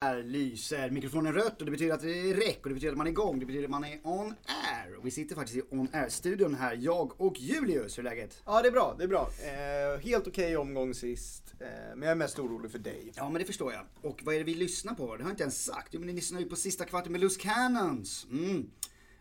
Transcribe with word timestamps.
Här 0.00 0.22
lyser 0.22 0.90
mikrofonen 0.90 1.32
rött 1.32 1.58
och 1.58 1.64
det 1.64 1.70
betyder 1.70 1.94
att 1.94 2.00
det 2.00 2.30
är 2.30 2.34
räck 2.34 2.58
och 2.62 2.68
det 2.68 2.74
betyder 2.74 2.92
att 2.92 2.98
man 2.98 3.06
är 3.06 3.10
igång. 3.10 3.38
Det 3.38 3.46
betyder 3.46 3.64
att 3.64 3.70
man 3.70 3.84
är 3.84 4.00
on 4.02 4.34
air. 4.46 4.96
Och 4.98 5.06
vi 5.06 5.10
sitter 5.10 5.34
faktiskt 5.34 5.58
i 5.58 5.62
on 5.70 5.88
air-studion 5.92 6.54
här, 6.54 6.78
jag 6.80 7.20
och 7.20 7.40
Julius. 7.40 7.98
Hur 7.98 8.06
är 8.06 8.10
läget? 8.10 8.42
Ja, 8.46 8.62
det 8.62 8.68
är 8.68 8.72
bra. 8.72 8.94
Det 8.98 9.04
är 9.04 9.08
bra. 9.08 9.30
Eh, 9.42 10.00
helt 10.00 10.26
okej 10.26 10.56
omgång 10.56 10.94
sist. 10.94 11.54
Eh, 11.60 11.66
men 11.96 12.02
jag 12.02 12.10
är 12.10 12.14
mest 12.14 12.38
orolig 12.38 12.70
för 12.70 12.78
dig. 12.78 13.12
Ja, 13.16 13.30
men 13.30 13.38
det 13.38 13.44
förstår 13.44 13.72
jag. 13.72 13.82
Och 14.02 14.20
vad 14.24 14.34
är 14.34 14.38
det 14.38 14.44
vi 14.44 14.54
lyssnar 14.54 14.94
på? 14.94 15.16
Det 15.16 15.22
har 15.22 15.30
jag 15.30 15.32
inte 15.32 15.42
ens 15.42 15.64
sagt. 15.64 15.88
Jo, 15.90 16.00
men 16.00 16.06
ni 16.06 16.12
lyssnar 16.12 16.40
ju 16.40 16.46
på 16.46 16.56
sista 16.56 16.84
kvarten 16.84 17.12
med 17.12 17.20
Loose 17.20 17.40
Cannons. 17.40 18.26
Mm. 18.30 18.70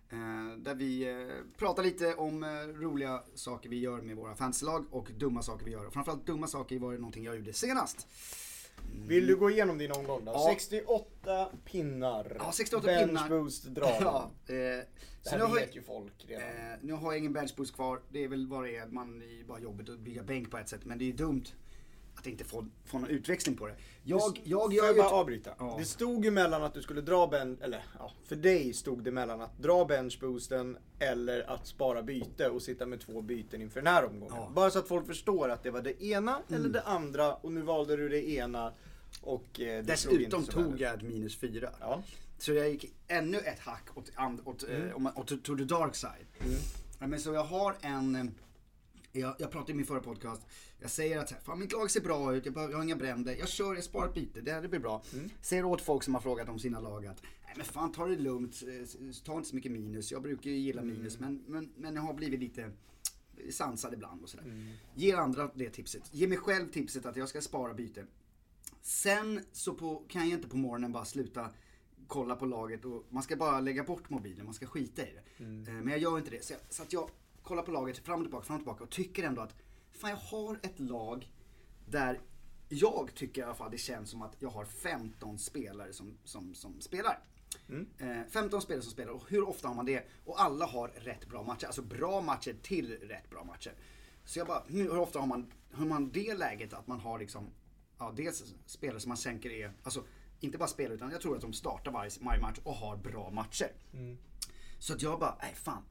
Eh, 0.10 0.58
där 0.58 0.76
vi 0.76 1.10
eh, 1.10 1.58
pratar 1.58 1.84
lite 1.84 2.16
om 2.16 2.44
eh, 2.44 2.50
roliga 2.82 3.24
saker 3.36 3.70
vi 3.70 3.80
gör 3.80 4.02
med 4.02 4.16
våra 4.16 4.36
fanslag 4.36 4.86
och 4.92 5.12
dumma 5.18 5.42
saker 5.42 5.66
vi 5.66 5.72
gör. 5.72 5.86
Och 5.86 5.94
framförallt 5.94 6.26
dumma 6.26 6.48
saker 6.48 6.80
var 6.80 6.94
det 6.94 7.00
någonting 7.00 7.24
jag 7.24 7.36
gjorde 7.36 7.54
senast. 7.54 8.08
Vill 9.08 9.28
du 9.28 9.36
gå 9.36 9.50
igenom 9.52 9.78
din 9.78 9.92
omgång 9.92 10.26
då? 10.26 10.32
Ja. 10.32 10.46
68 10.50 11.50
pinnar. 11.66 12.38
Ja, 12.40 12.52
68 12.52 12.86
Bench 12.86 13.08
pinnar. 13.08 13.30
boost 13.30 13.64
dragen. 13.66 13.96
Ja, 14.02 14.32
eh, 14.48 14.54
Det 14.54 15.30
här 15.32 15.38
nu 15.38 15.44
har, 15.44 15.56
vet 15.56 15.66
jag, 15.68 15.76
ju 15.76 15.82
folk 15.82 16.14
redan. 16.28 16.44
eh, 16.44 16.78
nu 16.82 16.94
har 16.94 17.12
jag 17.12 17.20
ingen 17.20 17.34
benchboost 17.34 17.76
kvar. 17.76 18.00
Det 18.12 18.24
är 18.24 18.28
väl 18.28 18.48
vad 18.48 18.64
det 18.64 18.76
är. 18.78 18.86
Man, 18.88 19.22
är 19.22 19.44
bara 19.48 19.60
jobbigt 19.60 19.90
att 19.90 20.00
bygga 20.00 20.24
bänk 20.24 20.52
på 20.52 20.58
ett 20.58 20.70
sätt. 20.70 20.86
Men 20.86 20.98
det 20.98 21.04
är 21.04 21.08
ju 21.08 21.14
dumt 21.14 21.44
att 22.18 22.28
inte 22.28 22.44
få, 22.44 22.66
få 22.86 23.00
någon 23.00 23.10
utväxling 23.10 23.56
på 23.56 23.68
det. 23.68 23.76
Jag, 24.04 24.42
jag 24.44 24.74
gör 24.74 24.88
ju... 24.94 24.98
bara 24.98 25.10
avbryta? 25.10 25.52
Ja. 25.60 25.76
Det 25.80 25.86
stod 25.86 26.26
ju 26.26 26.32
mellan 26.32 26.64
att 26.64 26.74
du 26.74 26.82
skulle 26.82 27.02
dra 27.02 27.28
bench, 27.28 27.62
eller 27.62 27.86
ja, 28.00 28.12
för 28.26 28.36
dig 28.36 28.74
stod 28.74 29.04
det 29.04 29.12
mellan 29.12 29.42
att 29.42 29.58
dra 29.58 29.86
benchboosten 29.86 30.78
eller 31.00 31.50
att 31.50 31.68
spara 31.68 32.04
byte 32.04 32.50
och 32.50 32.62
sitta 32.62 32.86
med 32.86 33.00
två 33.00 33.22
byten 33.22 33.62
inför 33.62 33.82
den 33.82 33.94
här 33.94 34.06
omgången. 34.06 34.34
Ja. 34.36 34.42
Mm. 34.42 34.54
Bara 34.54 34.72
så 34.72 34.80
att 34.80 34.88
folk 34.88 35.08
förstår 35.08 35.50
att 35.50 35.64
det 35.64 35.72
var 35.72 35.82
det 35.82 36.04
ena 36.04 36.42
eller 36.50 36.70
det 36.70 36.82
andra 36.82 37.34
och 37.36 37.52
nu 37.52 37.62
valde 37.62 37.96
du 37.96 38.10
det 38.10 38.30
ena 38.30 38.74
och 39.22 39.60
eh, 39.60 39.84
Dessutom 39.86 40.46
tog 40.46 40.82
jag 40.82 41.04
minus 41.04 41.36
fyra. 41.38 41.70
Ja. 41.80 42.04
Så 42.40 42.54
jag 42.54 42.70
gick 42.70 42.94
ännu 43.08 43.38
ett 43.38 43.60
hack 43.60 43.88
åt, 43.96 44.12
åt, 44.46 44.64
Mm. 44.64 44.88
eh, 44.90 44.96
om 44.96 45.04
man- 45.04 45.14
åt, 45.18 45.28
to 45.44 45.58
the 45.58 45.64
dark 45.64 45.96
side. 45.96 46.26
Ja, 47.00 47.08
Men 47.08 47.20
så 47.20 47.34
jag 47.34 47.44
har 47.44 47.76
en, 47.82 48.16
eh, 48.16 48.24
jag, 49.20 49.36
jag 49.40 49.52
pratade 49.52 49.72
i 49.72 49.76
min 49.76 49.86
förra 49.86 50.00
podcast, 50.00 50.42
jag 50.80 50.90
säger 50.92 51.18
att 51.20 51.30
så 51.30 51.36
här, 51.36 51.42
fan 51.42 51.60
mitt 51.60 51.72
lag 51.72 51.92
ser 51.92 52.02
bra 52.02 52.36
ut, 52.36 52.46
jag, 52.46 52.54
behöver- 52.54 52.74
jag 52.74 52.78
har 52.80 52.84
inga 52.84 52.96
bränder, 52.96 53.36
jag 53.36 53.48
kör, 53.50 53.76
jag 53.76 53.84
sparar 53.84 54.14
byte, 54.14 54.42
det, 54.42 54.62
det 54.62 54.68
blir 54.68 54.80
bra. 54.80 55.04
Mm. 55.14 55.30
Säger 55.42 55.66
åt 55.66 55.82
folk 55.82 56.04
som 56.04 56.14
har 56.14 56.22
frågat 56.22 56.50
om 56.50 56.60
sina 56.60 56.80
lag 56.80 57.06
att, 57.06 57.22
nej 57.46 57.54
men 57.58 57.66
fan 57.66 57.92
ta 57.92 58.06
det 58.06 58.16
lugnt, 58.16 58.64
eh, 58.68 58.88
ta 59.26 59.38
inte 59.38 59.50
så 59.50 59.56
mycket 59.56 59.72
minus, 59.72 60.12
jag 60.12 60.22
brukar 60.22 60.50
ju 60.52 60.58
gilla 60.58 60.82
Mm. 60.82 60.98
minus 60.98 61.20
men, 61.20 61.44
men, 61.48 61.70
men 61.78 61.96
jag 61.96 62.02
har 62.02 62.14
blivit 62.14 62.40
lite 62.40 62.72
sansad 63.50 63.94
ibland 63.94 64.24
och 64.24 64.30
sådär. 64.30 64.44
Mm. 64.46 64.68
Ger 64.96 65.18
andra 65.18 65.52
det 65.56 65.70
tipset, 65.70 66.02
ge 66.12 66.28
mig 66.28 66.38
själv 66.38 66.72
tipset 66.72 67.06
att 67.06 67.16
jag 67.16 67.30
ska 67.30 67.42
spara 67.42 67.74
byte. 67.74 68.06
Sen 68.82 69.42
så 69.52 69.74
på, 69.74 70.04
kan 70.08 70.30
jag 70.30 70.38
inte 70.40 70.48
på 70.50 70.58
morgonen 70.58 70.92
bara 70.92 71.06
sluta 71.06 71.50
kolla 72.08 72.36
på 72.36 72.46
laget 72.46 72.86
och 72.86 73.06
man 73.10 73.24
ska 73.24 73.36
bara 73.36 73.60
lägga 73.60 73.84
bort 73.84 74.10
mobilen, 74.10 74.46
man 74.46 74.54
ska 74.54 74.66
skita 74.66 75.02
i 75.02 75.14
det. 75.14 75.44
Eh, 75.44 75.50
Men 75.74 75.88
jag 75.88 75.98
gör 76.00 76.18
inte 76.18 76.30
det. 76.32 76.46
Så, 76.46 76.54
jag, 76.54 76.60
så 76.70 76.84
att 76.84 76.94
jag 76.94 77.10
kollar 77.48 77.64
på 77.64 77.72
laget 77.72 77.98
fram 77.98 78.20
och 78.20 78.26
tillbaka, 78.26 78.46
fram 78.46 78.56
och 78.56 78.62
tillbaka 78.62 78.84
och 78.84 78.90
tycker 78.90 79.24
ändå 79.24 79.42
att 79.42 79.56
fan 79.92 80.10
jag 80.10 80.18
har 80.18 80.60
ett 80.64 80.80
lag 80.80 81.32
där 81.86 82.20
jag 82.70 83.12
tycker 83.16 83.42
i 83.42 83.44
alla 83.44 83.56
fall 83.56 83.72
det 83.72 83.78
känns 83.78 84.10
som 84.10 84.22
att 84.22 84.36
jag 84.40 84.50
har 84.50 84.66
15 84.66 85.40
spelare 85.40 85.94
som, 85.94 86.18
som, 86.24 86.56
som 86.56 86.82
spelar. 86.82 87.20
Eh, 87.98 88.30
15 88.30 88.62
spelare 88.62 88.82
som 88.82 88.92
spelar 88.92 89.12
och 89.12 89.30
hur 89.30 89.50
ofta 89.50 89.68
har 89.68 89.76
man 89.76 89.86
det? 89.86 90.08
Och 90.26 90.42
alla 90.42 90.66
har 90.66 90.88
rätt 90.88 91.28
bra 91.28 91.44
matcher, 91.44 91.66
alltså 91.66 91.82
bra 91.82 92.22
matcher 92.22 92.56
till 92.62 92.92
rätt 92.92 93.30
bra 93.30 93.44
matcher. 93.44 93.74
Så 94.26 94.40
jag 94.40 94.48
bara, 94.48 94.64
hur 94.68 94.84
hur 94.84 95.00
ofta 95.00 95.20
har 95.20 95.28
man, 95.28 95.54
har 95.72 95.86
man 95.86 96.10
det 96.10 96.34
läget 96.34 96.74
att 96.74 96.88
man 96.88 97.00
har 97.00 97.20
liksom, 97.20 97.50
ja 98.00 98.14
dels 98.16 98.54
spelare 98.66 99.00
som 99.00 99.10
man 99.10 99.18
tänker 99.18 99.50
är, 99.50 99.74
alltså 99.84 100.04
inte 100.40 100.58
bara 100.58 100.68
spelare 100.68 100.94
utan 100.96 101.12
jag 101.12 101.22
tror 101.22 101.36
att 101.36 101.42
de 101.42 101.54
startar 101.54 101.92
varje, 101.92 102.12
varje 102.22 102.42
match 102.42 102.60
och 102.64 102.74
har 102.74 102.98
bra 102.98 103.30
matcher. 103.30 103.72
Så 104.80 104.94
att 104.94 105.02
jag 105.02 105.20
bara, 105.20 105.38
nej 105.42 105.56
fan. 105.56 105.84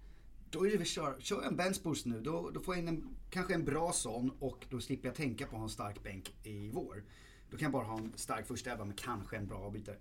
Då 0.50 0.66
är 0.66 0.70
det 0.70 0.76
väl 0.76 0.86
kör, 0.86 1.16
kör 1.18 1.36
jag 1.36 1.46
en 1.46 1.56
benchboost 1.56 2.06
nu, 2.06 2.20
då, 2.20 2.50
då 2.50 2.60
får 2.60 2.74
jag 2.74 2.82
in 2.82 2.88
en, 2.88 3.16
kanske 3.30 3.54
en 3.54 3.64
bra 3.64 3.92
sån 3.92 4.30
och 4.38 4.66
då 4.70 4.80
slipper 4.80 5.08
jag 5.08 5.14
tänka 5.14 5.46
på 5.46 5.50
att 5.50 5.58
ha 5.58 5.64
en 5.64 5.70
stark 5.70 6.02
bänk 6.02 6.34
i 6.42 6.70
vår. 6.70 7.04
Då 7.50 7.56
kan 7.56 7.64
jag 7.64 7.72
bara 7.72 7.84
ha 7.84 7.98
en 7.98 8.12
stark 8.16 8.46
första 8.46 8.70
elva 8.70 8.84
med 8.84 8.98
kanske 8.98 9.36
en 9.36 9.46
bra 9.46 9.58
avbytare. 9.58 9.96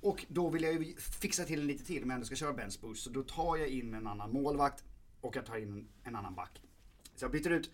Och 0.00 0.26
då 0.28 0.50
vill 0.50 0.62
jag 0.62 0.72
ju 0.72 0.96
fixa 0.96 1.44
till 1.44 1.60
en 1.60 1.66
lite 1.66 1.84
till 1.84 2.02
om 2.02 2.10
jag 2.10 2.14
ändå 2.14 2.26
ska 2.26 2.36
köra 2.36 2.52
benchboost. 2.52 3.02
Så 3.02 3.10
då 3.10 3.22
tar 3.22 3.56
jag 3.56 3.68
in 3.68 3.94
en 3.94 4.06
annan 4.06 4.32
målvakt 4.32 4.84
och 5.20 5.36
jag 5.36 5.46
tar 5.46 5.56
in 5.56 5.72
en, 5.72 5.88
en 6.04 6.16
annan 6.16 6.34
back. 6.34 6.62
Så 7.14 7.24
jag 7.24 7.32
byter 7.32 7.50
ut 7.50 7.70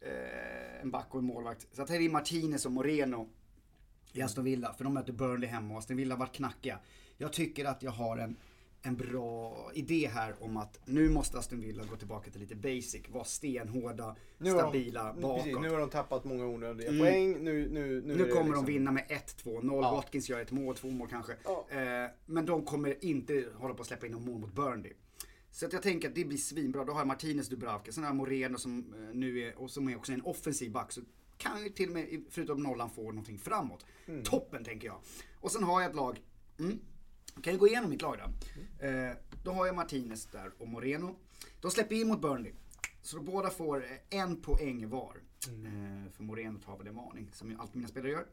eh, 0.00 0.80
en 0.82 0.90
back 0.90 1.06
och 1.10 1.18
en 1.18 1.26
målvakt. 1.26 1.62
Så 1.72 1.80
jag 1.80 1.88
tar 1.88 2.00
in 2.00 2.12
Martinez 2.12 2.66
och 2.66 2.72
Moreno 2.72 3.28
i 4.12 4.22
Aston 4.22 4.44
Villa, 4.44 4.74
för 4.74 4.84
de 4.84 4.94
möter 4.94 5.12
Burnley 5.12 5.48
hemma 5.48 5.74
och 5.74 5.78
Aston 5.78 5.96
Villa 5.96 6.14
har 6.14 6.20
varit 6.20 6.34
knackiga. 6.34 6.78
Jag 7.16 7.32
tycker 7.32 7.64
att 7.64 7.82
jag 7.82 7.90
har 7.90 8.18
en, 8.18 8.36
en 8.86 8.96
bra 8.96 9.70
idé 9.74 10.10
här 10.14 10.34
om 10.40 10.56
att 10.56 10.80
nu 10.84 11.10
måste 11.10 11.38
Aston 11.38 11.60
Villa 11.60 11.84
gå 11.90 11.96
tillbaka 11.96 12.30
till 12.30 12.40
lite 12.40 12.54
basic, 12.54 13.02
vara 13.08 13.24
stenhårda, 13.24 14.16
Nu 14.38 14.50
stabila 14.50 15.12
de, 15.12 15.20
bakåt. 15.22 15.44
Precis, 15.44 15.58
nu 15.60 15.70
har 15.70 15.78
de 15.78 15.90
tappat 15.90 16.24
många 16.24 16.46
onödiga 16.46 16.88
Mm. 16.88 17.00
poäng. 17.00 17.44
Nu, 17.44 17.68
nu, 17.68 18.02
nu, 18.02 18.16
Nu 18.16 18.24
kommer 18.24 18.44
liksom, 18.44 18.52
de 18.66 18.72
vinna 18.72 18.92
med 18.92 19.04
1-2-0. 19.44 19.82
Ja. 19.82 19.92
Watkins 19.92 20.28
gör 20.28 20.40
ett 20.40 20.50
mål, 20.52 20.76
två 20.76 20.90
mål 20.90 21.08
kanske. 21.08 21.32
Ja. 21.44 21.66
Eh, 21.70 22.10
men 22.26 22.46
de 22.46 22.64
kommer 22.64 23.04
inte 23.04 23.44
hålla 23.54 23.74
på 23.74 23.80
att 23.82 23.86
släppa 23.88 24.06
in 24.06 24.12
någon 24.12 24.24
mål 24.24 24.40
mot 24.40 24.54
Burnley. 24.54 24.92
Så 25.50 25.66
att 25.66 25.72
jag 25.72 25.82
tänker 25.82 26.08
att 26.08 26.14
det 26.14 26.24
blir 26.24 26.38
svinbra. 26.38 26.84
Då 26.84 26.92
har 26.92 27.00
jag 27.00 27.06
Martinez 27.06 27.48
Dubravka, 27.48 27.92
sen 27.92 28.04
har 28.04 28.08
jag 28.10 28.16
Moreno 28.16 28.58
som 28.58 28.94
eh, 28.94 29.14
nu 29.14 29.40
är, 29.40 29.58
och 29.58 29.70
som 29.70 29.88
är 29.88 29.96
också 29.96 30.12
en 30.12 30.22
offensiv 30.22 30.72
back. 30.72 30.92
Så 30.92 31.00
kan 31.38 31.62
ju 31.62 31.68
till 31.68 31.88
och 31.88 31.94
med, 31.94 32.22
förutom 32.30 32.62
nollan, 32.62 32.90
få 32.90 33.02
någonting 33.02 33.38
framåt. 33.38 33.86
Mm. 34.06 34.22
Toppen 34.22 34.64
tänker 34.64 34.86
jag. 34.86 34.96
Och 35.40 35.52
sen 35.52 35.62
har 35.64 35.80
jag 35.80 35.90
ett 35.90 35.96
lag, 35.96 36.20
mm, 36.58 36.78
kan 37.42 37.52
jag 37.52 37.60
gå 37.60 37.68
igenom 37.68 37.90
mitt 37.90 38.02
lag 38.02 38.18
då? 38.18 38.24
Mm. 38.80 39.10
Eh, 39.10 39.16
då 39.44 39.52
har 39.52 39.66
jag 39.66 39.74
Martinez 39.74 40.26
där 40.26 40.52
och 40.58 40.68
Moreno. 40.68 41.16
De 41.60 41.70
släpper 41.70 41.94
in 41.94 42.08
mot 42.08 42.20
Burnley. 42.20 42.52
Så 43.02 43.20
båda 43.20 43.50
får 43.50 43.84
eh, 43.84 44.20
en 44.20 44.42
poäng 44.42 44.88
var. 44.88 45.16
Mm. 45.48 45.66
Eh, 45.66 46.12
för 46.12 46.22
Moreno 46.22 46.58
tar 46.58 46.78
väl 46.78 46.86
en 46.86 46.94
varning, 46.94 47.30
som 47.32 47.50
ju 47.50 47.56
alltid 47.58 47.76
mina 47.76 47.88
spelare 47.88 48.12
gör. 48.12 48.26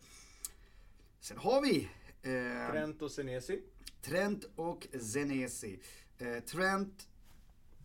Sen 1.20 1.38
har 1.38 1.62
vi 1.62 1.90
eh, 2.22 2.72
Trent 2.72 3.02
och 3.02 3.12
Senesi. 3.12 3.62
Trent 4.02 4.46
och 4.56 4.88
Zenesi. 5.00 5.80
Eh, 6.18 6.40
Trent, 6.40 7.08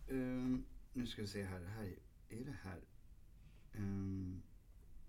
ehm, 0.09 0.65
nu 0.93 1.07
ska 1.07 1.21
vi 1.21 1.27
se 1.27 1.43
här, 1.43 1.61
här 1.61 1.95
är 2.29 2.45
det 2.45 2.57
här. 2.63 2.79
Ehm, 3.73 4.41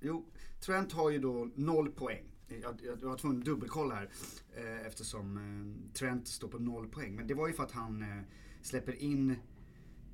jo, 0.00 0.26
Trent 0.60 0.92
har 0.92 1.10
ju 1.10 1.18
då 1.18 1.50
noll 1.54 1.90
poäng. 1.90 2.29
Jag, 2.62 2.80
jag, 2.84 3.08
var 3.08 3.16
tvungen 3.16 3.38
att 3.38 3.44
dubbelkolla 3.44 3.94
här 3.94 4.08
eh, 4.56 4.86
eftersom 4.86 5.36
eh, 5.36 5.92
Trent 5.94 6.28
står 6.28 6.48
på 6.48 6.58
noll 6.58 6.88
poäng. 6.88 7.14
Men 7.14 7.26
det 7.26 7.34
var 7.34 7.48
ju 7.48 7.54
för 7.54 7.62
att 7.62 7.72
han 7.72 8.02
eh, 8.02 8.24
släpper 8.62 9.02
in, 9.02 9.30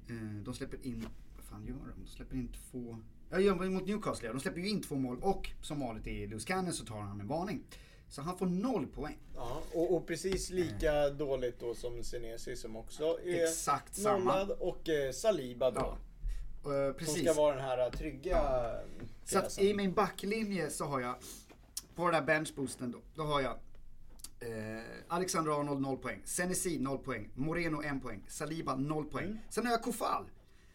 eh, 0.09 0.43
de 0.45 0.55
släpper 0.55 0.87
in, 0.87 1.07
vad 1.37 1.45
fan 1.45 1.67
gör 1.67 1.75
de? 1.75 2.05
De 2.05 2.11
släpper 2.11 2.37
in 2.37 2.49
två, 2.71 2.99
ja 3.31 3.41
gör 3.41 3.55
de 3.55 3.69
mot 3.75 3.87
Newcastle, 3.87 4.27
ja. 4.27 4.33
de 4.33 4.41
släpper 4.41 4.61
ju 4.61 4.69
in 4.69 4.83
två 4.83 4.95
mål 4.95 5.19
och 5.23 5.51
som 5.63 5.81
vanligt 5.81 6.07
i 6.07 6.27
Lewis 6.27 6.45
Cannon 6.45 6.73
så 6.73 6.85
tar 6.85 7.01
han 7.01 7.21
en 7.21 7.27
varning. 7.29 7.65
Så 8.09 8.23
han 8.23 8.39
får 8.39 8.47
noll 8.47 8.87
poäng. 8.87 9.19
Ja, 9.35 9.63
och, 9.75 9.95
och 9.95 10.07
precis 10.07 10.51
lika 10.51 11.11
dåligt 11.11 11.61
då 11.61 11.75
som 11.75 12.03
Senesi 12.03 12.57
som 12.57 12.77
också 12.77 13.19
är 13.25 13.45
Exakt 13.45 13.95
samma. 13.95 14.19
nollad. 14.19 14.51
Och 14.51 14.89
eh, 14.89 15.13
Saliba 15.13 15.71
då. 15.71 15.81
Ja. 15.81 15.99
Eh, 16.67 16.93
Som 16.93 16.99
precis. 16.99 17.23
ska 17.23 17.33
vara 17.43 17.55
den 17.57 17.65
här 17.65 17.91
trygga 17.91 18.41
Så 19.25 19.39
att 19.39 19.59
i 19.59 19.75
min 19.75 19.93
backlinje 19.93 20.71
så 20.71 20.85
har 20.85 21.01
jag, 21.01 21.15
på 21.97 22.05
den 22.05 22.15
här 22.15 22.23
benchboosten 22.23 22.91
då, 22.91 22.99
då 23.15 23.23
har 23.23 23.41
jag 23.41 23.59
eh, 24.41 24.85
Alexander 25.09 25.61
Arnold 25.61 25.81
0 25.81 25.97
poäng, 25.97 26.21
Senesi 26.25 26.79
0 26.79 26.99
poäng, 26.99 27.31
Moreno 27.35 27.83
1 27.83 28.03
poäng, 28.03 28.23
Saliba 28.29 28.77
0 28.77 29.05
poäng. 29.05 29.25
Mm. 29.25 29.39
Sen 29.51 29.67
har 29.67 29.73
jag 29.73 29.83
Kofal. 29.83 30.31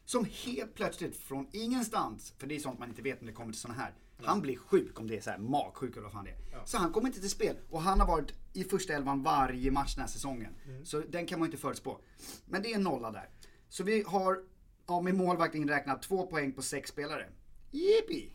Som 0.05 0.25
helt 0.25 0.75
plötsligt 0.75 1.15
från 1.15 1.47
ingenstans, 1.51 2.33
för 2.37 2.47
det 2.47 2.55
är 2.55 2.59
sånt 2.59 2.79
man 2.79 2.89
inte 2.89 3.01
vet 3.01 3.21
när 3.21 3.27
det 3.27 3.33
kommer 3.33 3.51
till 3.51 3.61
såna 3.61 3.73
här. 3.73 3.93
Han 4.23 4.41
blir 4.41 4.57
sjuk 4.57 4.99
om 4.99 5.07
det 5.07 5.17
är 5.17 5.21
så 5.21 5.29
här 5.29 5.37
magsjuk 5.37 5.91
eller 5.91 6.03
vad 6.03 6.11
fan 6.11 6.25
det 6.25 6.31
är. 6.31 6.65
Så 6.65 6.77
han 6.77 6.91
kommer 6.91 7.07
inte 7.07 7.19
till 7.19 7.29
spel. 7.29 7.55
Och 7.69 7.81
han 7.81 7.99
har 7.99 8.07
varit 8.07 8.33
i 8.53 8.63
första 8.63 8.93
elvan 8.93 9.23
varje 9.23 9.71
match 9.71 9.95
den 9.95 10.01
här 10.01 10.09
säsongen. 10.09 10.55
Mm. 10.65 10.85
Så 10.85 10.99
den 10.99 11.25
kan 11.25 11.39
man 11.39 11.47
inte 11.47 11.57
förutspå. 11.57 11.99
Men 12.45 12.61
det 12.61 12.71
är 12.71 12.75
en 12.75 12.83
nolla 12.83 13.11
där. 13.11 13.29
Så 13.69 13.83
vi 13.83 14.03
har, 14.07 14.43
ja, 14.87 15.01
med 15.01 15.15
målvakt 15.15 15.55
inräknat, 15.55 16.01
två 16.01 16.27
poäng 16.27 16.51
på 16.51 16.61
sex 16.61 16.89
spelare. 16.89 17.29
Jippi! 17.71 18.33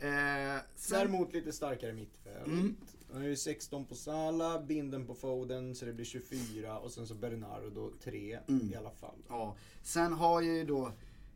Eh, 0.00 0.62
sen, 0.76 0.98
Däremot 0.98 1.32
lite 1.32 1.52
starkare 1.52 1.92
mittfält. 1.92 2.46
Mm. 2.46 2.76
Han 3.12 3.22
är 3.22 3.26
ju 3.28 3.36
16 3.36 3.84
på 3.84 3.94
Sala, 3.94 4.60
binden 4.62 5.06
på 5.06 5.14
Foden 5.14 5.74
så 5.74 5.84
det 5.84 5.92
blir 5.92 6.04
24 6.04 6.78
och 6.78 6.90
sen 6.92 7.06
så 7.06 7.14
Bernardo 7.14 7.90
3 8.04 8.38
Mm. 8.48 8.72
i 8.72 8.76
alla 8.76 8.90
fall. 8.90 9.16
ja, 9.28 9.56
sen 9.82 10.12
har 10.12 10.42
jag 10.42 10.56
ju 10.56 10.64
då, 10.64 10.92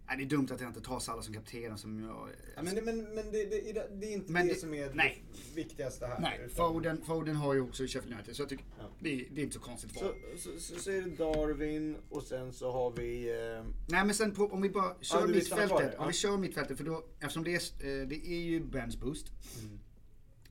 nej, 0.07 0.17
det 0.17 0.23
är 0.23 0.27
dumt 0.27 0.49
att 0.51 0.61
jag 0.61 0.71
inte 0.71 0.81
tar 0.81 0.99
Salah 1.01 1.23
som 1.23 1.35
kapten 1.35 1.79
som 1.79 2.01
jag... 2.01 2.29
Ja, 2.57 2.63
men 2.63 2.75
det, 2.75 2.83
men, 2.83 3.03
men 3.15 3.31
det, 3.33 3.45
det, 3.45 3.89
det 4.01 4.07
är 4.07 4.13
inte 4.13 4.33
Men 4.33 4.47
det, 4.47 4.53
det- 4.55 4.59
som 4.61 4.75
är 4.75 4.91
nej. 4.95 5.23
det 5.51 5.57
viktigaste 5.57 6.07
här. 6.07 6.21
Nej, 6.21 6.49
Foden, 6.49 7.03
Foden 7.05 7.37
har 7.37 7.55
ju 7.55 7.61
också 7.61 7.83
Sheffield 7.87 8.15
United 8.15 8.37
så 8.37 8.43
jag 8.43 8.49
tycker 8.49 8.65
Ja. 8.79 8.85
det, 9.01 9.21
är, 9.21 9.27
det 9.31 9.43
inte 9.43 9.55
så 9.55 9.61
konstigt 9.61 9.99
Så, 9.99 10.15
så, 10.37 10.51
så, 10.61 10.81
så 10.81 10.91
är 10.91 11.03
det 11.03 11.11
Darwin 11.11 11.97
och 12.11 12.23
sen 12.23 12.53
så 12.53 12.73
har 12.73 12.91
vi... 12.91 13.31
Eh, 13.31 13.65
Nej 13.89 14.05
men 14.05 14.15
sen 14.15 14.35
på, 14.35 14.47
om 14.47 14.63
vi 14.63 14.71
bara 14.71 14.95
kör 15.01 15.21
Ja, 15.21 15.27
mittfältet. 15.27 15.99
Om 15.99 16.07
vi 16.07 16.13
kör 16.13 16.37
mittfältet 16.37 16.77
för 16.77 16.85
då, 16.85 17.05
eftersom 17.21 17.45
det 17.45 17.55
är, 17.55 17.57
eh, 18.03 18.07
det 18.09 18.27
är 18.27 18.41
ju 18.41 18.61
bench 18.65 18.99
boost. 18.99 19.27
Mm. 19.63 19.79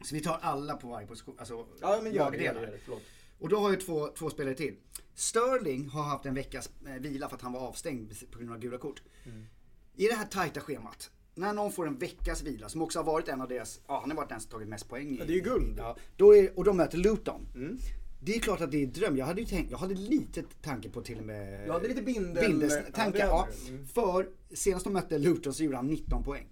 Så 0.04 0.16
vi 0.16 0.22
tar 0.22 0.38
alla 0.42 0.76
på 0.76 0.88
varje 0.88 1.08
position, 1.08 1.36
alltså 1.40 1.68
Ja 1.82 2.00
men 2.04 2.14
gör 2.14 2.32
det, 2.32 2.38
gör 2.38 2.54
lagdelar. 2.54 2.62
det, 2.72 2.80
förlåt. 2.84 3.02
Och 3.42 3.50
då 3.50 3.58
har 3.60 3.70
jag 3.70 3.82
två, 3.82 4.08
två 4.08 4.30
spelare 4.30 4.56
till. 4.56 4.76
Sterling 5.16 5.90
har 5.90 6.04
haft 6.04 6.26
en 6.26 6.34
veckas 6.34 6.70
eh, 6.88 6.94
vila 6.94 7.30
för 7.30 7.36
att 7.36 7.42
han 7.42 7.54
var 7.54 7.60
avstängd 7.60 8.14
på 8.32 8.40
grund 8.40 8.52
av 8.52 8.60
gula 8.60 8.78
kort. 8.78 9.02
Mm. 9.26 9.46
I 9.96 10.08
det 10.08 10.14
här 10.14 10.26
tajta 10.26 10.60
schemat, 10.60 11.12
när 11.36 11.54
någon 11.54 11.72
får 11.72 11.88
en 11.88 11.98
veckas 11.98 12.44
vila, 12.44 12.70
som 12.70 12.82
också 12.82 13.00
har 13.00 13.04
varit 13.04 13.28
en 13.28 13.42
av 13.42 13.48
deras, 13.48 13.82
ja 13.88 14.00
han 14.00 14.10
har 14.10 14.18
varit 14.18 14.30
den 14.30 14.40
som 14.40 14.52
tagit 14.52 14.68
mest 14.68 14.90
poäng 14.90 15.10
i. 15.10 15.18
Ja, 15.20 15.26
det 15.26 15.34
är 15.34 15.36
ju 15.36 15.42
guld. 15.42 15.76
Ja, 15.78 15.98
då 16.18 16.36
är, 16.36 16.58
och 16.58 16.64
de 16.64 16.78
möter 16.78 16.98
Luton. 16.98 17.48
Mm. 17.56 17.78
Det 18.24 18.36
är 18.36 18.40
klart 18.40 18.62
att 18.62 18.72
det 18.72 18.84
är 18.84 18.88
dröm. 18.88 19.18
Jag 19.18 19.26
hade 19.26 19.42
ju 19.42 19.48
tänkt, 19.48 19.72
jag 19.72 19.78
hade 19.78 19.94
lite 19.94 20.44
tanke 20.62 20.90
på 20.90 21.02
till 21.02 21.20
och 21.20 21.26
med... 21.26 21.66
Du 21.66 21.72
hade 21.72 21.88
lite 21.88 22.02
bindel- 22.02 22.48
Bindes, 22.48 22.74
ja, 22.74 22.82
tankar, 22.94 23.20
det 23.20 23.26
ja. 23.26 23.40
hade 23.40 23.52
du. 23.68 23.74
Mm. 23.74 23.88
För 23.88 24.30
senast 24.54 24.84
de 24.84 24.94
mötte 24.94 25.18
Luton 25.18 25.54
så 25.54 25.64
gjorde 25.64 25.78
han 25.78 25.88
19 25.88 26.24
poäng. 26.24 26.48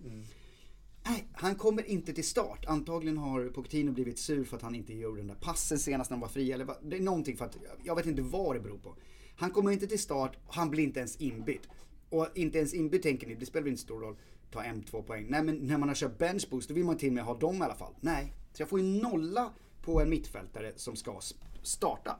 Nej, 1.05 1.27
han 1.33 1.55
kommer 1.55 1.83
inte 1.89 2.13
till 2.13 2.23
start. 2.27 2.65
Antagligen 2.67 3.17
har 3.17 3.47
Pochettino 3.49 3.91
blivit 3.91 4.19
sur 4.19 4.43
för 4.43 4.57
att 4.57 4.63
han 4.63 4.75
inte 4.75 4.93
gjorde 4.93 5.19
den 5.21 5.27
där 5.27 5.35
passen 5.35 5.79
senast 5.79 6.09
när 6.09 6.15
han 6.17 6.21
var 6.21 6.27
fri. 6.27 6.51
Eller 6.51 6.65
vad- 6.65 6.77
det 6.89 6.97
är 6.97 7.01
någonting 7.01 7.37
för 7.37 7.45
att, 7.45 7.57
jag 7.83 7.95
vet 7.95 8.05
inte 8.05 8.21
vad 8.21 8.55
det 8.55 8.59
beror 8.59 8.77
på. 8.77 8.95
Han 9.35 9.51
kommer 9.51 9.71
inte 9.71 9.87
till 9.87 9.99
start, 9.99 10.37
han 10.47 10.69
blir 10.69 10.83
inte 10.83 10.99
ens 10.99 11.15
inbytt. 11.15 11.67
Och 12.09 12.27
inte 12.35 12.57
ens 12.57 12.73
inbytt 12.73 13.03
tänker 13.03 13.27
ni, 13.27 13.35
det 13.35 13.45
spelar 13.45 13.63
väl 13.63 13.71
inte 13.71 13.81
stor 13.83 13.99
roll. 14.01 14.15
Ta 14.51 14.63
en, 14.63 14.83
två 14.83 15.03
poäng. 15.03 15.25
Nej 15.29 15.43
men 15.43 15.55
när 15.55 15.77
man 15.77 15.87
har 15.89 15.95
kört 15.95 16.17
bench 16.17 16.47
boost 16.49 16.67
då 16.69 16.73
vill 16.75 16.85
man 16.85 16.97
till 16.97 17.07
och 17.09 17.13
med 17.13 17.23
ha 17.23 17.37
dem 17.37 17.55
i 17.55 17.61
alla 17.61 17.75
fall. 17.75 17.93
Nej, 18.01 18.33
så 18.53 18.61
jag 18.61 18.69
får 18.69 18.79
ju 18.79 19.01
nolla 19.01 19.53
på 19.81 20.01
en 20.01 20.09
mittfältare 20.09 20.73
som 20.75 20.95
ska 20.95 21.19
starta. 21.21 21.59
starta. 21.63 22.19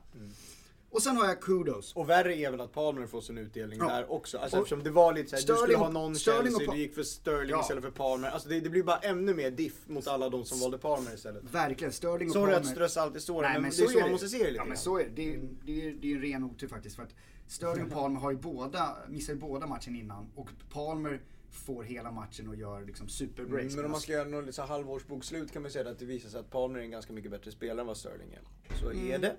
Och 0.92 1.02
sen 1.02 1.18
har 1.18 1.26
jag 1.28 1.42
kudos. 1.42 1.94
Och 1.96 2.10
värre 2.10 2.36
är 2.36 2.52
väl 2.52 2.62
att 2.62 2.72
Palmer 2.74 3.08
får 3.08 3.22
sin 3.22 3.38
utdelning 3.38 3.80
Ja. 3.80 3.88
där 3.88 4.12
också. 4.12 4.38
Alltså 4.38 4.58
Och 4.58 4.62
eftersom 4.64 4.84
det 4.84 4.90
var 4.90 5.14
lite 5.14 5.30
såhär, 5.30 5.38
du 5.42 5.44
Sterling 5.44 5.62
skulle 5.62 5.76
och- 5.78 5.82
ha 5.84 5.90
någon 5.90 6.16
Sterling 6.16 6.52
Chelsea, 6.52 6.72
du 6.74 6.80
gick 6.80 6.96
för 6.96 7.04
Sterling 7.04 7.50
Ja. 7.50 7.62
istället 7.62 7.84
för 7.84 7.92
Palmer. 7.92 8.28
Alltså 8.30 8.50
det, 8.50 8.60
det 8.60 8.70
blir 8.70 8.84
bara 8.84 8.98
ännu 8.98 9.34
mer 9.34 9.52
diff 9.52 9.88
mot 9.88 10.08
alla 10.08 10.30
de 10.30 10.46
som 10.46 10.60
valde 10.60 10.78
Palmer 10.78 11.14
istället. 11.14 11.44
Verkligen, 11.52 11.94
Sterling 11.94 12.28
och 12.28 12.34
Sorry 12.34 12.54
att 12.54 12.62
Palmer- 12.64 12.72
strössa 12.72 13.02
alltid 13.02 13.22
står 13.22 13.42
Nej, 13.42 13.54
men, 13.54 13.62
men 13.62 13.72
det 13.72 13.76
är 13.78 13.86
så 13.86 13.92
så 13.92 13.98
är 13.98 14.02
man 14.02 14.10
det. 14.10 14.12
måste 14.12 14.30
se 14.30 14.38
det 14.38 14.44
lite 14.44 14.56
Ja 14.56 14.66
men 14.66 14.78
så 14.78 15.00
är 15.00 15.04
det. 15.04 15.10
Det 15.10 15.34
är, 15.36 15.42
det 15.66 15.88
är, 15.88 15.92
det 16.02 16.12
är 16.12 16.16
en 16.16 16.22
ren 16.22 16.44
otur 16.44 16.68
faktiskt. 16.68 16.96
För 16.96 17.04
att 17.04 17.16
Sterling 17.48 17.86
och 17.86 17.92
Palmer 17.92 18.20
har 18.20 18.32
ju 18.32 18.38
båda, 18.38 18.98
missar 19.08 19.34
ju 19.34 19.40
båda 19.40 19.68
matchen 19.68 19.96
innan. 19.96 20.32
Och 20.36 20.50
Palmer 20.74 21.22
får 21.52 21.84
hela 21.84 22.12
matchen 22.12 22.48
och 22.50 22.56
gör 22.56 22.82
liksom 22.86 23.08
superbreaks. 23.08 23.64
Mm, 23.74 23.76
men 23.76 23.86
om 23.86 23.92
man 23.92 24.02
ska 24.02 24.12
göra 24.12 24.28
något 24.28 24.56
så 24.56 24.62
här 24.62 24.70
halvårsbokslut 24.70 25.52
kan 25.52 25.62
man 25.62 25.72
säga 25.72 25.90
att 25.90 26.00
det 26.00 26.06
visar 26.06 26.30
sig 26.30 26.40
att 26.40 26.50
Palmer 26.50 26.80
är 26.80 26.84
en 26.84 26.92
ganska 26.92 27.14
mycket 27.14 27.32
bättre 27.32 27.52
spelare 27.52 27.82
än 27.82 27.88
vad 27.88 27.98
Sterling 27.98 28.34
är. 28.34 28.42
Så 28.80 28.90
är 28.90 28.94
Mm. 28.94 29.22
det. 29.22 29.36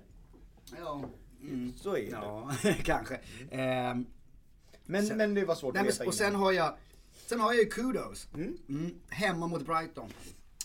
Ja, 0.79 1.01
mm. 1.41 1.73
Så 1.77 1.95
är 1.95 2.01
det. 2.01 2.09
ja 2.09 2.51
kanske. 2.83 3.19
Ehm, 3.51 4.05
Men, 4.85 5.07
Sen- 5.07 5.17
men 5.17 5.33
det 5.33 5.45
var 5.45 5.55
svårt 5.55 5.73
nej, 5.73 5.81
att 5.81 5.87
veta 5.87 6.05
och 6.05 6.13
sen 6.13 6.27
innan. 6.27 6.41
har 6.41 6.51
jag, 6.51 6.77
sen 7.25 7.39
har 7.39 7.53
jag 7.53 7.63
ju 7.63 7.69
kudos. 7.69 8.27
Mm. 8.33 8.57
Mm, 8.69 8.95
hemma 9.09 9.47
mot 9.47 9.65
Brighton. 9.65 10.09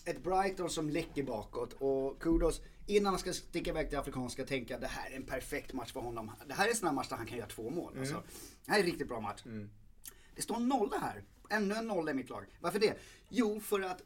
Ett 0.05 0.23
Brighton 0.25 0.70
som 0.70 0.90
läcker 0.90 1.23
bakåt 1.23 1.73
och 1.73 2.23
kudos 2.23 2.61
innan 2.87 3.12
han 3.12 3.19
ska 3.19 3.32
sticka 3.32 3.70
iväg 3.70 3.88
till 3.88 3.99
Afrikanska 3.99 4.44
tänka 4.46 4.78
det 4.78 4.87
här 4.87 5.11
är 5.11 5.17
en 5.17 5.23
perfekt 5.26 5.73
match 5.73 5.93
för 5.93 6.00
honom. 6.00 6.31
Det 6.46 6.55
här 6.55 6.67
är 6.67 6.70
en 6.70 6.76
sån 6.76 6.87
här 6.88 6.94
match 6.94 7.08
där 7.08 7.17
han 7.17 7.26
kan 7.26 7.38
göra 7.38 7.49
två 7.49 7.70
mål. 7.70 7.93
Mm. 7.93 8.02
Alltså, 8.02 8.23
det 8.64 8.70
här 8.70 8.78
är 8.78 8.82
en 8.82 8.87
riktigt 8.87 9.08
bra 9.08 9.20
match. 9.20 9.43
Det 10.37 10.43
står 10.43 10.58
nolla 10.61 10.99
här. 10.99 11.23
Ännu 11.50 11.75
en 11.75 11.87
nolla 11.87 12.11
i 12.11 12.14
mitt 12.14 12.31
lag. 12.31 12.44
Varför 12.61 12.78
det? 12.78 12.94
Jo, 13.28 13.61
för 13.61 13.81
att 13.81 14.02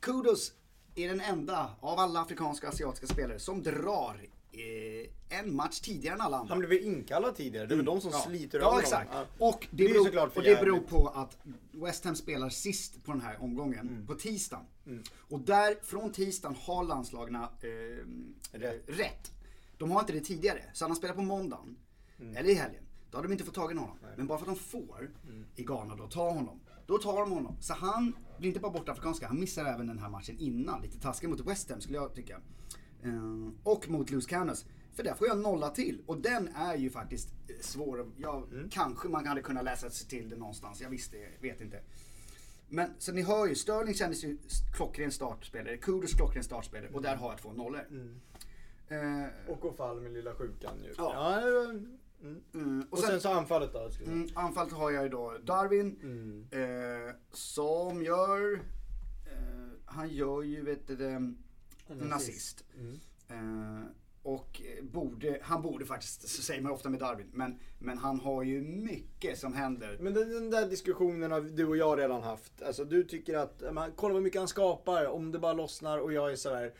Kudos 0.00 0.52
är 0.94 1.08
den 1.08 1.20
enda 1.20 1.70
av 1.80 1.98
alla 1.98 2.20
afrikanska 2.20 2.66
och 2.66 2.72
asiatiska 2.74 3.06
spelare 3.06 3.38
som 3.38 3.62
drar 3.62 4.26
eh, 4.52 5.38
en 5.38 5.54
match 5.56 5.80
tidigare 5.80 6.14
än 6.14 6.20
alla 6.20 6.36
andra. 6.36 6.48
Han 6.54 6.58
blev 6.58 6.68
väl 6.70 6.78
inkallad 6.84 7.36
tidigare, 7.36 7.66
det 7.66 7.74
är 7.74 7.76
väl 7.76 7.84
de 7.86 8.00
som 8.00 8.10
Ja. 8.10 8.18
sliter 8.18 8.58
över 8.58 8.66
Ja, 8.66 8.70
honom. 8.70 8.80
exakt. 8.82 9.10
Ja. 9.12 9.26
Och, 9.38 9.66
det, 9.70 9.84
beror, 9.88 10.26
och 10.36 10.42
det 10.42 10.60
beror 10.60 10.80
på 10.80 11.08
att 11.08 11.38
West 11.72 12.04
Ham 12.04 12.16
spelar 12.16 12.48
sist 12.48 13.04
på 13.04 13.12
den 13.12 13.20
här 13.20 13.42
omgången, 13.42 13.88
Mm. 13.88 14.06
på 14.06 14.14
tisdagen. 14.14 14.64
Och 15.28 15.40
där, 15.40 15.76
från 15.82 16.12
tisdagen 16.12 16.56
har 16.60 16.84
landslagarna 16.84 17.48
eh, 17.62 18.06
Rätt. 18.58 18.82
rätt. 18.86 19.32
De 19.78 19.90
har 19.90 20.00
inte 20.00 20.12
det 20.12 20.20
tidigare. 20.20 20.62
Så 20.72 20.86
han 20.86 20.96
spelar 20.96 21.14
på 21.14 21.22
måndagen, 21.22 21.76
Mm. 22.20 22.36
eller 22.36 22.50
i 22.50 22.54
helgen, 22.54 22.82
då 23.10 23.18
har 23.18 23.22
de 23.22 23.32
inte 23.32 23.44
fått 23.44 23.54
tag 23.54 23.72
i 23.72 23.74
honom. 23.74 23.96
Men 24.16 24.26
bara 24.26 24.38
för 24.38 24.46
att 24.50 24.56
de 24.58 24.62
får 24.64 25.10
Mm. 25.28 25.44
i 25.56 25.62
Ghana 25.64 25.96
då, 25.96 26.06
ta 26.06 26.30
honom. 26.30 26.60
Då 26.86 26.98
tar 26.98 27.20
de 27.20 27.30
honom. 27.32 27.56
Så 27.60 27.74
han 27.74 28.12
blir 28.38 28.48
inte 28.48 28.60
bara 28.60 28.72
borta 28.72 28.92
afrikanska, 28.92 29.26
han 29.28 29.40
missar 29.40 29.64
även 29.64 29.86
den 29.86 29.98
här 29.98 30.08
matchen 30.08 30.38
innan. 30.38 30.82
Lite 30.82 31.00
taskigt 31.00 31.30
mot 31.30 31.40
West 31.40 31.70
Ham 31.70 31.80
skulle 31.80 31.98
jag 31.98 32.14
tycka. 32.14 32.40
Eh, 33.04 33.48
och 33.62 33.88
mot 33.88 34.10
Loose 34.10 34.28
Cannons. 34.28 34.66
För 34.92 35.02
där 35.02 35.14
får 35.14 35.26
jag 35.28 35.38
nolla 35.38 35.70
till. 35.70 36.02
Och 36.06 36.18
den 36.20 36.48
är 36.48 36.76
ju 36.76 36.90
faktiskt 36.90 37.28
eh, 37.48 37.54
svår. 37.60 38.00
att- 38.00 38.06
Ja, 38.16 38.46
Kanske 38.70 39.08
man 39.08 39.26
hade 39.26 39.42
kunnat 39.42 39.64
läsa 39.64 39.90
sig 39.90 40.08
till 40.08 40.28
det 40.28 40.36
någonstans. 40.36 40.80
Jag 40.80 40.90
visste, 40.90 41.16
vet 41.40 41.60
inte. 41.60 41.80
Men 42.68 42.90
så 42.98 43.12
ni 43.12 43.22
hör 43.22 43.46
ju, 43.46 43.54
Sterling 43.54 43.94
kändes 43.94 44.24
ju 44.24 44.38
klockren 44.76 45.10
startspelare. 45.12 45.76
Kudus 45.76 46.14
klockren 46.14 46.44
startspelare. 46.44 46.90
Och 46.92 47.02
där 47.02 47.16
har 47.16 47.30
jag 47.30 47.38
två 47.38 47.52
nollor. 47.52 47.80
Eh, 48.88 49.26
Och 49.52 49.60
gå 49.60 49.72
fall 49.72 50.00
med 50.00 50.12
lilla 50.12 50.34
sjukan 50.34 50.72
ju. 50.84 50.94
Ja. 50.96 51.40
det 51.40 51.60
mm. 52.26 52.40
mm, 52.54 52.86
Och, 52.90 52.98
sen, 52.98 53.20
så 53.20 53.28
anfallet 53.32 53.72
då? 53.72 53.78
Jag. 53.78 54.08
Mm, 54.08 54.28
anfallet 54.34 54.72
har 54.72 54.90
jag 54.90 55.02
ju 55.02 55.08
då 55.08 55.36
Darwin 55.44 55.98
Mm. 56.02 56.46
eh, 56.50 57.14
som 57.32 58.02
gör, 58.02 58.54
eh, 58.54 59.68
han 59.84 60.08
gör 60.08 60.42
ju 60.42 60.62
vet 60.64 60.86
du, 60.86 60.96
assist. 62.12 62.64
Mm. 62.78 62.98
Eh, 63.28 63.86
och 64.22 64.62
borde, 64.82 65.38
han 65.42 65.62
borde 65.62 65.86
faktiskt, 65.86 66.28
så 66.28 66.42
säger 66.42 66.62
man 66.62 66.72
ofta 66.72 66.88
med 66.88 67.00
Darwin, 67.00 67.30
men, 67.32 67.58
men 67.78 67.98
han 67.98 68.20
har 68.20 68.42
ju 68.42 68.62
mycket 68.62 69.38
som 69.38 69.54
händer. 69.54 69.96
Men 70.00 70.14
den, 70.14 70.30
den 70.30 70.50
där 70.50 70.68
diskussionen 70.68 71.30
har 71.30 71.40
du 71.40 71.66
och 71.66 71.76
jag 71.76 71.98
redan 71.98 72.22
haft. 72.22 72.62
Alltså 72.62 72.84
du 72.84 73.04
tycker 73.04 73.38
att, 73.38 73.62
man, 73.72 73.92
kolla 73.96 74.14
vad 74.14 74.22
mycket 74.22 74.40
han 74.40 74.48
skapar 74.48 75.06
om 75.06 75.32
det 75.32 75.38
bara 75.38 75.52
lossnar 75.52 75.98
och 75.98 76.12
jag 76.12 76.32
är 76.32 76.36
sådär 76.36 76.74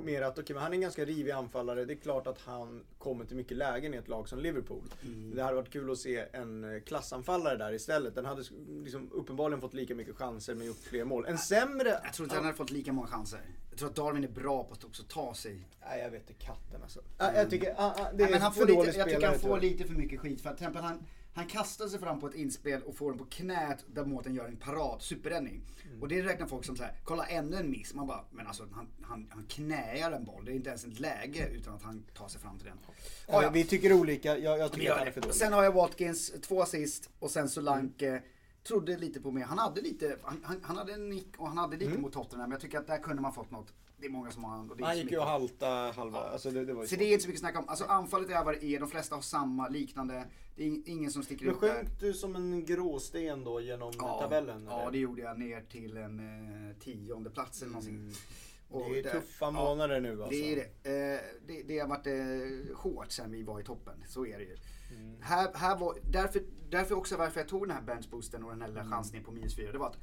mer 0.00 0.22
att 0.22 0.38
okej 0.38 0.54
men 0.54 0.62
han 0.62 0.72
är 0.72 0.76
en 0.76 0.80
ganska 0.80 1.04
rivig 1.04 1.30
anfallare. 1.30 1.84
Det 1.84 1.92
är 1.92 1.96
klart 1.96 2.26
att 2.26 2.40
han 2.40 2.84
kommer 2.98 3.24
till 3.24 3.36
mycket 3.36 3.56
lägen 3.56 3.94
i 3.94 3.96
ett 3.96 4.08
lag 4.08 4.28
som 4.28 4.38
Liverpool. 4.38 4.82
Mm. 5.02 5.34
Det 5.34 5.42
hade 5.42 5.56
varit 5.56 5.70
kul 5.70 5.90
att 5.90 5.98
se 5.98 6.24
en 6.32 6.74
eh, 6.74 6.80
klassanfallare 6.80 7.56
där 7.56 7.72
istället. 7.72 8.14
Den 8.14 8.24
hade 8.24 8.42
liksom 8.84 9.10
uppenbarligen 9.12 9.60
fått 9.60 9.74
lika 9.74 9.94
mycket 9.94 10.16
chanser 10.16 10.54
men 10.54 10.66
gjort 10.66 10.82
fler 10.82 11.04
mål. 11.04 11.26
En 11.26 11.38
sämre... 11.38 12.00
Jag 12.04 12.12
tror 12.12 12.26
inte 12.26 12.36
han 12.36 12.44
hade 12.44 12.56
fått 12.56 12.70
lika 12.70 12.92
många 12.92 13.08
chanser. 13.08 13.40
Jag 13.70 13.78
tror 13.78 13.88
att 13.88 13.96
Darwin 13.96 14.24
är 14.24 14.28
bra 14.28 14.64
på 14.64 14.72
att 14.72 14.84
också 14.84 15.02
ta 15.08 15.34
sig. 15.34 15.68
Nej 15.80 16.00
jag 16.00 16.10
vet 16.10 16.30
inte 16.30 16.44
katten 16.44 16.82
alltså. 16.82 17.00
Ja, 17.18 17.32
Jag 17.34 17.50
tycker, 17.50 17.74
ah, 17.76 17.94
ah, 17.96 18.10
det 18.10 18.16
Nej, 18.16 18.26
är 18.26 18.30
men 18.30 18.42
han 18.42 18.54
får 18.54 18.66
lite, 18.66 18.98
jag 18.98 19.08
tycker 19.08 19.26
han 19.26 19.38
får 19.38 19.60
lite 19.60 19.84
för 19.84 19.94
mycket 19.94 20.20
skit. 20.20 20.40
För 20.40 20.50
att 20.50 20.56
till 20.56 20.66
exempel 20.66 20.82
han, 20.82 21.06
han 21.34 21.46
kastar 21.46 21.88
sig 21.88 22.00
fram 22.00 22.20
på 22.20 22.26
ett 22.26 22.34
inspel 22.34 22.82
och 22.82 22.96
får 22.96 23.10
den 23.10 23.18
på 23.18 23.24
knät 23.24 23.84
där 23.94 24.04
Mårten 24.04 24.34
gör 24.34 24.44
en 24.44 24.56
parad, 24.56 25.02
superräddning. 25.02 25.62
Mm. 25.86 26.02
Och 26.02 26.08
det 26.08 26.22
räknar 26.22 26.46
folk 26.46 26.64
som 26.64 26.76
så 26.76 26.82
här, 26.82 26.92
kolla 27.04 27.26
ännu 27.26 27.56
en 27.56 27.70
miss. 27.70 27.94
Man 27.94 28.06
bara, 28.06 28.24
men 28.30 28.46
alltså 28.46 28.68
han, 28.72 28.88
han, 29.02 29.26
han 29.30 29.46
knäar 29.48 30.12
en 30.12 30.24
boll. 30.24 30.44
Det 30.44 30.52
är 30.52 30.54
inte 30.54 30.68
ens 30.68 30.84
ett 30.84 31.00
läge 31.00 31.48
utan 31.48 31.74
att 31.74 31.82
han 31.82 32.04
tar 32.14 32.28
sig 32.28 32.40
fram 32.40 32.58
till 32.58 32.66
den. 32.66 32.78
Ja, 33.26 33.42
ja. 33.42 33.50
Vi 33.50 33.64
tycker 33.64 33.92
olika, 33.92 34.38
jag, 34.38 34.58
jag 34.58 34.72
tycker 34.72 34.92
att 34.92 34.98
han 34.98 35.06
är 35.06 35.12
för 35.12 35.20
dålig. 35.20 35.34
Sen 35.34 35.52
har 35.52 35.64
jag 35.64 35.72
Watkins, 35.72 36.32
två 36.42 36.62
assist 36.62 37.10
och 37.18 37.30
sen 37.30 37.48
Solanke. 37.48 38.22
Trodde 38.68 38.96
lite 38.96 39.20
på 39.20 39.30
mig. 39.30 39.42
Han 39.42 39.58
hade 39.58 39.80
lite, 39.80 40.16
han, 40.22 40.40
han, 40.44 40.60
han 40.62 40.76
hade 40.76 40.92
en 40.92 41.10
nick 41.10 41.36
och 41.38 41.48
han 41.48 41.58
hade 41.58 41.76
lite 41.76 41.98
mot 41.98 42.12
Tottenham. 42.12 42.48
Men 42.48 42.54
jag 42.54 42.60
tycker 42.60 42.78
att 42.78 42.86
där 42.86 42.98
kunde 42.98 43.22
man 43.22 43.32
fått 43.32 43.50
något. 43.50 43.72
Det 43.96 44.06
är 44.06 44.10
många 44.10 44.30
som 44.30 44.44
har 44.44 44.50
han. 44.56 44.70
Och 44.70 44.76
det 44.76 44.84
Han 44.84 44.98
gick 44.98 45.10
ju 45.10 45.18
och 45.18 45.24
halta 45.26 45.66
halva, 45.96 46.18
alltså 46.18 46.50
det, 46.50 46.64
det 46.64 46.74
var 46.74 46.86
Så 46.86 46.96
det 46.96 47.04
är 47.04 47.12
inte 47.12 47.22
så 47.22 47.28
mycket 47.28 47.40
snack 47.40 47.58
om. 47.58 47.68
Alltså 47.68 47.84
anfallet 47.84 48.30
är 48.30 48.44
vad 48.44 48.54
det 48.54 48.64
är. 48.64 48.80
De 48.80 48.88
flesta 48.88 49.14
har 49.14 49.22
samma, 49.22 49.68
liknande. 49.68 50.24
Det 50.56 50.62
är 50.64 50.68
ing- 50.70 50.82
ingen 50.86 51.10
som 51.10 51.22
sticker 51.22 51.46
Men 51.46 51.54
ut 51.54 51.60
där. 51.60 51.74
sjönk 51.74 52.00
du 52.00 52.12
som 52.12 52.36
en 52.36 52.64
gråsten 52.64 53.44
då 53.44 53.60
genom 53.60 53.92
Ja, 53.98 54.20
tabellen? 54.22 54.66
ja, 54.70 54.80
eller? 54.82 54.92
det 54.92 54.98
gjorde 54.98 55.22
jag 55.22 55.38
ner 55.38 55.60
till 55.60 55.96
en 55.96 56.18
eh, 56.70 56.76
tionde 56.76 57.30
plats 57.30 57.62
eller 57.62 57.72
någonting. 57.72 58.12
Och 58.70 58.90
det 58.90 58.98
är 58.98 59.02
där- 59.02 59.10
tuffa 59.12 59.44
ja, 59.44 59.50
månader 59.50 60.00
nu 60.00 60.10
alltså. 60.22 60.28
Det 60.30 60.52
är 60.52 60.56
det. 60.82 61.14
Eh, 61.14 61.20
det. 61.46 61.62
Det 61.62 61.78
har 61.78 61.88
varit 61.88 62.06
eh, 62.06 62.76
hårt 62.76 63.10
sen 63.12 63.30
vi 63.30 63.42
var 63.42 63.60
i 63.60 63.64
toppen. 63.64 64.04
Så 64.08 64.26
är 64.26 64.38
det 64.38 64.44
ju. 64.44 64.56
Mm. 64.96 65.16
Här, 65.22 65.50
här 65.54 65.76
var, 65.78 65.98
därför, 66.12 66.42
därför 66.70 66.94
också 66.94 67.16
varför 67.16 67.40
jag 67.40 67.48
tog 67.48 67.62
den 67.68 67.76
här 67.76 67.82
benchboosten 67.82 68.44
och 68.44 68.50
den 68.50 68.60
här 68.62 68.68
Mm. 68.68 68.84
lilla 68.84 68.96
chansningen 68.96 69.24
på 69.24 69.32
minus 69.32 69.56
fyra. 69.56 69.72
Det 69.72 69.78
var 69.78 69.86
att 69.86 69.98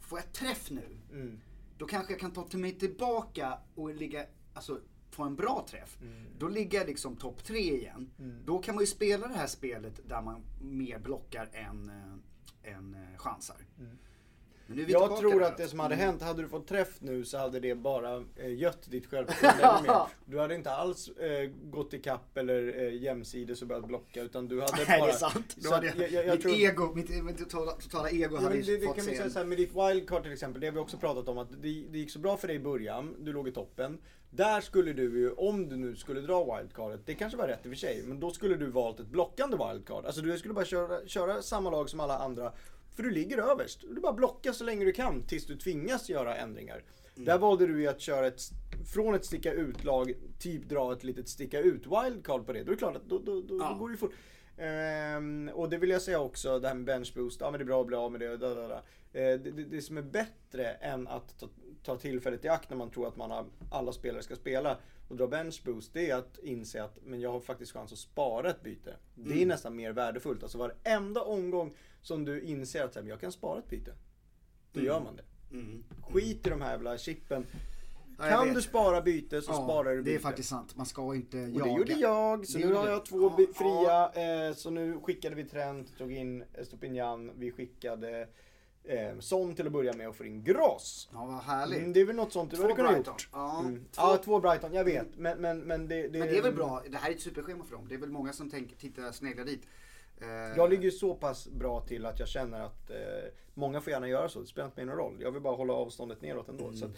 får 0.00 0.18
jag 0.18 0.32
träff 0.32 0.70
nu, 0.70 0.98
Mm. 1.12 1.40
Då 1.78 1.86
kanske 1.86 2.12
jag 2.12 2.20
kan 2.20 2.32
ta 2.32 2.42
till 2.42 2.58
mig 2.58 2.72
tillbaka 2.72 3.58
och 3.74 3.94
ligga, 3.94 4.26
alltså 4.54 4.80
få 5.10 5.22
en 5.22 5.36
bra 5.36 5.66
träff. 5.70 5.98
Mm. 6.02 6.24
Då 6.38 6.48
ligger 6.48 6.78
jag 6.78 6.86
liksom 6.86 7.16
topp 7.16 7.44
tre 7.44 7.76
igen. 7.76 8.10
Då 8.44 8.58
kan 8.58 8.74
man 8.74 8.82
ju 8.82 8.86
spela 8.86 9.28
det 9.28 9.34
här 9.34 9.46
spelet 9.46 10.00
där 10.08 10.22
man 10.22 10.44
mer 10.60 10.98
blockar 10.98 11.50
än, 11.52 11.88
äh, 11.88 12.72
än 12.74 12.94
äh, 12.94 13.18
chansar. 13.18 13.56
Vi 13.76 13.84
Jag 14.66 14.86
tillbaka 14.86 15.16
tror 15.16 15.42
att 15.42 15.56
det 15.56 15.68
som 15.68 15.78
hade 15.78 15.94
Mm. 15.94 16.06
hänt, 16.06 16.22
hade 16.22 16.42
du 16.42 16.48
fått 16.48 16.66
träff 16.66 16.96
nu 16.98 17.24
så 17.24 17.38
hade 17.38 17.60
det 17.60 17.74
bara 17.74 18.24
eh, 18.36 18.54
gött 18.54 18.90
ditt 18.90 19.06
självförtroende. 19.06 20.00
Du 20.24 20.38
hade 20.38 20.54
inte 20.54 20.70
alls 20.70 21.08
eh, 21.08 21.50
gått 21.64 21.94
i 21.94 21.98
kapp 21.98 22.36
eller 22.36 22.78
eh, 22.78 23.02
jämsides 23.02 23.62
och 23.62 23.68
börjat 23.68 23.86
blocka 23.86 24.22
utan 24.22 24.48
du 24.48 24.60
hade 24.60 24.84
Nej, 24.88 25.00
bara... 25.00 25.06
det 25.06 25.12
är 25.12 25.16
sant. 25.16 25.56
Så 25.58 25.74
hade 25.74 25.86
jag, 25.86 26.12
jag, 26.12 26.24
jag, 26.26 26.32
mitt, 26.32 26.42
tror... 26.42 26.54
ego, 26.54 26.94
mitt, 26.94 27.24
mitt 27.24 27.38
totala, 27.38 27.72
totala 27.72 28.10
ego 28.10 28.36
Ja, 28.36 28.40
hade 28.40 28.56
det, 28.62 28.76
det 28.76 28.86
fått 28.86 28.96
kan 28.96 29.04
vi 29.04 29.10
se 29.10 29.16
säga 29.16 29.26
en... 29.26 29.32
här, 29.36 29.44
med 29.44 29.58
ditt 29.58 29.72
wildcard 29.74 30.22
till 30.22 30.32
exempel, 30.32 30.60
det 30.60 30.66
har 30.66 30.74
vi 30.74 30.78
också 30.80 30.96
pratat 30.96 31.28
om 31.28 31.38
att 31.38 31.50
det, 31.50 31.84
det 31.90 31.98
gick 31.98 32.10
så 32.10 32.18
bra 32.18 32.36
för 32.36 32.46
dig 32.48 32.56
i 32.56 32.60
början, 32.60 33.14
du 33.18 33.32
låg 33.32 33.48
i 33.48 33.52
toppen. 33.52 33.98
Där 34.30 34.60
skulle 34.60 34.92
du 34.92 35.02
ju, 35.20 35.32
om 35.32 35.68
du 35.68 35.76
nu 35.76 35.96
skulle 35.96 36.20
dra 36.20 36.56
wildcardet, 36.56 37.00
det 37.06 37.14
kanske 37.14 37.38
var 37.38 37.48
rätt 37.48 37.66
i 37.66 37.68
och 37.68 37.72
för 37.72 37.78
sig, 37.78 38.02
men 38.06 38.20
då 38.20 38.30
skulle 38.30 38.56
du 38.56 38.66
valt 38.66 39.00
ett 39.00 39.06
blockande 39.06 39.56
wildcard. 39.56 40.04
Alltså 40.06 40.20
du 40.20 40.38
skulle 40.38 40.54
bara 40.54 40.64
köra, 40.64 41.06
köra 41.06 41.42
samma 41.42 41.70
lag 41.70 41.90
som 41.90 42.00
alla 42.00 42.18
andra, 42.18 42.52
för 42.96 43.02
du 43.02 43.10
ligger 43.10 43.38
överst. 43.38 43.80
Du 43.94 44.00
bara 44.00 44.12
blocka 44.12 44.52
så 44.52 44.64
länge 44.64 44.84
du 44.84 44.92
kan 44.92 45.22
tills 45.22 45.46
du 45.46 45.56
tvingas 45.56 46.08
göra 46.08 46.36
ändringar. 46.36 46.82
Där 47.14 47.38
valde 47.38 47.66
du 47.66 47.80
ju 47.80 47.86
att 47.88 48.00
köra 48.00 48.26
ett, 48.26 48.40
från 48.94 49.14
ett 49.14 49.24
sticka 49.24 49.52
ut-lag, 49.52 50.12
typ 50.38 50.68
dra 50.68 50.92
ett 50.92 51.04
litet 51.04 51.28
sticka 51.28 51.60
ut 51.60 51.82
wildcard 51.86 52.46
på 52.46 52.52
det. 52.52 52.62
Då 52.64 52.70
är 52.70 52.74
det 52.74 52.78
klart 52.78 52.96
att 52.96 53.08
då, 53.08 53.18
då, 53.18 53.40
då, 53.40 53.56
Ja. 53.60 53.68
då 53.72 53.78
går 53.78 53.88
det 53.88 53.92
ju 53.92 53.98
fort. 53.98 54.12
Ehm, 54.66 55.50
och 55.54 55.70
det 55.70 55.78
vill 55.78 55.90
jag 55.90 56.02
säga 56.02 56.20
också, 56.20 56.58
det 56.58 56.68
här 56.68 56.74
med 56.74 56.84
bench 56.84 57.12
boost, 57.14 57.40
ja 57.40 57.50
men 57.50 57.58
det 57.60 57.64
är 57.64 57.66
bra 57.66 57.80
att 57.80 57.86
bli 57.86 57.96
av 57.96 58.12
med 58.12 58.20
det. 58.20 58.36
Da, 58.36 58.54
da, 58.54 58.68
da. 58.68 58.76
Eh, 58.76 58.82
det, 59.12 59.50
det, 59.50 59.64
det 59.64 59.82
som 59.82 59.96
är 59.96 60.02
bättre 60.02 60.64
än 60.70 61.08
att 61.08 61.38
ta, 61.38 61.48
ta 61.82 61.96
tillfället 61.96 62.44
i 62.44 62.48
akt 62.48 62.70
när 62.70 62.76
man 62.76 62.90
tror 62.90 63.08
att 63.08 63.16
man 63.16 63.30
har, 63.30 63.46
alla 63.72 63.92
spelare 63.92 64.22
ska 64.22 64.36
spela 64.36 64.78
och 65.08 65.16
dra 65.16 65.26
bench 65.26 65.62
boost, 65.64 65.90
det 65.94 66.10
är 66.10 66.16
att 66.16 66.38
inse 66.42 66.82
att 66.82 66.98
men 67.04 67.20
jag 67.20 67.32
har 67.32 67.40
faktiskt 67.40 67.72
chans 67.72 67.92
att 67.92 67.98
spara 67.98 68.50
ett 68.50 68.62
byte. 68.62 68.96
Det 69.14 69.30
Mm. 69.30 69.42
är 69.42 69.46
nästan 69.46 69.76
mer 69.76 69.92
värdefullt. 69.92 70.42
Alltså 70.42 70.58
varenda 70.58 71.22
omgång 71.22 71.74
som 72.06 72.24
du 72.24 72.40
inser 72.40 72.84
att 72.84 72.92
så 72.92 72.98
här, 72.98 73.02
men 73.04 73.10
jag 73.10 73.20
kan 73.20 73.32
spara 73.32 73.58
ett 73.58 73.68
byte. 73.70 73.92
Då 74.72 74.80
gör 74.80 75.00
man 75.00 75.16
det. 75.16 75.22
Mm. 75.56 75.84
Skit 76.02 76.46
i 76.46 76.50
de 76.50 76.60
här 76.62 76.70
jävla 76.70 76.98
chippen. 76.98 77.46
Ja, 78.18 78.24
Kan 78.28 78.54
du 78.54 78.62
spara 78.62 79.00
byte 79.02 79.42
så 79.42 79.52
Ja, 79.52 79.54
sparar 79.64 79.90
du 79.90 79.96
byte. 80.02 80.10
det 80.10 80.14
är 80.14 80.18
faktiskt 80.20 80.48
sant. 80.48 80.76
Man 80.76 80.86
ska 80.86 81.14
inte 81.14 81.42
Och 81.42 81.48
jaga. 81.48 81.64
det 81.64 81.70
gjorde 81.78 81.92
jag, 81.92 82.46
så 82.46 82.58
Det 82.58 82.66
nu 82.66 82.74
har 82.74 82.88
jag 82.88 83.04
två 83.06 83.32
Ja, 83.38 83.46
fria. 83.54 84.46
Eh, 84.48 84.54
så 84.54 84.70
nu 84.70 85.00
skickade 85.02 85.34
vi 85.36 85.44
Trent, 85.44 85.98
tog 85.98 86.12
in 86.12 86.44
Estopinian, 86.54 87.30
vi 87.38 87.52
skickade 87.52 88.28
eh, 88.84 89.18
Son 89.20 89.54
till 89.54 89.66
att 89.66 89.72
börja 89.72 89.92
med 89.92 90.08
och 90.08 90.16
får 90.16 90.26
in 90.26 90.44
Gross. 90.44 91.08
Ja, 91.12 91.24
vad 91.26 91.42
härligt. 91.42 91.78
Mm, 91.78 91.92
det 91.92 92.00
är 92.00 92.04
väl 92.04 92.16
något 92.16 92.32
sånt 92.32 92.50
du 92.50 92.56
hade 92.62 92.74
kunnat 92.74 92.92
Brighton. 92.92 93.14
gjort. 93.14 93.28
Ja, 93.32 93.60
Mm. 93.60 93.84
två- 93.84 94.02
ja, 94.02 94.16
två 94.24 94.40
Brighton, 94.40 94.72
jag 94.74 94.84
vet. 94.84 95.16
Men, 95.16 95.38
men, 95.40 95.58
men 95.60 95.88
det, 95.88 96.02
det, 96.08 96.18
Men 96.18 96.28
det 96.28 96.38
är 96.38 96.42
väl 96.42 96.54
bra. 96.54 96.82
Det 96.90 96.96
här 96.96 97.10
är 97.10 97.14
ett 97.14 97.20
superschema 97.20 97.64
för 97.64 97.76
dem. 97.76 97.86
Det 97.88 97.94
är 97.94 97.98
väl 97.98 98.10
många 98.10 98.32
som 98.32 98.50
tänker, 98.50 98.76
titta, 98.76 99.12
sneglar 99.12 99.44
dit. 99.44 99.62
Eh, 100.20 100.28
Jag 100.56 100.70
ligger 100.70 100.82
ju 100.84 100.90
så 100.90 101.14
pass 101.14 101.48
bra 101.48 101.80
till 101.80 102.06
att 102.06 102.18
jag 102.18 102.28
känner 102.28 102.60
att 102.60 102.90
eh, 102.90 102.96
många 103.54 103.80
får 103.80 103.90
gärna 103.90 104.08
göra 104.08 104.28
så. 104.28 104.40
Det 104.40 104.46
spelar 104.46 104.66
inte 104.66 104.76
mig 104.76 104.86
någon 104.86 104.96
roll. 104.96 105.18
Jag 105.20 105.30
vill 105.32 105.42
bara 105.42 105.56
hålla 105.56 105.72
avståndet 105.72 106.22
neråt 106.22 106.48
ändå. 106.48 106.72
Så 106.72 106.84
att, 106.84 106.90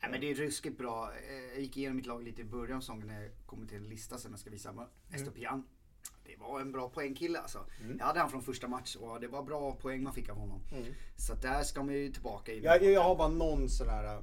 Nej, 0.00 0.10
men 0.10 0.20
det 0.20 0.30
är 0.30 0.34
ruskigt 0.34 0.78
bra. 0.78 1.10
Eh, 1.28 1.52
Jag 1.52 1.60
gick 1.60 1.76
igenom 1.76 1.96
mitt 1.96 2.06
lag 2.06 2.22
lite 2.22 2.40
i 2.40 2.44
början 2.44 2.76
av 2.76 2.80
säsongen 2.80 3.06
när 3.06 3.22
jag 3.22 3.30
kommer 3.46 3.66
till 3.66 3.76
en 3.76 3.88
lista 3.88 4.18
som 4.18 4.30
jag 4.30 4.40
ska 4.40 4.50
visa. 4.50 4.72
Men 4.72 4.86
Estopian, 5.12 5.64
det 6.26 6.36
var 6.36 6.60
en 6.60 6.72
bra 6.72 6.88
poängkille 6.88 7.38
alltså. 7.38 7.58
Jag 7.98 8.04
hade 8.06 8.20
han 8.20 8.30
från 8.30 8.42
första 8.42 8.68
match 8.68 8.96
och 8.96 9.20
det 9.20 9.28
var 9.28 9.42
bra 9.42 9.72
poäng 9.72 10.02
man 10.02 10.14
fick 10.14 10.28
av 10.28 10.36
honom. 10.36 10.60
Så 11.16 11.32
att 11.32 11.42
där 11.42 11.62
ska 11.62 11.82
man 11.82 11.94
ju 11.94 12.12
tillbaka 12.12 12.52
i. 12.52 12.60
jag, 12.64 12.82
jag 12.82 13.02
har 13.02 13.16
bara 13.16 13.28
någon 13.28 13.68
sån 13.68 13.88
här 13.88 14.04
äh, 14.14 14.20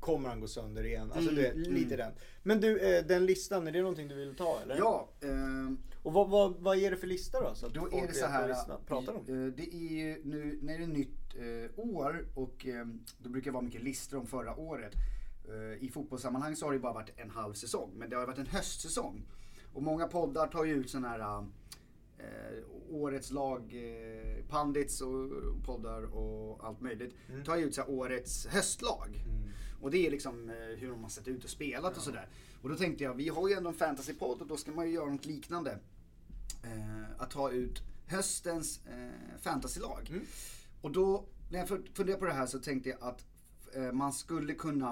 Kommer 0.00 0.28
han 0.28 0.40
gå 0.40 0.48
sönder 0.48 0.84
igen? 0.86 1.12
Alltså 1.12 1.30
Mm, 1.30 1.42
det, 1.42 1.70
lite 1.70 1.96
den. 1.96 2.12
Men 2.42 2.60
du, 2.60 2.78
eh, 2.78 3.04
den 3.06 3.26
listan, 3.26 3.66
är 3.68 3.72
det 3.72 3.80
någonting 3.80 4.08
du 4.08 4.14
vill 4.14 4.34
ta 4.34 4.60
eller? 4.62 4.76
Ja, 4.78 5.08
ehm, 5.20 5.78
Och 6.02 6.12
vad, 6.12 6.30
vad, 6.30 6.54
vad 6.58 6.78
är 6.78 6.90
det 6.90 6.96
för 6.96 7.06
lista 7.06 7.40
då? 7.40 7.54
Så 7.54 7.66
att 7.66 7.74
Då 7.74 7.80
folk 7.80 7.94
är 7.94 8.06
det 8.06 8.14
så 8.14 8.26
här. 8.26 8.48
vi 8.48 8.52
sna- 8.54 8.84
pratar 8.86 9.12
om. 9.12 9.20
eh, 9.46 9.52
Det 9.54 9.74
är 9.74 9.90
ju 9.90 10.20
nu 10.24 10.58
när 10.62 10.78
det 10.78 10.84
är 10.84 10.88
nytt 10.88 11.34
eh, 11.36 11.78
år 11.78 12.26
och 12.34 12.66
eh, 12.66 12.86
då 13.18 13.28
brukar 13.30 13.50
det 13.50 13.54
vara 13.54 13.62
mycket 13.64 13.82
listor 13.82 14.18
om 14.18 14.26
förra 14.26 14.56
året. 14.56 14.92
Eh, 15.48 15.84
I 15.84 15.90
fotbollssammanhang 15.92 16.56
så 16.56 16.66
har 16.66 16.72
det 16.72 16.78
bara 16.78 16.92
varit 16.92 17.12
en 17.18 17.30
halv 17.30 17.54
säsong, 17.54 17.90
men 17.96 18.10
det 18.10 18.16
har 18.16 18.26
varit 18.26 18.38
en 18.38 18.46
höstsäsong. 18.46 19.22
Och 19.74 19.82
många 19.82 20.06
poddar 20.08 20.46
tar 20.46 20.64
ju 20.64 20.74
ut 20.74 20.90
sådana 20.90 21.08
här 21.08 21.44
eh, 22.18 22.64
årets 22.90 23.30
lag, 23.30 23.60
eh, 23.74 24.44
pandits 24.48 25.00
och 25.00 25.30
poddar 25.66 26.02
och 26.02 26.64
allt 26.64 26.80
möjligt. 26.80 27.14
Tar 27.46 27.56
ju 27.56 27.64
ut 27.64 27.74
så 27.74 27.82
årets 27.84 28.46
höstlag. 28.46 29.24
Och 29.80 29.90
det 29.90 30.06
är 30.06 30.10
liksom 30.10 30.50
eh, 30.50 30.56
hur 30.56 30.90
de 30.90 31.02
har 31.02 31.10
sett 31.10 31.28
ut 31.28 31.44
och 31.44 31.50
spelat 31.50 31.96
och 31.96 32.02
sådär. 32.02 32.28
Och 32.62 32.68
då 32.68 32.76
tänkte 32.76 33.04
jag, 33.04 33.14
vi 33.14 33.28
har 33.28 33.48
ju 33.48 33.54
ändå 33.54 33.68
en 33.68 33.74
fantasypodd 33.76 34.40
och 34.40 34.46
då 34.46 34.56
ska 34.56 34.72
man 34.72 34.86
ju 34.86 34.94
göra 34.94 35.10
något 35.10 35.26
liknande 35.26 35.78
eh, 36.64 37.10
att 37.22 37.30
ta 37.30 37.50
ut 37.50 37.82
höstens 38.06 38.80
eh, 38.86 39.38
fantasylag. 39.40 40.20
Och 40.80 40.90
då, 40.90 41.24
när 41.50 41.58
jag 41.58 41.68
fun- 41.68 41.94
funderade 41.94 42.20
på 42.20 42.26
det 42.26 42.32
här 42.32 42.46
så 42.46 42.58
tänkte 42.58 42.88
jag 42.88 42.98
att 43.02 43.24
eh, 43.74 43.92
man 43.92 44.12
skulle 44.12 44.54
kunna 44.54 44.90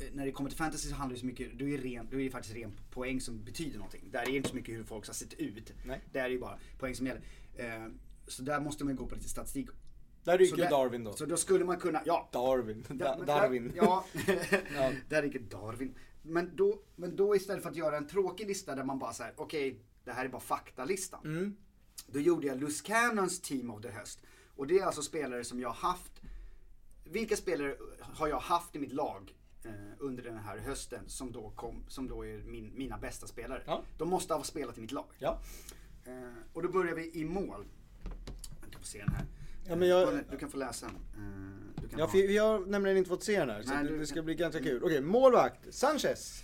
eh, 0.00 0.14
när 0.14 0.26
det 0.26 0.32
kommer 0.32 0.50
till 0.50 0.58
fantasy 0.58 0.88
så 0.88 0.94
handlar 0.94 1.14
det 1.14 1.20
så 1.20 1.26
mycket, 1.26 1.58
då 1.58 1.68
är, 1.68 1.78
ren, 1.78 2.08
då 2.10 2.20
är 2.20 2.24
det 2.24 2.30
faktiskt 2.30 2.54
ren 2.54 2.72
poäng 2.90 3.20
som 3.20 3.44
betyder 3.44 3.76
någonting. 3.78 4.10
Där 4.10 4.22
är 4.22 4.26
det 4.26 4.36
inte 4.36 4.48
så 4.48 4.54
mycket 4.56 4.74
hur 4.74 4.84
folk 4.84 5.06
har 5.06 5.14
sett 5.14 5.34
ut. 5.34 5.72
Nej. 5.86 6.00
Där 6.12 6.24
är 6.24 6.30
det 6.30 6.38
bara 6.38 6.58
poäng 6.78 6.94
som 6.94 7.06
gäller. 7.06 7.22
Eh, 7.56 7.86
så 8.26 8.42
där 8.42 8.60
måste 8.60 8.84
man 8.84 8.96
gå 8.96 9.06
på 9.06 9.14
lite 9.14 9.28
statistik. 9.28 9.68
Där 10.24 10.38
ryker 10.38 10.56
där- 10.56 10.70
Darwin 10.70 11.04
då. 11.04 11.12
Så 11.12 11.26
då 11.26 11.36
skulle 11.36 11.64
man 11.64 11.76
kunna, 11.80 12.02
ja. 12.04 12.28
Darwin. 12.32 12.84
Da- 12.88 13.24
Darwin. 13.26 13.72
Ja, 13.76 14.04
där 15.08 15.22
gick 15.22 15.50
Darwin. 15.50 15.94
Men 16.22 16.56
då, 16.56 16.82
men 16.96 17.16
då 17.16 17.36
istället 17.36 17.62
för 17.62 17.70
att 17.70 17.76
göra 17.76 17.96
en 17.96 18.06
tråkig 18.06 18.46
lista 18.48 18.74
där 18.74 18.84
man 18.84 18.98
bara 18.98 19.12
säger 19.12 19.32
okej, 19.36 19.80
det 20.04 20.12
här 20.12 20.24
är 20.24 20.28
bara 20.28 20.40
faktalistan. 20.40 21.20
Mm. 21.24 21.56
Då 22.06 22.20
gjorde 22.20 22.46
jag 22.46 22.60
Lus 22.60 22.80
Cannons 22.82 23.40
Team 23.40 23.70
of 23.70 23.82
the 23.82 23.88
Höst. 23.90 24.20
Och 24.56 24.66
det 24.66 24.78
är 24.78 24.84
alltså 24.84 25.02
spelare 25.02 25.44
som 25.44 25.60
jag 25.60 25.68
har 25.68 25.88
haft. 25.88 26.12
Vilka 27.04 27.36
spelare 27.36 27.76
har 28.00 28.28
jag 28.28 28.38
haft 28.40 28.76
i 28.76 28.78
mitt 28.78 28.92
lag 28.92 29.34
eh, 29.64 29.70
under 29.98 30.22
den 30.22 30.36
här 30.38 30.58
hösten 30.58 31.00
som 31.06 31.32
då, 31.32 31.50
kom, 31.50 31.84
som 31.88 32.08
då 32.08 32.26
är 32.26 32.38
min, 32.38 32.72
mina 32.74 32.98
bästa 32.98 33.26
spelare? 33.26 33.62
Ja. 33.66 33.82
De 33.98 34.08
måste 34.08 34.34
ha 34.34 34.42
spelat 34.42 34.78
i 34.78 34.80
mitt 34.80 34.92
lag. 34.92 35.06
Ja. 35.18 35.40
Eh, 36.04 36.12
och 36.52 36.62
då 36.62 36.68
börjar 36.68 36.94
vi 36.94 37.10
i 37.14 37.24
mål. 37.24 37.64
Jag 38.62 38.72
kan 38.72 38.80
få 38.80 38.86
se 38.86 38.98
den 38.98 39.14
här. 39.14 39.24
Ja, 39.68 39.76
men 39.76 39.88
jag- 39.88 40.20
Du 40.30 40.36
kan 40.38 40.48
få 40.50 40.56
läsa 40.56 40.86
den. 40.86 40.96
Eh, 41.24 41.64
Ja, 41.98 42.08
för 42.08 42.18
vi 42.18 42.36
har 42.38 42.60
nämligen 42.66 42.96
inte 42.98 43.08
fått 43.08 43.22
se 43.22 43.38
den 43.40 43.50
här. 43.50 43.62
Så 43.62 43.74
Nej, 43.74 43.84
det, 43.84 43.98
det 43.98 44.06
ska 44.06 44.22
bli 44.22 44.34
ganska 44.34 44.62
kul. 44.62 44.82
Okej, 44.84 45.00
målvakt. 45.02 45.74
Sanchez. 45.74 46.42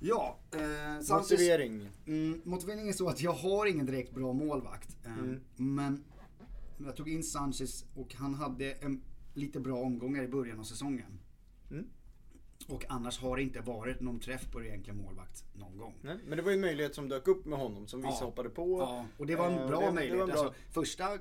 Ja, 0.00 0.38
eh, 0.52 0.58
Sanchez- 0.60 1.12
Motivering. 1.32 1.88
Mm, 2.06 2.40
motiveringen 2.44 2.88
är 2.88 2.92
så 2.92 3.08
att 3.08 3.20
jag 3.20 3.32
har 3.32 3.66
ingen 3.66 3.86
direkt 3.86 4.14
bra 4.14 4.32
målvakt. 4.32 4.96
Eh, 5.04 5.12
Mm. 5.18 5.40
Men 5.56 6.04
jag 6.78 6.96
tog 6.96 7.08
in 7.08 7.22
Sanchez 7.22 7.84
och 7.96 8.14
han 8.14 8.34
hade 8.34 8.72
en, 8.72 9.02
lite 9.34 9.60
bra 9.60 9.76
omgångar 9.78 10.22
i 10.22 10.28
början 10.28 10.60
av 10.60 10.64
säsongen. 10.64 11.18
Mm. 11.70 11.84
Och 12.68 12.84
annars 12.88 13.20
har 13.20 13.36
det 13.36 13.42
inte 13.42 13.60
varit 13.60 14.00
någon 14.00 14.20
träff 14.20 14.52
på 14.52 14.58
det 14.58 14.66
egentliga 14.68 14.94
målvakt 14.96 15.44
någon 15.54 15.78
gång. 15.78 15.94
Nej, 16.02 16.16
men 16.28 16.36
det 16.36 16.42
var 16.42 16.50
ju 16.50 16.54
en 16.54 16.60
möjlighet 16.60 16.94
som 16.94 17.08
dök 17.08 17.28
upp 17.28 17.44
med 17.46 17.58
honom 17.58 17.86
som 17.86 18.00
vissa 18.02 18.16
Ja. 18.20 18.24
hoppade 18.24 18.48
på. 18.50 18.78
Ja, 18.80 19.06
och 19.18 19.26
det 19.26 19.36
var 19.36 19.46
en 19.50 19.58
Eh, 19.58 19.68
bra 19.68 19.80
det- 19.80 19.86
det 19.86 19.92
möjlighet. 19.92 20.18
var 20.20 20.28
en 20.28 20.32
bra- 20.34 20.44
Alltså, 20.44 20.60
första, 20.70 21.18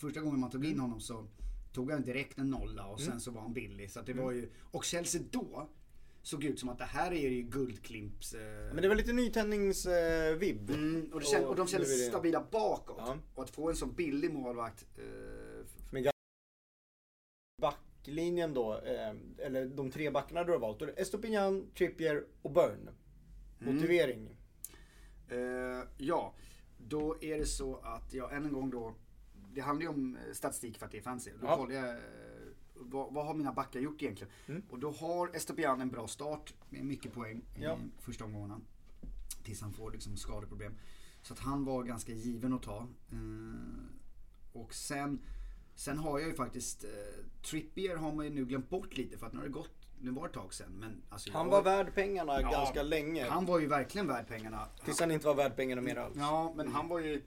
första 0.00 0.20
gången 0.20 0.40
man 0.40 0.50
tog 0.50 0.64
in 0.64 0.78
honom 0.80 1.00
så 1.00 1.26
tog 1.72 1.90
han 1.90 2.02
direkt 2.02 2.38
en 2.38 2.50
nolla 2.50 2.86
och 2.86 3.00
sen 3.00 3.08
Mm. 3.08 3.20
så 3.20 3.30
var 3.30 3.40
han 3.40 3.52
billig. 3.52 3.90
Så 3.90 4.00
det 4.00 4.12
var 4.12 4.32
ju, 4.32 4.50
och 4.70 4.84
Chelsea 4.84 5.22
då 5.30 5.68
såg 6.22 6.44
ut 6.44 6.58
som 6.60 6.68
att 6.68 6.78
det 6.78 6.84
här 6.84 7.12
är 7.12 7.28
ju 7.28 7.42
guldklimps... 7.42 8.34
Eh, 8.34 8.74
Men 8.74 8.82
det 8.82 8.88
var 8.88 8.94
lite 8.94 9.12
nytändningsvibb. 9.12 10.70
Mm, 10.70 11.10
och, 11.12 11.48
och 11.48 11.56
de 11.56 11.66
kändes 11.66 12.06
stabila 12.06 12.46
bakåt. 12.50 12.96
Ja. 12.98 13.16
Och 13.34 13.42
att 13.44 13.50
få 13.50 13.68
en 13.70 13.76
så 13.76 13.86
billig 13.86 14.32
målvakt. 14.32 14.86
Eh, 14.98 15.66
Men 15.92 16.06
backlinjen 17.62 18.54
då, 18.54 18.74
eh, 18.78 19.14
eller 19.46 19.66
de 19.66 19.90
tre 19.90 20.10
backarna 20.10 20.44
du 20.44 20.52
har 20.52 20.58
valt. 20.58 20.82
Estopinian, 20.82 21.70
Trippier 21.78 22.24
och 22.42 22.50
Burn. 22.50 22.90
Mm. 23.60 23.74
Motivering. 23.74 24.28
eh, 25.28 25.82
ja, 25.98 26.34
då 26.78 27.16
är 27.20 27.38
det 27.38 27.46
så 27.46 27.76
att 27.76 28.14
jag 28.14 28.32
än 28.34 28.44
en 28.44 28.52
gång 28.52 28.70
då. 28.70 28.94
Det 29.54 29.60
handlar 29.60 29.82
ju 29.82 29.88
om 29.88 30.16
eh, 30.16 30.32
statistik 30.32 30.78
för 30.78 30.86
att 30.86 30.92
det 30.92 30.98
är 30.98 31.02
fancy. 31.02 31.30
Då 31.40 31.46
Ja. 31.46 31.56
kollar 31.56 31.74
jag 31.74 31.88
eh, 31.90 31.96
vad, 32.74 33.14
vad 33.14 33.26
har 33.26 33.34
mina 33.34 33.52
backar 33.52 33.80
gjort 33.80 34.02
egentligen. 34.02 34.32
Mm. 34.46 34.62
Och 34.70 34.78
då 34.78 34.90
har 34.90 35.36
Estopian 35.36 35.80
en 35.80 35.90
bra 35.90 36.08
start 36.08 36.54
med 36.68 36.84
mycket 36.84 37.12
poäng 37.12 37.42
Ja. 37.60 37.76
i 37.76 38.02
första 38.02 38.24
omgångarna. 38.24 38.60
Tills 39.44 39.60
han 39.60 39.72
får 39.72 39.90
liksom 39.92 40.16
skadeproblem. 40.16 40.74
Så 41.22 41.32
att 41.32 41.38
han 41.38 41.64
var 41.64 41.82
ganska 41.84 42.12
given 42.12 42.52
att 42.52 42.62
ta. 42.62 42.86
Eh, 43.12 43.84
och 44.52 44.74
sen, 44.74 45.20
sen 45.74 45.98
har 45.98 46.18
jag 46.18 46.28
ju 46.28 46.34
faktiskt 46.34 46.84
Trippier 47.42 47.96
har 47.96 48.12
man 48.12 48.24
ju 48.24 48.30
nu 48.30 48.44
glömt 48.46 48.68
bort 48.70 48.96
lite 48.96 49.18
för 49.18 49.26
att 49.26 49.32
nu 49.32 49.38
har 49.38 49.46
det 49.46 49.52
gått, 49.52 49.70
nu 50.00 50.10
var 50.10 50.22
det 50.22 50.28
ett 50.28 50.34
tag 50.34 50.54
sen. 50.54 50.72
Men 50.72 51.02
alltså, 51.08 51.32
Han 51.32 51.46
jag- 51.46 51.50
var 51.52 51.62
värd 51.62 51.94
pengarna 51.94 52.40
Ja, 52.40 52.50
ganska 52.50 52.82
länge. 52.82 53.28
Han 53.28 53.46
var 53.46 53.58
ju 53.60 53.66
verkligen 53.66 54.06
värd 54.06 54.28
pengarna. 54.28 54.66
Tills 54.84 55.00
han 55.00 55.10
inte 55.10 55.26
var 55.26 55.34
värd 55.34 55.56
pengarna 55.56 55.82
mer 55.82 55.96
alls. 55.96 56.16
Ja, 56.18 56.52
men 56.56 56.68
han 56.72 56.88
var 56.88 56.98
ju, 57.00 57.22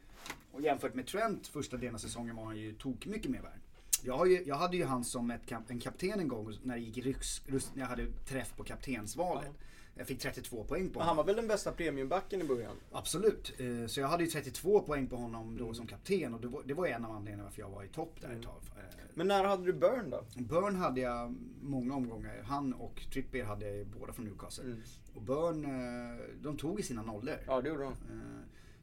och 0.51 0.61
jämfört 0.61 0.93
med 0.93 1.07
Trent 1.07 1.47
första 1.47 1.77
delen 1.77 1.95
av 1.95 1.99
säsongen 1.99 2.35
var 2.35 2.45
han 2.45 2.57
ju 2.57 2.73
tok 2.73 3.05
mycket 3.05 3.31
mer 3.31 3.41
värd. 3.41 3.59
Jag, 4.05 4.31
ju, 4.31 4.43
jag 4.45 4.55
hade 4.55 4.77
ju 4.77 4.85
han 4.85 5.03
som 5.03 5.31
kap- 5.31 5.63
en 5.71 5.79
kapten 5.79 6.19
en 6.19 6.27
gång 6.27 6.57
när 6.63 6.75
det 6.75 6.81
gick 6.81 7.05
rus- 7.05 7.41
när 7.73 7.81
jag 7.81 7.87
hade 7.87 8.05
träff 8.27 8.53
på 8.57 8.63
kaptensvalet. 8.63 9.51
Jag 9.95 10.07
fick 10.07 10.19
32 10.19 10.63
poäng 10.63 10.89
på 10.89 10.99
Men 10.99 11.07
han 11.07 11.07
honom. 11.07 11.17
var 11.17 11.23
väl 11.23 11.35
den 11.35 11.47
bästa 11.47 11.71
premiumbacken 11.71 12.41
i 12.41 12.43
början? 12.43 12.75
Absolut. 12.91 13.53
Eh, 13.59 13.87
Så 13.87 13.99
jag 13.99 14.07
hade 14.07 14.23
ju 14.23 14.29
32 14.29 14.79
poäng 14.79 15.07
på 15.07 15.15
honom 15.15 15.57
då 15.57 15.63
Mm. 15.63 15.75
som 15.75 15.87
kapten 15.87 16.33
och 16.33 16.41
det 16.41 16.47
var, 16.47 16.63
det 16.65 16.73
var 16.73 16.87
en 16.87 17.05
av 17.05 17.11
anledningarna 17.11 17.43
varför 17.43 17.61
jag 17.61 17.69
var 17.69 17.83
i 17.83 17.87
topp 17.87 18.15
där 18.21 18.29
ett 18.31 18.43
tag. 18.43 18.61
Eh, 18.77 18.83
Men 19.13 19.27
när 19.27 19.43
hade 19.45 19.65
du 19.65 19.73
Burn 19.73 20.09
då? 20.09 20.23
Burn 20.35 20.75
hade 20.75 21.01
jag 21.01 21.35
många 21.61 21.95
omgångar. 21.95 22.43
Han 22.43 22.73
och 22.73 23.01
Trippier 23.13 23.45
hade 23.45 23.69
jag 23.77 23.87
båda 23.87 24.13
från 24.13 24.25
Newcastle. 24.25 24.63
Mm. 24.63 24.81
Och 25.15 25.21
Burn, 25.21 25.65
eh, 25.65 26.25
de 26.41 26.57
tog 26.57 26.79
i 26.79 26.83
sina 26.83 27.01
nollor. 27.01 27.35
Ja, 27.47 27.61
det 27.61 27.69
gjorde 27.69 27.83
han. 27.85 27.95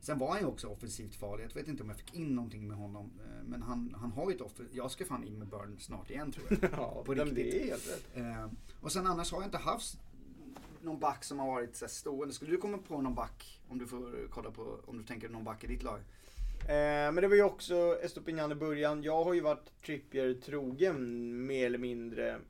Sen 0.00 0.18
var 0.18 0.28
han 0.28 0.38
ju 0.40 0.46
också 0.46 0.68
offensivt 0.68 1.14
farlig. 1.14 1.44
Jag 1.44 1.54
vet 1.54 1.68
inte 1.68 1.82
om 1.82 1.88
jag 1.88 1.98
fick 1.98 2.14
in 2.14 2.34
någonting 2.34 2.68
med 2.68 2.76
honom. 2.76 3.10
eh, 3.24 3.44
Men 3.44 3.62
han, 3.62 3.94
han 4.00 4.12
har 4.12 4.30
ju 4.30 4.36
ett 4.36 4.42
offer. 4.42 4.66
Jag 4.72 4.90
ska 4.90 5.04
fan 5.04 5.24
in 5.24 5.38
med 5.38 5.48
Burn 5.48 5.76
snart 5.80 6.10
igen 6.10 6.32
tror 6.32 6.46
jag. 6.50 6.70
Ja, 6.72 7.02
På 7.06 7.14
riktigt. 7.14 7.34
det 7.34 7.62
är 7.62 7.66
helt 7.66 7.88
rätt. 7.88 8.16
Eh, 8.16 8.46
Och 8.80 8.92
sen 8.92 9.06
annars 9.06 9.32
har 9.32 9.38
jag 9.38 9.46
inte 9.46 9.58
haft 9.58 9.98
någon 10.82 11.00
back 11.00 11.24
som 11.24 11.38
har 11.38 11.46
varit 11.46 11.76
så 11.76 11.88
stående. 11.88 12.34
Skulle 12.34 12.50
du 12.50 12.56
komma 12.56 12.78
på 12.78 13.00
någon 13.02 13.14
back? 13.14 13.60
Om 13.68 13.78
du 13.78 13.86
får 13.86 14.28
kolla 14.30 14.50
på, 14.50 14.80
om 14.86 14.98
du 14.98 15.04
tänker 15.04 15.28
någon 15.28 15.44
back 15.44 15.64
i 15.64 15.66
ditt 15.66 15.82
lag? 15.82 15.98
Eh, 16.60 17.12
men 17.12 17.14
det 17.16 17.28
var 17.28 17.36
ju 17.36 17.42
också 17.42 17.98
Estopinian 18.02 18.52
i 18.52 18.54
början. 18.54 19.02
Jag 19.02 19.24
har 19.24 19.34
ju 19.34 19.40
varit 19.40 19.82
Trippier 19.84 20.34
trogen 20.34 21.46
mer 21.46 21.66
eller 21.66 21.78
mindre 21.78 22.40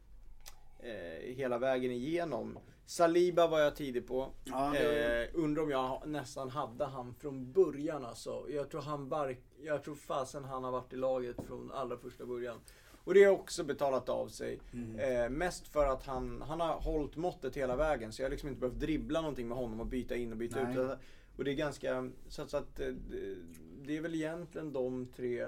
eh, 0.81 1.35
hela 1.35 1.59
vägen 1.59 1.91
igenom. 1.91 2.59
Saliba 2.91 3.47
var 3.47 3.61
jag 3.61 3.77
tidig 3.77 4.07
på. 4.07 4.29
Ja, 4.45 4.77
eh, 4.77 5.29
undrar 5.35 5.63
om 5.63 5.71
jag 5.71 6.03
nästan 6.07 6.51
hade 6.51 6.85
han 6.85 7.15
från 7.15 7.53
början 7.53 8.05
alltså. 8.05 8.47
Jag 8.51 8.71
tror 8.71 8.81
han 8.81 9.09
var, 9.09 9.37
jag 9.63 9.85
tror 9.85 9.95
fasen 9.95 10.45
han 10.45 10.65
har 10.65 10.73
varit 10.73 10.93
i 10.93 10.97
laget 10.97 11.37
från 11.47 11.73
allra 11.73 11.97
första 11.97 12.27
början. 12.27 12.59
Och 13.05 13.15
det 13.15 13.25
har 13.25 13.33
också 13.33 13.65
betalat 13.65 14.09
av 14.09 14.29
sig. 14.29 14.61
Mm. 14.73 14.99
Eh, 14.99 15.29
mest 15.31 15.69
för 15.69 15.87
att 15.87 16.07
han, 16.07 16.43
han 16.43 16.61
har 16.61 16.81
hållit 16.81 17.17
måttet 17.17 17.57
hela 17.57 17.77
vägen. 17.77 18.13
Så 18.13 18.23
jag 18.23 18.27
har 18.27 18.31
liksom 18.31 18.49
inte 18.49 18.61
behövt 18.61 18.81
dribbla 18.81 19.21
någonting 19.21 19.49
med 19.49 19.59
honom 19.59 19.81
och 19.81 19.87
byta 19.87 20.17
in 20.17 20.33
och 20.33 20.39
byta 20.39 20.65
Nej. 20.65 20.79
ut. 20.79 20.99
Och 21.37 21.45
det 21.45 21.51
är 21.51 21.55
ganska, 21.55 22.11
så 22.29 22.43
att, 22.43 22.51
så 22.51 22.57
att 22.57 22.81
eh, 22.81 22.87
det- 22.87 23.37
det 23.83 23.97
är 23.97 24.01
väl 24.01 24.15
egentligen 24.15 24.73
de 24.73 25.07
tre 25.17 25.43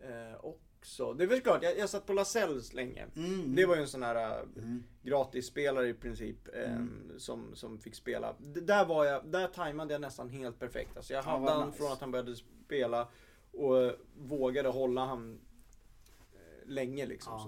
eh, 0.00 0.34
också. 0.84 1.12
Det 1.14 1.24
är 1.24 1.28
väl 1.28 1.40
klart, 1.40 1.62
jag, 1.62 1.78
jag 1.78 1.88
satt 1.90 2.06
på 2.06 2.12
Lasells 2.12 2.72
länge. 2.74 3.06
Mm. 3.16 3.54
Det 3.56 3.66
var 3.66 3.74
ju 3.76 3.80
en 3.80 3.88
sån 3.88 4.02
här 4.02 4.16
eh, 4.38 4.42
Mm. 4.56 4.84
gratisspelare 5.02 5.88
i 5.88 5.94
princip 5.94 6.48
eh, 6.54 6.84
som, 7.16 7.54
som 7.54 7.78
fick 7.78 7.94
spela. 7.94 8.32
D- 8.38 8.60
där 8.60 8.84
var 8.86 9.04
jag, 9.04 9.26
där 9.26 9.48
tajmade 9.48 9.94
jag 9.94 10.00
nästan 10.00 10.28
helt 10.30 10.58
perfekt. 10.58 10.96
Alltså 10.96 11.12
jag 11.12 11.24
Ja, 11.24 11.30
hade 11.38 11.50
han 11.52 11.66
nice. 11.68 11.78
från 11.78 11.92
att 11.92 12.00
han 12.00 12.10
började 12.10 12.36
spela 12.36 13.08
och 13.52 13.92
vågade 14.18 14.68
hålla 14.68 15.06
han 15.06 15.40
eh, 16.34 16.68
länge 16.68 17.06
liksom. 17.06 17.32
Ja. 17.32 17.40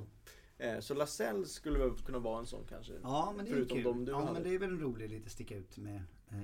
Så. 0.58 0.62
Eh, 0.64 0.80
så 0.80 0.94
Lasell 0.94 1.46
skulle 1.46 1.78
väl 1.78 1.90
kunna 2.06 2.18
vara 2.18 2.38
en 2.38 2.46
sån 2.46 2.64
kanske. 2.68 2.92
Ja, 3.02 3.32
men 3.36 3.44
det 3.44 3.50
är 3.50 3.54
Förutom 3.54 3.76
kul. 3.76 3.84
de 3.84 4.04
du 4.04 4.12
ja, 4.12 4.18
hade. 4.20 4.32
men 4.32 4.42
det 4.42 4.54
är 4.54 4.58
väl 4.58 4.68
en 4.70 4.80
rolig 4.80 5.10
lite 5.10 5.30
sticka 5.30 5.56
ut 5.56 5.76
med. 5.78 6.02
Eh, 6.30 6.38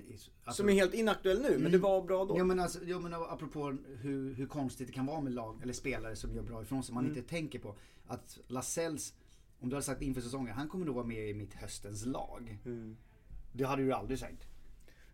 alltså, 0.44 0.62
som 0.62 0.68
är 0.68 0.72
helt 0.72 0.94
inaktuell 0.94 1.42
nu, 1.42 1.48
men 1.50 1.58
Mm. 1.60 1.72
det 1.72 1.78
var 1.78 2.02
bra 2.02 2.24
då. 2.24 2.34
Jo 2.38 2.44
men, 2.44 2.60
alltså, 2.60 2.78
jo 2.84 3.00
men 3.00 3.14
apropå 3.14 3.76
hur, 4.00 4.34
hur 4.34 4.46
konstigt 4.46 4.86
det 4.86 4.92
kan 4.92 5.06
vara 5.06 5.20
med 5.20 5.32
lag 5.32 5.62
eller 5.62 5.72
spelare 5.72 6.16
som 6.16 6.34
gör 6.34 6.42
bra 6.42 6.62
ifrån 6.62 6.82
sig. 6.82 6.94
Man 6.94 7.04
Mm. 7.04 7.16
inte 7.18 7.28
tänker 7.30 7.58
på 7.58 7.74
att 8.06 8.38
Lasells, 8.46 9.14
om 9.60 9.68
du 9.68 9.74
hade 9.76 9.84
sagt 9.84 10.02
inför 10.02 10.20
säsongen, 10.20 10.54
han 10.54 10.68
kommer 10.68 10.86
nog 10.86 10.94
vara 10.94 11.06
med 11.06 11.28
i 11.30 11.34
mitt 11.34 11.54
höstens 11.54 12.06
lag. 12.06 12.58
Mm. 12.64 12.96
Det 13.52 13.64
hade 13.64 13.82
du 13.82 13.92
aldrig 13.92 14.18
sagt. 14.18 14.46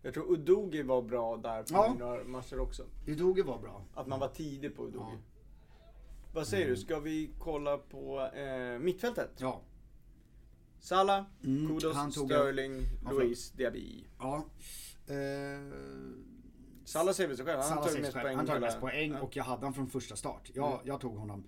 Jag 0.02 0.14
tror 0.14 0.32
Udogi 0.32 0.82
var 0.82 1.02
bra 1.02 1.37
där 1.37 1.62
på 1.62 1.68
Ja. 1.70 1.94
några 1.98 2.25
matcher 2.25 2.58
också. 2.60 2.82
Udoge 3.06 3.42
var 3.42 3.58
bra. 3.58 3.84
Att 3.94 4.06
man 4.06 4.20
var 4.20 4.28
tidig 4.28 4.76
på 4.76 4.82
Udogi. 4.88 5.04
Ja. 5.04 5.08
Mm. 5.10 5.22
Vad 6.34 6.46
säger 6.46 6.68
du, 6.68 6.76
ska 6.76 7.00
vi 7.00 7.30
kolla 7.38 7.78
på 7.78 8.20
eh, 8.34 8.78
mittfältet? 8.78 9.30
Ja. 9.38 9.60
Salah, 10.80 11.25
Mm, 11.44 11.68
Kudos, 11.68 11.97
han 11.97 12.11
tog- 12.12 12.26
Sterling, 12.30 12.82
Ja, 13.04 13.11
Luis, 13.11 13.50
Diaby. 13.50 14.04
Ja. 14.18 14.44
Eh, 15.06 15.14
Salah 16.85 17.12
säger 17.14 17.28
väl 17.28 17.37
sig 17.37 17.47
själv, 17.47 17.58
han 17.61 17.68
Salah 17.68 17.88
tog 17.88 18.00
mest 18.00 18.12
poäng. 18.12 18.37
Han 18.37 18.47
hela- 18.49 18.61
mest 18.61 18.80
poäng 18.80 19.14
och 19.14 19.37
jag 19.37 19.44
hade 19.44 19.64
han 19.66 19.75
från 19.75 19.87
första 19.87 20.16
start. 20.16 20.50
Jag, 20.54 20.73
Mm. 20.73 20.80
jag 20.87 21.00
tog 21.00 21.16
honom. 21.16 21.44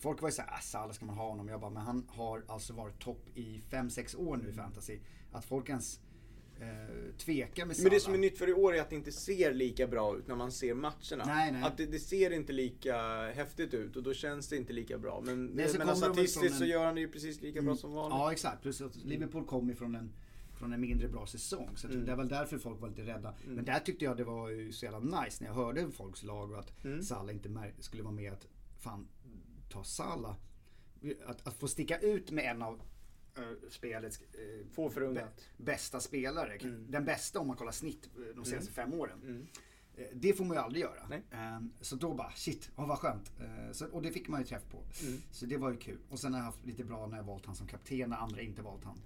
Folk 0.00 0.22
var 0.22 0.28
ju 0.28 0.32
såhär, 0.32 0.52
äh, 0.52 0.60
Salah 0.60 0.92
ska 0.92 1.06
man 1.06 1.16
ha 1.16 1.28
honom? 1.28 1.48
Jag 1.48 1.60
bara, 1.60 1.70
men 1.70 1.82
han 1.82 2.06
har 2.08 2.44
alltså 2.48 2.72
varit 2.72 2.98
topp 2.98 3.28
i 3.34 3.62
5-6 3.70 4.14
år 4.14 4.36
nu 4.36 4.48
i 4.48 4.52
fantasy. 4.52 4.98
Att 5.32 5.44
folk 5.44 5.68
ens 5.68 6.00
eh, 6.60 7.14
tvekar 7.18 7.66
med 7.66 7.76
Salah. 7.76 7.84
Men 7.90 7.96
det 7.96 8.00
som 8.00 8.14
är 8.14 8.18
nytt 8.18 8.38
för 8.38 8.48
i 8.48 8.52
år 8.52 8.74
är 8.74 8.80
att 8.80 8.90
det 8.90 8.96
inte 8.96 9.12
ser 9.12 9.54
lika 9.54 9.86
bra 9.86 10.16
ut 10.18 10.26
när 10.28 10.36
man 10.36 10.52
ser 10.52 10.74
matcherna. 10.74 11.24
Nej, 11.26 11.52
nej. 11.52 11.62
Att 11.62 11.76
det, 11.76 11.86
det 11.86 11.98
ser 11.98 12.30
inte 12.30 12.52
lika 12.52 12.96
häftigt 13.34 13.74
ut 13.74 13.96
och 13.96 14.02
då 14.02 14.14
känns 14.14 14.48
det 14.48 14.56
inte 14.56 14.72
lika 14.72 14.98
bra. 14.98 15.20
Men, 15.26 15.46
Nej, 15.46 15.68
så 15.68 15.78
men 15.78 15.86
de 15.86 15.90
väl 15.92 15.96
statistiskt 15.96 16.40
från 16.40 16.58
så 16.58 16.64
en- 16.64 16.70
gör 16.70 16.84
han 16.84 16.94
det 16.94 17.00
ju 17.00 17.08
precis 17.08 17.42
lika 17.42 17.62
bra 17.62 17.76
som 17.76 17.92
vanligt. 17.92 18.16
Ja 18.18 18.32
exakt, 18.32 18.62
plus 18.62 18.80
att 18.80 18.96
Liverpool 18.96 19.44
kom 19.44 19.70
ifrån 19.70 19.94
en, 19.94 20.12
från 20.58 20.72
en 20.72 20.80
mindre 20.80 21.08
bra 21.08 21.26
säsong. 21.26 21.70
Så 21.76 21.88
Mm. 21.88 22.04
det 22.06 22.12
är 22.12 22.16
väl 22.16 22.28
därför 22.28 22.58
folk 22.58 22.80
var 22.80 22.88
lite 22.88 23.02
rädda. 23.02 23.34
Men 23.46 23.64
där 23.64 23.78
tyckte 23.80 24.04
jag 24.04 24.16
det 24.16 24.24
var 24.24 24.48
ju 24.50 24.72
så 24.72 24.84
jävla 24.84 25.00
nice 25.22 25.44
när 25.44 25.46
jag 25.50 25.54
hörde 25.54 25.90
folks 25.90 26.22
lag 26.22 26.50
och 26.52 26.58
att 26.58 26.84
Mm. 26.84 27.02
Salah 27.02 27.34
inte 27.34 27.50
skulle 27.78 28.02
vara 28.02 28.14
med 28.14 28.32
att 28.32 28.46
fan 28.78 29.08
ta 29.70 29.84
Salah. 29.84 30.34
Att, 31.26 31.46
att 31.48 31.54
få 31.54 31.68
sticka 31.68 31.98
ut 31.98 32.30
med 32.30 32.44
en 32.50 32.62
av 32.62 32.74
eh, 32.74 32.80
spelets 33.70 34.20
eh, 34.20 34.66
Få 34.72 34.90
förunnat. 34.90 35.22
bä- 35.24 35.62
bästa 35.64 36.00
spelare. 36.00 36.52
Mm. 36.56 36.90
Den 36.90 37.04
bästa 37.04 37.38
om 37.40 37.46
man 37.46 37.56
kollar 37.56 37.72
snitt 37.72 38.10
eh, 38.16 38.36
de 38.36 38.44
senaste 38.44 38.72
fem 38.72 38.92
åren. 38.94 39.18
Mm. 39.22 39.46
Eh, 39.96 40.04
Det 40.12 40.32
får 40.32 40.44
man 40.44 40.56
ju 40.56 40.62
aldrig 40.62 40.82
göra. 40.82 41.06
Nej. 41.08 41.22
Ehm, 41.30 41.72
Så 41.80 41.96
då 41.96 42.14
bara, 42.14 42.30
shit, 42.30 42.70
oh, 42.76 42.88
vad 42.88 42.98
skönt. 42.98 43.32
Eh, 43.40 43.72
Så, 43.72 43.86
och 43.86 44.02
det 44.02 44.10
fick 44.10 44.28
man 44.28 44.40
ju 44.40 44.46
träff 44.46 44.62
på. 44.70 44.84
Mm. 45.06 45.20
Så 45.30 45.46
det 45.46 45.56
var 45.56 45.70
ju 45.70 45.76
kul. 45.76 45.98
Och 46.10 46.18
sen 46.20 46.32
har 46.32 46.40
jag 46.40 46.44
haft 46.46 46.66
lite 46.66 46.84
bra 46.84 47.06
när 47.06 47.16
jag 47.16 47.24
valt 47.24 47.46
han 47.46 47.54
som 47.56 47.66
kapten 47.66 48.10
när 48.10 48.16
andra 48.16 48.40
inte 48.42 48.62
valt 48.62 48.84
han. 48.84 48.98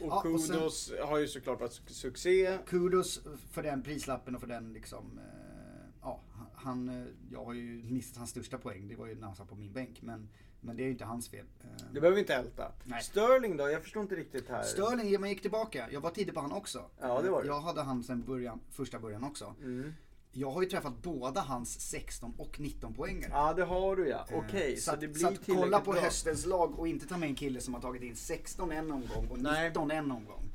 Och 0.00 0.06
Ja, 0.06 0.28
och 0.28 0.40
sen- 0.40 0.56
Kudos 0.56 0.92
har 1.04 1.18
ju 1.18 1.28
såklart 1.28 1.60
varit 1.60 1.72
su- 1.72 1.88
succé. 1.92 2.58
Kudos 2.66 3.20
för 3.50 3.62
den 3.62 3.82
prislappen 3.82 4.34
och 4.34 4.40
för 4.40 4.48
den 4.48 4.72
liksom, 4.72 5.18
eh, 5.18 5.90
ja, 6.00 6.20
han, 6.54 6.88
eh, 6.88 7.06
jag 7.30 7.44
har 7.44 7.52
ju 7.54 7.82
missat 7.82 8.16
hans 8.16 8.30
största 8.30 8.58
poäng. 8.58 8.88
Det 8.88 8.96
var 8.96 9.06
ju 9.06 9.14
när 9.14 9.26
han 9.26 9.36
satt 9.36 9.48
på 9.48 9.54
min 9.56 9.72
bänk. 9.72 10.02
Men, 10.02 10.28
men 10.64 10.76
det 10.76 10.82
är 10.82 10.84
ju 10.84 10.90
inte 10.90 11.04
hans 11.04 11.28
fel. 11.28 11.44
Ehm, 11.64 11.68
Det 11.94 12.00
behöver 12.00 12.14
vi 12.14 12.20
inte 12.20 12.34
älta. 12.34 12.72
Nej. 12.84 13.02
Sterling 13.02 13.56
då? 13.56 13.70
Jag 13.70 13.82
förstår 13.82 14.02
inte 14.02 14.14
riktigt 14.14 14.48
här. 14.48 14.62
Sterling, 14.62 15.20
man 15.20 15.28
gick 15.30 15.42
tillbaka. 15.42 15.86
Jag 15.90 16.00
var 16.00 16.10
tidig 16.10 16.34
på 16.34 16.40
han 16.40 16.52
också. 16.52 16.84
Ja, 17.00 17.20
det 17.22 17.30
var 17.30 17.42
du. 17.42 17.48
Jag 17.48 17.60
hade 17.60 17.82
han 17.82 18.02
sen 18.04 18.22
början, 18.22 18.60
första 18.70 18.98
början 18.98 19.24
också. 19.24 19.54
Mm. 19.62 19.94
Jag 20.36 20.50
har 20.50 20.62
ju 20.62 20.68
träffat 20.68 21.02
båda 21.02 21.40
hans 21.40 21.80
16 21.80 22.34
och 22.38 22.60
19 22.60 22.94
poängare. 22.94 23.30
Ja, 23.32 23.52
det 23.54 23.64
har 23.64 23.96
du 23.96 24.08
ja. 24.08 24.26
Eh, 24.30 24.38
Okej, 24.38 24.76
så, 24.76 24.92
att- 24.92 25.00
det 25.00 25.08
blir 25.08 25.20
så 25.20 25.28
att 25.28 25.46
kolla 25.46 25.80
på 25.80 25.92
bra. 25.92 26.00
höstens 26.00 26.46
lag 26.46 26.78
och 26.78 26.88
inte 26.88 27.06
ta 27.06 27.16
med 27.16 27.28
en 27.28 27.34
kille 27.34 27.60
som 27.60 27.74
har 27.74 27.80
tagit 27.80 28.02
in 28.02 28.16
16 28.16 28.72
en 28.72 28.90
omgång 28.92 29.28
och 29.30 29.38
Nej. 29.38 29.68
19 29.68 29.90
en 29.90 30.10
omgång. 30.10 30.50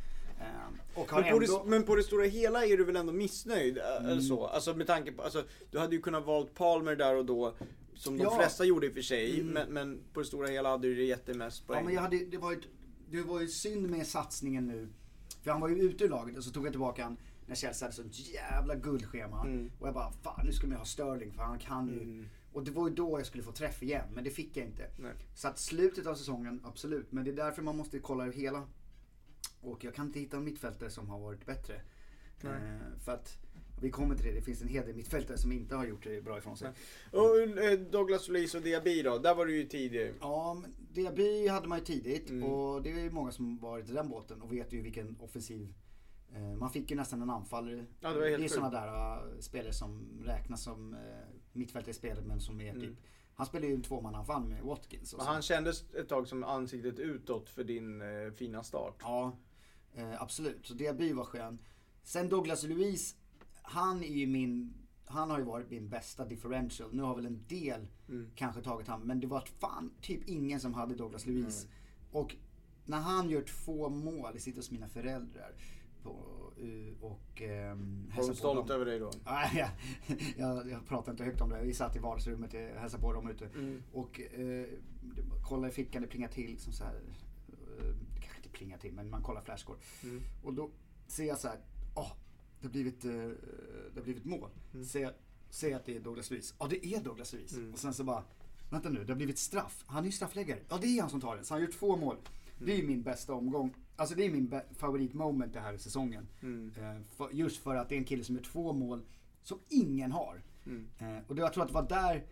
Och 0.96 1.12
har 1.12 1.22
Men 1.22 1.32
på, 1.32 1.38
ändå... 1.44 1.64
det, 1.64 1.70
men 1.70 1.84
på 1.84 1.96
det 1.96 2.04
stora 2.04 2.26
hela 2.26 2.66
är 2.66 2.78
du 2.78 2.84
väl 2.84 2.96
ändå 2.96 3.14
missnöjd? 3.14 3.78
Mm. 3.78 4.10
Eller 4.12 4.22
så? 4.22 4.48
Alltså 4.48 4.74
med 4.74 4.88
tanke 4.88 5.12
på, 5.12 5.22
alltså, 5.24 5.44
du 5.72 5.80
hade 5.80 5.96
ju 5.96 6.02
kunnat 6.02 6.26
valt 6.26 6.54
Palmer 6.54 6.96
där 6.96 7.16
och 7.16 7.26
då. 7.26 7.54
Som 8.00 8.18
de 8.18 8.24
Ja. 8.24 8.36
flesta 8.38 8.66
gjorde 8.66 8.88
i 8.88 8.90
och 8.90 8.94
för 8.94 9.02
sig. 9.02 9.40
Mm. 9.40 9.54
Men, 9.54 9.74
men 9.74 10.04
på 10.14 10.20
det 10.20 10.26
stora 10.26 10.48
hela 10.48 10.70
hade 10.70 10.88
du 10.88 10.96
det 10.96 11.04
jättemest 11.04 11.68
poäng. 11.68 11.80
Ja 11.80 11.86
men 11.86 11.94
jag 11.94 12.02
hade, 12.02 12.26
det 12.26 12.38
var 12.38 12.52
ju, 12.52 12.62
det 13.10 13.22
var 13.22 13.42
ju 13.42 13.48
synd 13.48 13.90
med 13.90 14.08
satsningen 14.08 14.68
nu. 14.68 14.90
För 15.44 15.52
han 15.52 15.62
var 15.62 15.70
ju 15.70 15.76
ute 15.76 16.04
ur 16.04 16.10
laget 16.10 16.38
och 16.38 16.44
så 16.44 16.52
tog 16.52 16.66
jag 16.66 16.74
tillbaka 16.74 17.04
han 17.04 17.18
när 17.46 17.56
Chelsea 17.56 17.88
hade 17.88 17.96
sånt 17.96 18.20
jävla 18.20 18.76
guldschema. 18.76 19.46
Mm. 19.46 19.72
Och 19.80 19.88
jag 19.88 19.94
bara, 19.94 20.12
fan 20.12 20.46
nu 20.46 20.52
ska 20.52 20.68
man 20.68 20.78
ha 20.78 20.86
Sterling 20.86 21.34
för 21.34 21.44
han 21.44 21.60
kan 21.60 21.88
ju. 21.88 22.02
Mm. 22.02 22.26
Och 22.54 22.64
det 22.64 22.72
var 22.72 22.90
ju 22.90 22.96
då 22.96 23.20
jag 23.20 23.26
skulle 23.26 23.44
få 23.44 23.52
träff 23.52 23.84
igen, 23.84 24.08
men 24.14 24.24
det 24.24 24.30
fick 24.30 24.58
jag 24.58 24.66
inte. 24.66 24.90
Nej. 24.98 25.14
Så 25.36 25.48
att 25.48 25.60
slutet 25.60 26.08
av 26.08 26.16
säsongen, 26.16 26.62
absolut. 26.66 27.12
Men 27.12 27.24
det 27.26 27.32
är 27.32 27.36
därför 27.36 27.62
man 27.62 27.78
måste 27.78 28.00
kolla 28.00 28.24
hela. 28.26 28.68
Och 29.62 29.84
jag 29.84 29.96
kan 29.96 30.06
inte 30.08 30.20
hitta 30.20 30.38
en 30.38 30.44
mittfältare 30.44 30.90
som 30.90 31.10
har 31.10 31.20
varit 31.20 31.46
bättre. 31.46 31.82
Eh, 32.44 33.00
för 33.06 33.12
att, 33.12 33.38
vi 33.82 33.90
kommer 33.92 34.16
till 34.16 34.26
det, 34.26 34.32
det 34.32 34.42
finns 34.42 34.62
en 34.62 34.68
hel 34.68 34.86
del 34.86 34.96
mittfältare 34.96 35.38
som 35.38 35.52
inte 35.52 35.76
har 35.76 35.86
gjort 35.86 36.04
det 36.04 36.22
bra 36.24 36.38
ifrån 36.38 36.58
sig. 36.58 36.72
Nej. 37.12 37.22
Och 37.22 37.64
eh, 37.64 37.80
Douglas 37.80 38.28
Luiz 38.30 38.56
och 38.56 38.62
Diaby 38.62 39.02
då? 39.02 39.18
Där 39.18 39.36
var 39.36 39.46
du 39.46 39.56
ju 39.58 39.64
tidig. 39.68 40.14
Ja, 40.22 40.64
Diaby 40.92 41.48
hade 41.48 41.68
man 41.68 41.78
ju 41.80 41.86
tidigt 41.86 42.30
Mm. 42.30 42.44
och 42.44 42.82
det 42.84 42.92
är 42.92 43.00
ju 43.00 43.12
många 43.12 43.32
som 43.32 43.58
varit 43.58 43.90
i 43.90 43.94
den 43.94 44.10
båten 44.10 44.42
och 44.42 44.54
vet 44.54 44.74
ju 44.74 44.82
vilken 44.82 45.18
offensiv 45.20 45.74
eh, 46.36 46.42
man 46.58 46.70
fick 46.70 46.92
ju 46.92 46.98
nästan 46.98 47.22
en 47.22 47.30
anfallare. 47.30 47.86
Ja, 48.00 48.10
det 48.14 48.20
helt 48.30 48.34
är 48.34 48.38
sjukt. 48.40 48.54
sådana 48.54 48.70
där 48.82 49.28
uh, 49.34 49.40
spelare 49.40 49.74
som 49.74 50.22
räknas 50.26 50.64
som 50.64 50.94
uh, 50.94 51.00
mittfältare 51.54 51.92
i 51.92 51.94
spelet 51.94 52.26
men 52.26 52.40
som 52.42 52.62
är 52.62 52.70
Mm. 52.70 52.82
typ 52.82 52.98
Han 53.34 53.46
spelar 53.46 53.68
ju 53.68 53.74
en 53.74 53.82
tvåmannaanfall 53.82 54.44
med 54.46 54.64
Watkins. 54.64 55.14
Och 55.14 55.20
Men 55.20 55.28
han 55.28 55.42
kändes 55.42 55.94
ett 55.94 56.08
tag 56.10 56.28
som 56.28 56.44
ansiktet 56.44 57.00
utåt 57.00 57.50
för 57.50 57.64
din 57.64 58.02
eh, 58.02 58.32
fina 58.36 58.64
start. 58.64 58.96
Ja, 59.02 59.38
eh, 59.96 60.22
absolut. 60.22 60.66
Så 60.68 60.74
Diaby 60.74 61.14
var 61.14 61.24
skön. 61.24 61.60
Sen 62.04 62.30
Douglas 62.30 62.64
Luiz, 62.64 63.16
han 63.70 64.04
är 64.04 64.14
ju 64.16 64.28
min, 64.28 64.74
han 65.06 65.30
har 65.30 65.40
ju 65.40 65.46
varit 65.46 65.70
min 65.70 65.90
bästa 65.90 66.26
differential. 66.26 66.90
Nu 66.94 67.04
har 67.04 67.16
väl 67.16 67.26
en 67.26 67.44
del 67.48 67.88
Mm. 68.08 68.32
kanske 68.36 68.62
tagit 68.62 68.88
han, 68.88 69.02
men 69.02 69.20
det 69.20 69.28
var 69.28 69.42
fan 69.60 69.92
typ 70.02 70.30
ingen 70.30 70.60
som 70.60 70.74
hade 70.74 70.96
Douglas 70.96 71.26
Luiz. 71.26 71.68
Och 72.12 72.36
när 72.86 72.98
han 73.00 73.30
gör 73.30 73.42
två 73.42 73.90
mål, 73.90 74.30
jag 74.34 74.42
sitter 74.42 74.58
hos 74.60 74.72
mina 74.72 74.88
föräldrar 74.88 75.52
på, 76.04 76.10
eh, 76.58 77.04
och 77.04 77.42
um, 77.72 78.12
Var 78.18 78.28
de 78.28 78.36
stolta 78.36 78.74
över 78.74 78.86
dig 78.86 79.00
då? 79.00 79.12
Nej, 79.26 79.50
jag, 79.58 79.70
jag, 80.38 80.70
jag 80.70 80.86
pratar 80.86 81.12
inte 81.12 81.24
högt 81.24 81.42
om 81.42 81.50
det. 81.50 81.62
Vi 81.64 81.74
satt 81.74 81.96
i 81.96 82.00
vardagsrummet 82.00 82.54
och 82.54 82.60
hälsade 82.60 83.04
på 83.04 83.14
dem 83.14 83.30
ute. 83.30 83.46
Mm. 83.46 83.84
Och 83.92 84.20
eh, 84.20 84.66
kollade 85.50 85.70
i 85.70 85.72
fickan, 85.76 86.02
det 86.02 86.08
plingade 86.08 86.34
till. 86.34 86.50
Liksom 86.52 86.74
så 86.74 86.84
här, 86.84 86.96
eh, 87.48 87.86
det 88.14 88.22
kanske 88.22 88.38
inte 88.38 88.50
plingar 88.50 88.78
till, 88.78 88.94
men 88.94 89.10
man 89.10 89.24
kollar 89.24 89.42
flashscore. 89.42 89.80
Mm. 90.04 90.22
Och 90.44 90.54
då 90.54 90.70
ser 91.08 91.26
jag 91.26 91.40
så 91.40 91.48
här, 91.48 91.58
åh, 91.96 92.12
det 92.60 92.68
har 92.68 92.72
blivit, 92.72 93.06
eh, 93.06 93.12
det 93.12 93.96
har 93.96 94.04
blivit 94.04 94.26
mål. 94.26 94.50
Mm. 94.74 94.86
Ser 94.86 95.70
jag 95.70 95.74
att 95.74 95.86
det 95.86 95.96
är 95.96 96.00
Douglas 96.00 96.32
Luiz. 96.32 96.56
Ja, 96.60 96.68
det 96.70 96.86
är 96.86 97.00
Douglas 97.02 97.34
Luiz. 97.34 97.54
Mm. 97.54 97.74
Och 97.74 97.80
sen 97.80 97.94
så 97.94 98.04
bara, 98.04 98.24
vänta 98.70 98.90
nu, 98.90 99.04
det 99.04 99.12
har 99.12 99.18
blivit 99.18 99.38
straff. 99.38 99.84
Han 99.88 100.04
är 100.04 100.06
ju 100.06 100.12
straffläggare. 100.12 100.60
Ja, 100.70 100.78
det 100.82 100.88
är 100.88 101.02
han 101.02 101.10
som 101.10 101.22
tar 101.22 101.36
den. 101.36 101.46
Så 101.46 101.54
han 101.54 101.62
har 101.62 101.68
gjort 101.68 101.80
två 101.80 101.96
mål. 101.96 102.18
Det 102.60 102.80
är 102.80 102.84
min 102.84 103.04
bästa 103.04 103.34
omgång. 103.34 103.76
Alltså 103.96 104.16
det 104.16 104.26
är 104.26 104.30
min 104.30 104.62
favoritmoment 104.76 105.54
det 105.54 105.60
här 105.60 105.74
i 105.74 105.78
säsongen. 105.78 106.28
Mm. 106.42 106.74
Eh, 106.78 107.02
för, 107.16 107.30
just 107.32 107.58
för 107.58 107.76
att 107.76 107.90
det 107.90 107.96
är 107.96 107.98
en 107.98 108.06
kille 108.06 108.24
som 108.24 108.36
gör 108.36 108.44
två 108.44 108.74
mål 108.74 109.02
som 109.44 109.60
ingen 109.70 110.12
har. 110.12 110.42
Mm. 110.66 110.88
Eh, 111.00 111.24
och 111.28 111.36
det, 111.36 111.42
jag 111.42 111.54
tror 111.54 111.64
att 111.64 111.70
det 111.70 111.74
var 111.74 111.90
där, 111.90 112.26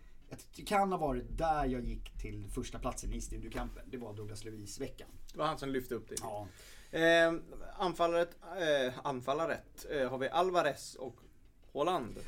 det 0.56 0.62
kan 0.62 0.92
ha 0.92 0.98
varit 0.98 1.38
där 1.38 1.64
jag 1.66 1.84
gick 1.84 2.18
till 2.18 2.46
första 2.48 2.78
platsen 2.78 3.12
i 3.12 3.20
studiokampen. 3.20 3.82
Det 3.90 3.96
var 3.96 4.14
Douglas 4.14 4.44
Luiz-veckan. 4.44 5.08
Det 5.32 5.38
var 5.38 5.46
han 5.46 5.58
som 5.58 5.68
lyfte 5.68 5.94
upp 5.94 6.08
dig. 6.08 6.18
Ja. 6.20 6.48
Eh, 6.90 7.34
anfallaret, 7.78 8.36
eh, 8.60 8.94
anfallaret 9.06 9.86
eh, 9.90 10.10
har 10.10 10.18
vi 10.18 10.28
Alvarez 10.28 10.94
och 10.94 11.16
Holland. 11.72 12.18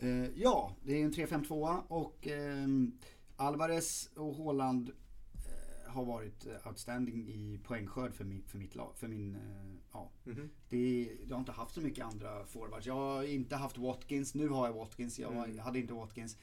Eh, 0.00 0.24
ja, 0.34 0.76
det 0.84 0.92
är 1.00 1.04
en 1.04 1.12
3-5-2 1.12 1.82
och 1.88 2.26
ehm, 2.26 2.98
Alvarez 3.36 4.10
och 4.16 4.34
Haaland. 4.36 4.88
Eh, 5.34 5.92
har 5.92 6.04
varit 6.04 6.46
outstanding 6.66 7.28
i 7.28 7.60
poängskörd 7.64 8.14
för, 8.14 8.24
min, 8.24 8.42
för 8.46 8.58
mitt 8.58 8.74
lag. 8.74 8.96
För 8.96 9.08
min, 9.08 9.34
eh, 9.34 9.76
ja. 9.92 10.10
Mhm. 10.24 10.50
Det, 10.68 11.10
jag 11.28 11.34
har 11.36 11.40
inte 11.40 11.52
haft 11.52 11.74
så 11.74 11.80
mycket 11.80 12.04
andra 12.04 12.46
forwards. 12.46 12.86
Jag 12.86 12.94
har 12.94 13.22
inte 13.22 13.56
haft 13.56 13.78
Watkins. 13.78 14.34
Nu 14.34 14.48
har 14.48 14.66
jag 14.66 14.74
Watkins. 14.74 15.18
Jag 15.18 15.32
Mm. 15.32 15.58
hade 15.58 15.78
inte 15.78 15.94
Watkins. 15.94 16.36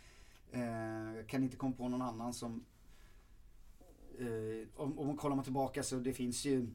Eh, 0.51 1.25
kan 1.27 1.43
inte 1.43 1.57
komma 1.57 1.75
på 1.75 1.87
någon 1.89 2.01
annan 2.01 2.33
som... 2.33 2.65
Eh, 4.19 4.67
om, 4.75 4.99
om 4.99 5.07
man 5.07 5.17
kollar 5.17 5.35
man 5.35 5.43
tillbaka 5.45 5.83
så 5.83 5.95
det 5.95 6.13
finns 6.13 6.45
ju... 6.45 6.67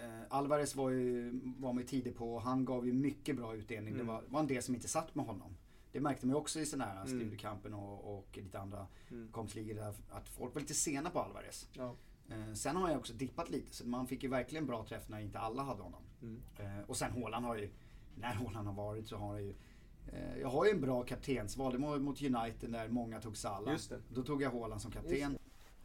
Eh, 0.00 0.20
Alvarez 0.28 0.74
var 0.76 0.90
ju 0.90 1.30
var 1.58 1.72
man 1.72 1.82
ju 1.82 1.88
tidig 1.88 2.16
på 2.16 2.34
och 2.34 2.42
han 2.42 2.64
gav 2.64 2.86
ju 2.86 2.92
mycket 2.92 3.36
bra 3.36 3.54
utdelning. 3.54 3.94
Mm. 3.94 4.06
Det 4.06 4.12
var, 4.12 4.22
var 4.28 4.40
en 4.40 4.46
del 4.46 4.62
som 4.62 4.74
inte 4.74 4.88
satt 4.88 5.14
med 5.14 5.26
honom. 5.26 5.56
Det 5.92 6.00
märkte 6.00 6.26
man 6.26 6.34
ju 6.34 6.40
också 6.40 6.60
i 6.60 6.66
sådana 6.66 6.84
här 6.92 6.96
Mm. 6.96 7.06
studiekampen 7.20 7.74
och, 7.74 8.18
och 8.18 8.38
lite 8.38 8.58
andra 8.60 8.86
Mm. 9.10 9.28
kompisligor 9.32 9.74
där. 9.74 9.94
Att 10.10 10.28
folk 10.28 10.54
var 10.54 10.60
lite 10.60 10.74
sena 10.74 11.10
på 11.10 11.20
Alvarez. 11.20 11.68
Ja. 11.72 11.94
Eh, 12.28 12.54
sen 12.54 12.76
har 12.76 12.88
jag 12.90 12.98
också 12.98 13.12
dippat 13.12 13.50
lite 13.50 13.74
så 13.74 13.86
man 13.86 14.06
fick 14.06 14.22
ju 14.22 14.28
verkligen 14.28 14.66
bra 14.66 14.84
träff 14.84 15.08
när 15.08 15.20
inte 15.20 15.38
alla 15.38 15.62
hade 15.62 15.82
honom. 15.82 16.02
Mm. 16.22 16.40
Eh, 16.58 16.84
och 16.86 16.96
sen 16.96 17.12
Haaland 17.12 17.46
har 17.46 17.56
ju, 17.56 17.70
när 18.14 18.34
Haaland 18.34 18.66
har 18.68 18.74
varit 18.74 19.08
så 19.08 19.16
har 19.16 19.34
det 19.34 19.42
ju 19.42 19.54
eh, 20.12 20.38
jag 20.40 20.48
har 20.48 20.64
ju 20.64 20.70
en 20.70 20.80
bra 20.80 21.02
kaptensval. 21.02 21.72
Det 21.72 21.78
var 21.78 21.98
mot 21.98 22.22
United 22.22 22.70
där 22.72 22.88
många 22.88 23.20
tog 23.20 23.36
Salah. 23.36 23.76
Då 24.08 24.22
tog 24.22 24.42
jag 24.42 24.50
Haaland 24.50 24.82
som 24.82 24.90
kapten. 24.90 25.38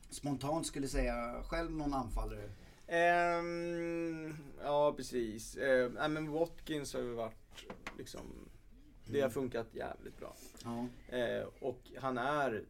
Spontant 0.09 0.65
skulle 0.67 0.87
säga 0.87 1.43
själv 1.43 1.71
någon 1.71 1.93
anfallare. 1.93 2.49
Ehm, 2.87 4.33
ja, 4.63 4.93
precis. 4.97 5.57
Uh, 5.57 5.91
nej, 5.91 6.09
men 6.09 6.31
Watkins 6.31 6.93
har 6.93 7.01
ju 7.01 7.13
varit 7.13 7.65
liksom, 7.97 8.49
det 9.05 9.21
har 9.21 9.29
funkat 9.29 9.67
jävligt 9.75 10.17
bra. 10.17 10.35
Ja. 10.63 10.87
Eh, 11.17 11.47
och 11.59 11.81
han 11.97 12.17
är, 12.17 12.63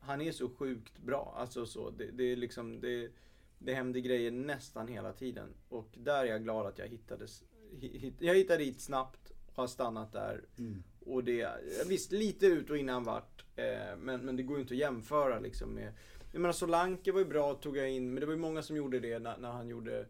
han 0.00 0.20
är 0.20 0.32
så 0.32 0.48
sjukt 0.48 0.98
bra. 0.98 1.34
Alltså 1.36 1.66
så, 1.66 1.90
det, 1.90 2.10
det 2.10 2.24
är 2.24 2.36
liksom, 2.36 2.80
det, 2.80 3.10
det 3.58 3.74
händer 3.74 4.00
grejer 4.00 4.30
nästan 4.30 4.88
hela 4.88 5.12
tiden. 5.12 5.48
Och 5.68 5.88
där 5.94 6.24
är 6.24 6.28
jag 6.28 6.42
glad 6.42 6.66
att 6.66 6.78
jag 6.78 6.88
hittades, 6.88 7.42
hit, 7.80 8.14
jag 8.18 8.34
hittade 8.34 8.64
dit 8.64 8.80
snabbt 8.80 9.30
och 9.46 9.56
har 9.56 9.66
stannat 9.66 10.12
där. 10.12 10.44
Mm. 10.58 10.82
Och 11.00 11.24
det, 11.24 11.48
visst 11.86 12.12
lite 12.12 12.46
ut 12.46 12.70
och 12.70 12.78
innan 12.78 13.04
vart. 13.04 13.44
Eh, 13.56 13.96
men, 13.98 14.20
men 14.20 14.36
det 14.36 14.42
går 14.42 14.56
ju 14.56 14.62
inte 14.62 14.74
att 14.74 14.80
jämföra 14.80 15.38
liksom 15.38 15.70
med 15.70 15.92
Jag 16.32 16.40
menar 16.40 16.52
Solanke 16.52 17.12
var 17.12 17.18
ju 17.20 17.24
bra 17.26 17.54
tog 17.54 17.76
jag 17.76 17.90
in, 17.90 18.08
men 18.14 18.20
det 18.20 18.26
var 18.26 18.32
ju 18.32 18.38
många 18.40 18.62
som 18.62 18.76
gjorde 18.76 19.00
det 19.00 19.18
när, 19.18 19.36
när 19.38 19.50
han 19.50 19.68
gjorde 19.68 20.06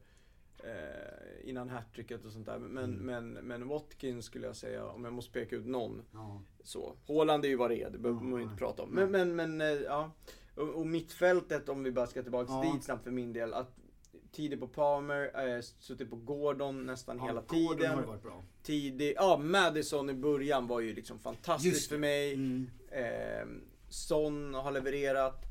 eh, 0.59 1.49
innan 1.49 1.69
hattricket 1.69 2.25
och 2.25 2.33
sånt 2.33 2.47
där. 2.47 2.59
Men, 2.59 2.85
Mm. 2.85 3.07
men, 3.07 3.33
men 3.47 3.69
Watkins 3.69 4.25
skulle 4.25 4.47
jag 4.47 4.57
säga, 4.57 4.87
om 4.87 5.05
jag 5.05 5.13
måste 5.13 5.33
peka 5.33 5.57
ut 5.57 5.67
någon. 5.67 6.03
Ja. 6.13 6.43
Så. 6.63 6.97
Haaland 7.09 7.45
är 7.45 7.49
ju 7.49 7.57
vad 7.57 7.71
det 7.71 7.83
är, 7.83 7.91
det 7.91 7.99
behöver 7.99 8.21
Ja, 8.21 8.25
man 8.27 8.39
ju 8.41 8.45
inte 8.45 8.57
prata 8.57 8.83
om. 8.83 8.91
Men, 8.91 9.11
men, 9.11 9.37
men 9.37 9.61
eh, 9.61 9.67
ja. 9.67 10.11
Och, 10.55 10.69
och 10.69 10.87
mittfältet, 10.87 11.69
om 11.69 11.83
vi 11.83 11.91
bara 11.93 12.07
ska 12.07 12.23
tillbaka 12.23 12.53
Ja. 12.53 12.73
dit 12.75 12.85
snabbt 12.85 13.05
för 13.05 13.11
min 13.11 13.33
del. 13.33 13.55
Att 13.55 13.77
tidigt 14.33 14.61
på 14.61 14.69
Palmer, 14.69 15.49
eh, 15.57 15.61
suttit 15.61 16.11
på 16.11 16.17
Gordon 16.17 16.87
nästan 16.87 17.21
hela 17.21 17.41
Gordon 17.41 17.67
har 17.67 17.75
tiden. 17.77 17.99
ju 18.01 18.07
varit 18.07 18.23
bra. 18.23 18.43
Tidig, 18.63 19.13
ja 19.17 19.37
Madison 19.37 20.11
i 20.11 20.15
början 20.15 20.67
var 20.67 20.81
ju 20.81 20.95
liksom 20.95 21.19
fantastiskt 21.19 21.89
för 21.89 21.99
mig. 21.99 22.35
Mm. 22.35 22.71
Eh, 22.91 23.47
Son 23.89 24.55
har 24.55 24.71
levererat. 24.73 25.43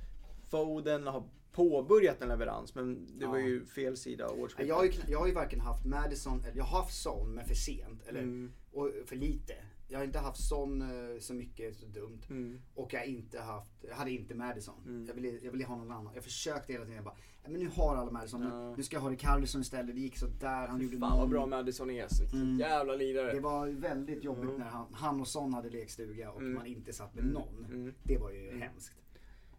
Foden 0.50 1.08
har 1.08 1.24
påbörjat 1.52 2.22
en 2.22 2.28
leverans 2.30 2.76
men 2.76 3.08
det 3.20 3.26
var 3.26 3.38
Ja. 3.38 3.46
ju 3.46 3.66
fel 3.66 3.98
sida 3.98 4.28
av 4.28 4.40
årsskiftet. 4.40 4.68
Jag 4.68 4.76
har, 4.76 4.84
ju, 4.84 4.92
jag 5.08 5.20
har 5.20 5.28
ju 5.28 5.34
varken 5.34 5.60
haft 5.60 5.86
Madison, 5.86 6.44
eller 6.44 6.58
jag 6.58 6.64
har 6.64 6.80
haft 6.82 6.94
Son 7.02 7.30
men 7.36 7.46
för 7.46 7.56
sent. 7.56 8.04
Eller, 8.08 8.20
Mm. 8.22 8.52
och 8.72 8.92
för 9.06 9.16
lite. 9.16 9.54
Jag 9.88 10.00
har 10.00 10.06
inte 10.06 10.20
haft 10.20 10.48
Son 10.48 10.82
eh, 10.82 11.20
så 11.20 11.34
mycket, 11.34 11.76
så 11.78 11.86
dumt. 11.86 12.22
Mm. 12.30 12.62
Och 12.76 12.94
jag 12.94 13.06
inte 13.06 13.40
haft, 13.40 13.72
jag 13.90 13.96
hade 13.96 14.12
inte 14.12 14.36
Madison. 14.36 14.76
Mm. 14.86 15.06
Jag, 15.06 15.14
ville, 15.14 15.40
jag 15.46 15.52
ville 15.52 15.66
ha 15.66 15.76
någon 15.76 15.92
annan. 15.92 16.12
Jag 16.16 16.24
försökte 16.24 16.74
hela 16.74 16.86
tiden. 16.86 16.96
Jag 16.96 17.06
bara, 17.06 17.16
"Ja, 17.44 17.50
men 17.50 17.62
nu 17.62 17.70
har 17.76 17.96
alla 17.96 18.12
Madison. 18.12 18.42
Nu, 18.42 18.48
Ja. 18.48 18.76
nu 18.76 18.84
ska 18.84 18.96
jag 18.96 19.02
ha 19.02 19.10
Ricarlison 19.10 19.62
istället. 19.62 19.96
Det 19.96 20.02
gick 20.02 20.18
så 20.18 20.26
där. 20.28 20.68
Han 20.68 20.82
gjorde 20.82 20.98
Fan 20.98 21.20
vad 21.20 21.30
bra 21.30 21.46
Madison 21.46 21.90
är, 21.92 22.08
så 22.08 22.36
Mm. 22.38 22.60
jävla 22.60 22.96
lirare. 22.96 23.34
Det 23.34 23.40
var 23.40 23.68
väldigt 23.68 24.24
jobbigt 24.24 24.58
när 24.60 24.66
han, 24.66 24.88
han 24.94 25.22
och 25.22 25.28
Son 25.28 25.54
hade 25.54 25.70
lekstuga 25.70 26.32
och 26.32 26.42
Mm. 26.42 26.54
man 26.54 26.66
inte 26.66 26.94
satt 26.94 27.16
med 27.16 27.24
Mm. 27.24 27.34
någon. 27.34 27.66
Mm. 27.66 27.94
Det 28.04 28.18
var 28.18 28.32
ju 28.32 28.60
hemskt. 28.60 28.94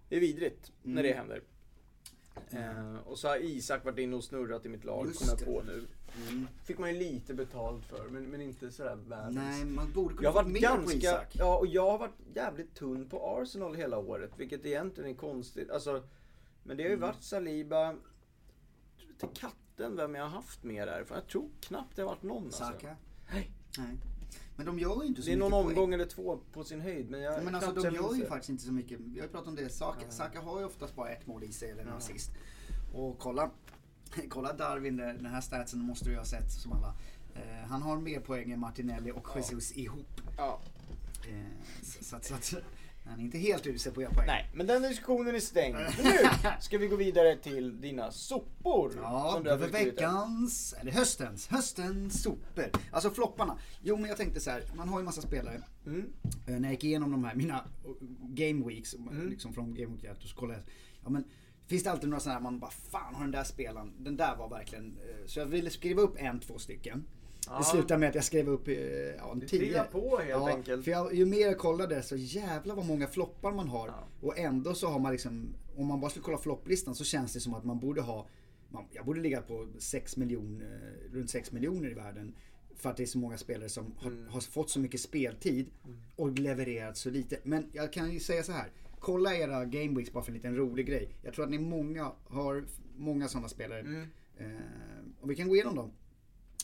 Det 0.09 0.17
är 0.17 0.21
vidrigt 0.21 0.73
Mm. 0.85 0.95
när 0.95 1.03
det 1.03 1.13
händer. 1.13 1.43
Mm. 2.51 2.99
Och 2.99 3.19
så 3.19 3.29
har 3.29 3.37
Isak 3.45 3.85
varit 3.85 3.99
inne 3.99 4.17
och 4.17 4.25
snurrat 4.25 4.67
i 4.67 4.69
mitt 4.69 4.85
lag, 4.85 5.07
Just 5.07 5.19
kommer 5.19 5.33
jag 5.39 5.47
på 5.47 5.63
nu. 5.67 5.87
Mm. 6.29 6.49
Fick 6.65 6.79
man 6.79 6.93
ju 6.95 6.99
lite 6.99 7.35
betalt 7.35 7.85
för, 7.85 8.09
men, 8.09 8.23
men 8.25 8.41
inte 8.41 8.71
sådär 8.71 8.97
världens. 8.97 9.35
Nej, 9.37 9.65
man 9.65 9.93
borde 9.93 10.15
kunna 10.15 10.29
Jag 10.29 10.33
varit 10.33 10.49
mer 10.53 10.61
på 10.61 10.77
ganska, 10.77 10.97
Isak. 10.99 11.37
ja 11.39 11.59
och 11.59 11.67
jag 11.67 11.91
har 11.91 11.99
varit 11.99 12.15
jävligt 12.35 12.75
tunn 12.75 13.09
på 13.09 13.27
Arsenal 13.41 13.75
hela 13.75 13.99
året, 13.99 14.31
vilket 14.37 14.67
egentligen 14.67 15.11
är 15.11 15.15
konstigt. 15.15 15.71
Alltså, 15.71 16.03
men 16.63 16.77
det 16.77 16.83
har 16.83 16.89
ju 16.91 16.97
Mm. 16.97 17.09
varit 17.09 17.23
Saliba, 17.23 17.95
till 19.19 19.29
katten 19.35 19.97
vem 19.97 20.15
jag 20.15 20.23
har 20.23 20.31
haft 20.31 20.65
mer 20.65 20.87
därifrån. 20.87 21.17
Jag 21.19 21.27
tror 21.29 21.49
knappt 21.61 21.97
det 21.97 22.03
har 22.03 22.09
varit 22.09 22.23
någon 22.23 22.45
alltså. 22.45 22.65
Saka? 22.65 22.97
Nej. 23.33 23.51
Nej. 23.79 23.97
Men 24.57 24.67
de 24.67 24.79
gör 24.79 25.03
ju 25.03 25.09
inte 25.09 25.23
så 25.23 25.27
Det 25.27 25.33
är 25.33 25.37
någon 25.37 25.51
mycket 25.51 25.65
poäng. 25.65 25.77
omgång 25.79 25.95
eller 25.95 26.07
två 26.07 26.39
på 26.53 26.65
sin 26.65 26.81
höjd, 26.81 27.11
men 27.11 27.21
jag 27.21 27.35
Ja, 27.35 27.41
men 27.45 27.55
alltså 27.55 27.73
knappt 27.73 27.89
de 27.89 27.95
gör 27.95 28.15
ju 28.15 28.27
faktiskt 28.27 28.51
inte 28.51 28.65
så 28.65 28.73
mycket. 28.73 29.01
Vi 29.01 29.19
har 29.19 29.27
ju 29.27 29.33
pratat 29.33 29.49
om 29.49 29.55
det. 29.55 29.69
Saka, 29.69 30.01
Ja. 30.05 30.11
Saka 30.11 30.41
har 30.41 30.59
ju 30.61 30.67
oftast 30.67 30.97
bara 30.97 31.09
ett 31.11 31.27
mål 31.27 31.45
i 31.45 31.53
sig 31.53 31.71
eller 31.71 31.83
en 31.83 31.89
Ja. 31.89 31.95
assist. 31.95 32.31
Och 32.95 33.19
kolla, 33.19 33.51
kolla 34.29 34.53
Darwin, 34.53 34.97
där, 34.97 35.15
den 35.15 35.27
här 35.27 35.41
statsen 35.41 35.81
måste 35.81 36.05
du 36.05 36.11
ju 36.11 36.17
ha 36.19 36.25
sett 36.25 36.53
som 36.53 36.73
alla. 36.73 36.95
Eh, 37.35 37.69
han 37.69 37.83
har 37.83 37.97
mer 37.97 38.21
poäng 38.21 38.51
än 38.51 38.61
Martinelli 38.61 39.11
och 39.11 39.29
Ja. 39.35 39.39
Jesus 39.41 39.77
ihop. 39.77 40.21
Ja. 40.37 40.61
Eh, 41.29 41.83
så, 41.83 42.05
så, 42.05 42.17
att- 42.17 42.25
så, 42.25 42.35
att 42.35 42.55
han 43.07 43.19
är 43.21 43.25
inte 43.25 43.39
helt 43.39 43.67
usel 43.67 43.93
på 43.93 44.01
att 44.01 44.05
göra 44.05 44.15
poäng. 44.15 44.27
Nej, 44.27 44.51
men 44.55 44.67
den 44.67 44.83
diskussionen 44.83 45.35
är 45.35 45.41
stängd. 45.41 45.77
Nu 46.05 46.13
ska 46.61 46.79
vi 46.79 46.87
gå 46.89 46.97
vidare 46.97 47.37
till 47.37 47.81
dina 47.81 48.11
sopor. 48.11 48.93
Ja, 49.03 49.31
som 49.35 49.43
du 49.45 49.51
har 49.51 49.57
över 49.57 49.69
beskrivit. 49.69 49.95
veckans, 49.95 50.75
eller 50.81 50.93
höstens, 50.93 51.49
höstens 51.49 52.23
sopor. 52.23 52.71
Alltså 52.91 53.11
flopparna. 53.11 53.59
Jo 53.83 53.97
men 53.97 54.09
jag 54.09 54.17
tänkte 54.17 54.41
så 54.41 54.51
här, 54.51 54.63
man 54.75 54.89
har 54.89 54.99
ju 54.99 55.05
massa 55.05 55.23
spelare. 55.23 55.63
Mm. 55.87 56.13
Eh, 56.47 56.53
när 56.55 56.63
jag 56.63 56.71
gick 56.73 56.85
igenom 56.85 57.11
de 57.11 57.25
här, 57.25 57.35
mina 57.35 57.55
eh, 57.55 57.91
game 58.29 58.67
weeks, 58.67 58.95
Mm. 58.95 59.29
liksom 59.31 59.53
från 59.53 59.75
game 59.75 59.93
week 59.97 60.05
1, 60.05 60.17
så 60.23 60.37
kollade 60.37 60.59
jag. 60.59 60.69
Ja, 61.05 61.11
men, 61.11 61.25
finns 61.67 61.83
det 61.85 61.91
alltid 61.91 62.09
några 62.09 62.21
sådana 62.21 62.35
här, 62.39 62.43
man 62.43 62.59
bara 62.59 62.71
fan 62.71 63.15
har 63.15 63.23
den 63.23 63.31
där 63.33 63.45
spelaren, 63.45 63.93
den 63.99 64.17
där 64.17 64.37
var 64.37 64.49
verkligen. 64.49 64.99
eh, 64.99 65.27
Så 65.27 65.39
jag 65.39 65.47
ville 65.47 65.71
skriva 65.71 66.03
upp 66.03 66.15
en, 66.19 66.41
två 66.41 66.59
stycken. 66.59 67.05
Det 67.59 67.65
slutade 67.65 68.01
med 68.01 68.09
att 68.09 68.15
jag 68.15 68.25
skrev 68.25 68.49
upp 68.49 68.69
eh, 68.69 68.75
ja, 69.19 69.33
en 69.33 69.41
tio. 69.41 69.83
på 69.85 70.17
helt 70.19 70.31
ja, 70.31 70.49
enkelt. 70.49 70.85
För 70.85 70.91
jag, 70.91 71.15
ju 71.15 71.27
mer 71.27 71.41
jag 71.41 71.59
kollade 71.59 72.03
så 72.03 72.17
jävlar 72.17 72.75
vad 72.75 72.87
många 72.87 73.07
floppar 73.07 73.53
man 73.53 73.69
har. 73.69 73.89
Ja. 73.89 74.05
Och 74.21 74.39
ändå 74.39 74.75
så 74.75 74.87
har 74.89 74.99
man 74.99 75.13
liksom, 75.13 75.49
om 75.77 75.87
man 75.87 76.01
bara 76.01 76.11
skulle 76.11 76.25
kolla 76.25 76.39
flopplistan 76.39 76.95
så 76.95 77.05
känns 77.05 77.33
det 77.33 77.41
som 77.41 77.55
att 77.55 77.65
man 77.65 77.79
borde 77.79 78.01
ha, 78.01 78.27
man, 78.69 78.85
jag 78.93 79.05
borde 79.05 79.21
ligga 79.21 79.41
på 79.43 79.69
6 79.79 80.17
miljoner, 80.17 80.93
runt 81.13 81.31
6 81.31 81.53
miljoner 81.53 81.91
i 81.91 81.95
världen. 81.95 82.35
För 82.77 82.91
att 82.91 82.97
det 82.97 83.03
är 83.03 83.07
så 83.07 83.19
många 83.19 83.39
spelare 83.39 83.69
som 83.69 83.95
har, 83.99 84.11
Mm. 84.11 84.29
har 84.29 84.41
fått 84.41 84.71
så 84.71 84.81
mycket 84.81 85.01
speltid 85.01 85.67
och 86.17 86.39
levererat 86.39 86.97
så 86.97 87.11
lite. 87.11 87.39
Men 87.43 87.67
jag 87.73 87.93
kan 87.93 88.13
ju 88.13 88.21
säga 88.21 88.43
så 88.43 88.53
här. 88.53 88.71
Kolla 89.01 89.35
era 89.35 89.65
game 89.65 89.99
weeks 89.99 90.13
bara 90.13 90.25
för 90.25 90.31
en 90.31 90.37
liten 90.37 90.57
rolig 90.57 90.87
grej. 90.87 91.09
Jag 91.23 91.35
tror 91.35 91.45
att 91.45 91.51
ni 91.51 91.59
många 91.59 92.13
har 92.27 92.65
många 92.97 93.29
sådana 93.29 93.49
spelare. 93.49 93.81
Mm. 93.81 94.09
Eh, 94.39 94.47
och 95.21 95.31
vi 95.31 95.35
kan 95.37 95.49
gå 95.49 95.55
igenom 95.55 95.75
dem. 95.77 95.91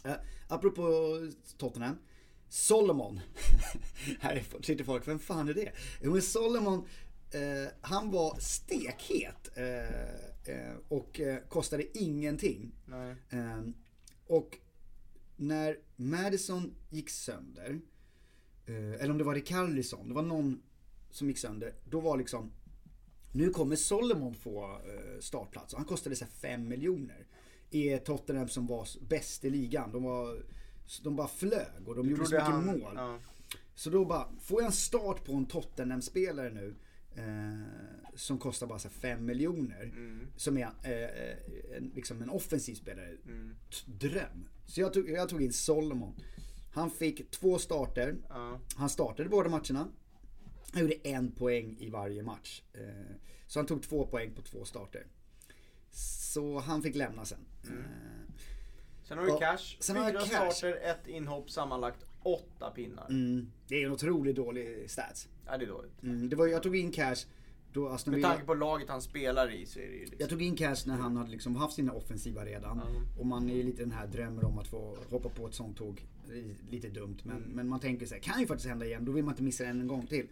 Uh, 0.07 0.15
apropå 0.49 1.19
Tottenham. 1.59 1.97
Solomon. 2.49 3.21
här 4.21 4.45
sitter 4.62 4.85
folk, 4.85 5.09
vem 5.09 5.19
fan 5.19 5.49
är 5.49 5.55
det? 5.55 5.73
Jo 6.03 6.12
men 6.12 6.23
Solomon, 6.23 6.87
eh, 7.31 7.73
han 7.81 8.11
var 8.11 8.38
stekhet. 8.41 9.51
eh, 9.55 10.15
eh, 10.55 10.75
och 10.88 11.21
eh, 11.21 11.38
kostade 11.49 11.99
ingenting. 11.99 12.75
Nej. 12.87 13.17
Eh, 13.31 13.62
och 14.27 14.59
när 15.37 15.77
Madison 15.97 16.75
gick 16.91 17.11
sönder, 17.11 17.81
eh, 18.67 18.93
eller 19.01 19.11
om 19.11 19.19
det 19.19 19.25
var 19.25 19.35
Rikarlison, 19.35 20.09
det 20.09 20.15
var 20.15 20.23
någon 20.23 20.62
som 21.11 21.29
gick 21.29 21.38
sönder. 21.38 21.75
Då 21.85 22.01
var 22.01 22.17
liksom, 22.17 22.53
nu 23.33 23.51
kommer 23.51 23.77
Solomon 23.77 24.35
få 24.35 24.65
eh, 24.65 25.21
startplats 25.21 25.73
och 25.73 25.79
han 25.79 25.88
kostade 25.88 26.17
så 26.17 26.25
här 26.25 26.33
5 26.33 26.69
miljoner. 26.69 27.27
I 27.72 27.98
Tottenham 27.98 28.48
som 28.48 28.66
var 28.66 28.88
bäst 29.08 29.44
i 29.44 29.50
ligan. 29.50 29.92
De, 29.92 30.02
var, 30.02 30.42
de 31.02 31.16
bara 31.16 31.28
flög 31.28 31.88
och 31.88 31.94
de 31.96 32.08
gjorde 32.11 32.24
så 32.26 32.35
mycket 32.35 32.46
han- 32.48 32.66
mål. 32.66 32.92
Ja. 32.94 33.18
Så 33.74 33.90
då 33.90 34.04
bara, 34.04 34.28
får 34.40 34.61
jag 34.61 34.66
en 34.66 34.72
start 34.72 35.24
på 35.24 35.32
en 35.32 35.46
Tottenham-spelare 35.46 36.50
nu 36.50 36.74
eh, 37.14 38.14
som 38.14 38.38
kostar 38.38 38.66
bara 38.66 38.78
5 38.78 39.24
miljoner. 39.26 39.82
Mm. 39.82 40.26
Som 40.37 40.56
är 40.58 40.62
eh, 40.62 41.76
en, 41.76 41.92
liksom 41.94 42.22
en 42.22 42.30
offensiv 42.30 42.74
spelare. 42.74 43.16
Mm. 43.26 43.54
Dröm. 43.87 44.48
Så 44.66 44.80
jag 44.80 44.92
tog, 44.92 45.11
jag 45.11 45.28
tog 45.28 45.42
in 45.42 45.52
Solomon. 45.52 46.14
Han 46.72 46.90
fick 46.90 47.30
två 47.30 47.58
starter. 47.58 48.16
Ja. 48.28 48.61
Han 48.76 48.88
startade 48.88 49.28
båda 49.28 49.48
matcherna. 49.50 49.88
Han 50.72 50.82
gjorde 50.82 50.94
en 51.08 51.32
poäng 51.32 51.76
i 51.80 51.90
varje 51.90 52.22
match. 52.22 52.62
Eh, 52.72 53.16
Så 53.46 53.58
han 53.58 53.66
tog 53.66 53.82
två 53.82 54.06
poäng 54.06 54.35
på 54.35 54.42
två 54.42 54.64
starter. 54.64 55.06
Så 56.33 56.59
han 56.59 56.83
fick 56.83 56.95
lämna 56.97 57.25
sen. 57.25 57.38
Mm. 57.66 57.79
Eh, 57.79 57.85
Sen 59.05 59.18
har 59.18 59.27
du 59.27 59.38
cash. 59.38 59.77
sen 59.81 59.97
Fyra 59.97 60.12
cash. 60.21 60.27
starter, 60.51 60.79
ett 60.90 61.07
inhopp, 61.07 61.51
sammanlagt 61.51 62.05
åtta 62.23 62.71
pinnar. 62.71 63.07
Mm, 63.11 63.53
det 63.68 63.83
är 63.83 63.87
en 63.87 63.92
otroligt 63.92 64.37
dålig 64.37 64.90
stats. 64.90 65.29
Ja, 65.47 65.59
det 65.59 65.64
är 65.64 65.68
dåligt. 65.68 66.03
Mm, 66.03 66.29
det 66.29 66.37
var, 66.37 66.47
jag 66.47 66.62
tog 66.62 66.77
in 66.77 66.92
cash 66.92 67.16
då 67.73 67.88
Aston 67.88 68.11
Med 68.11 68.16
Villa, 68.18 68.29
tanke 68.29 68.45
på 68.47 68.55
laget 68.55 68.88
han 68.88 69.03
spelar 69.03 69.51
i 69.55 69.66
så 69.66 69.79
är 69.79 69.83
det 69.87 69.92
ju 69.92 69.99
liksom... 70.01 70.16
jag 70.21 70.29
tog 70.29 70.42
in 70.42 70.57
Cash 70.57 70.77
när 70.87 70.97
han 70.97 71.16
hade 71.16 71.31
liksom 71.31 71.57
haft 71.57 71.75
sina 71.75 71.92
offensiva 71.92 72.45
redan. 72.45 72.81
Ja. 72.85 73.21
Och 73.21 73.27
man 73.27 73.51
är 73.51 73.55
ju 73.55 73.62
lite 73.62 73.83
den 73.83 73.92
här 73.92 74.07
drömmer 74.07 74.45
om 74.45 74.59
att 74.59 74.66
få 74.68 74.97
hoppa 75.11 75.29
på 75.29 75.47
ett 75.47 75.55
sånt 75.55 75.77
tåg. 75.77 76.07
Lite 76.71 76.88
dumt 76.88 77.16
men, 77.23 77.37
Mm. 77.37 77.49
men 77.51 77.68
man 77.68 77.81
tänker 77.81 78.07
sig, 78.07 78.21
kan 78.21 78.40
ju 78.40 78.47
faktiskt 78.47 78.68
hända 78.68 78.87
igen. 78.87 79.05
Då 79.05 79.12
vill 79.12 79.25
man 79.25 79.33
inte 79.33 79.42
missa 79.42 79.64
det 79.64 79.71
en 79.71 79.87
gång 79.87 80.07
till. 80.07 80.27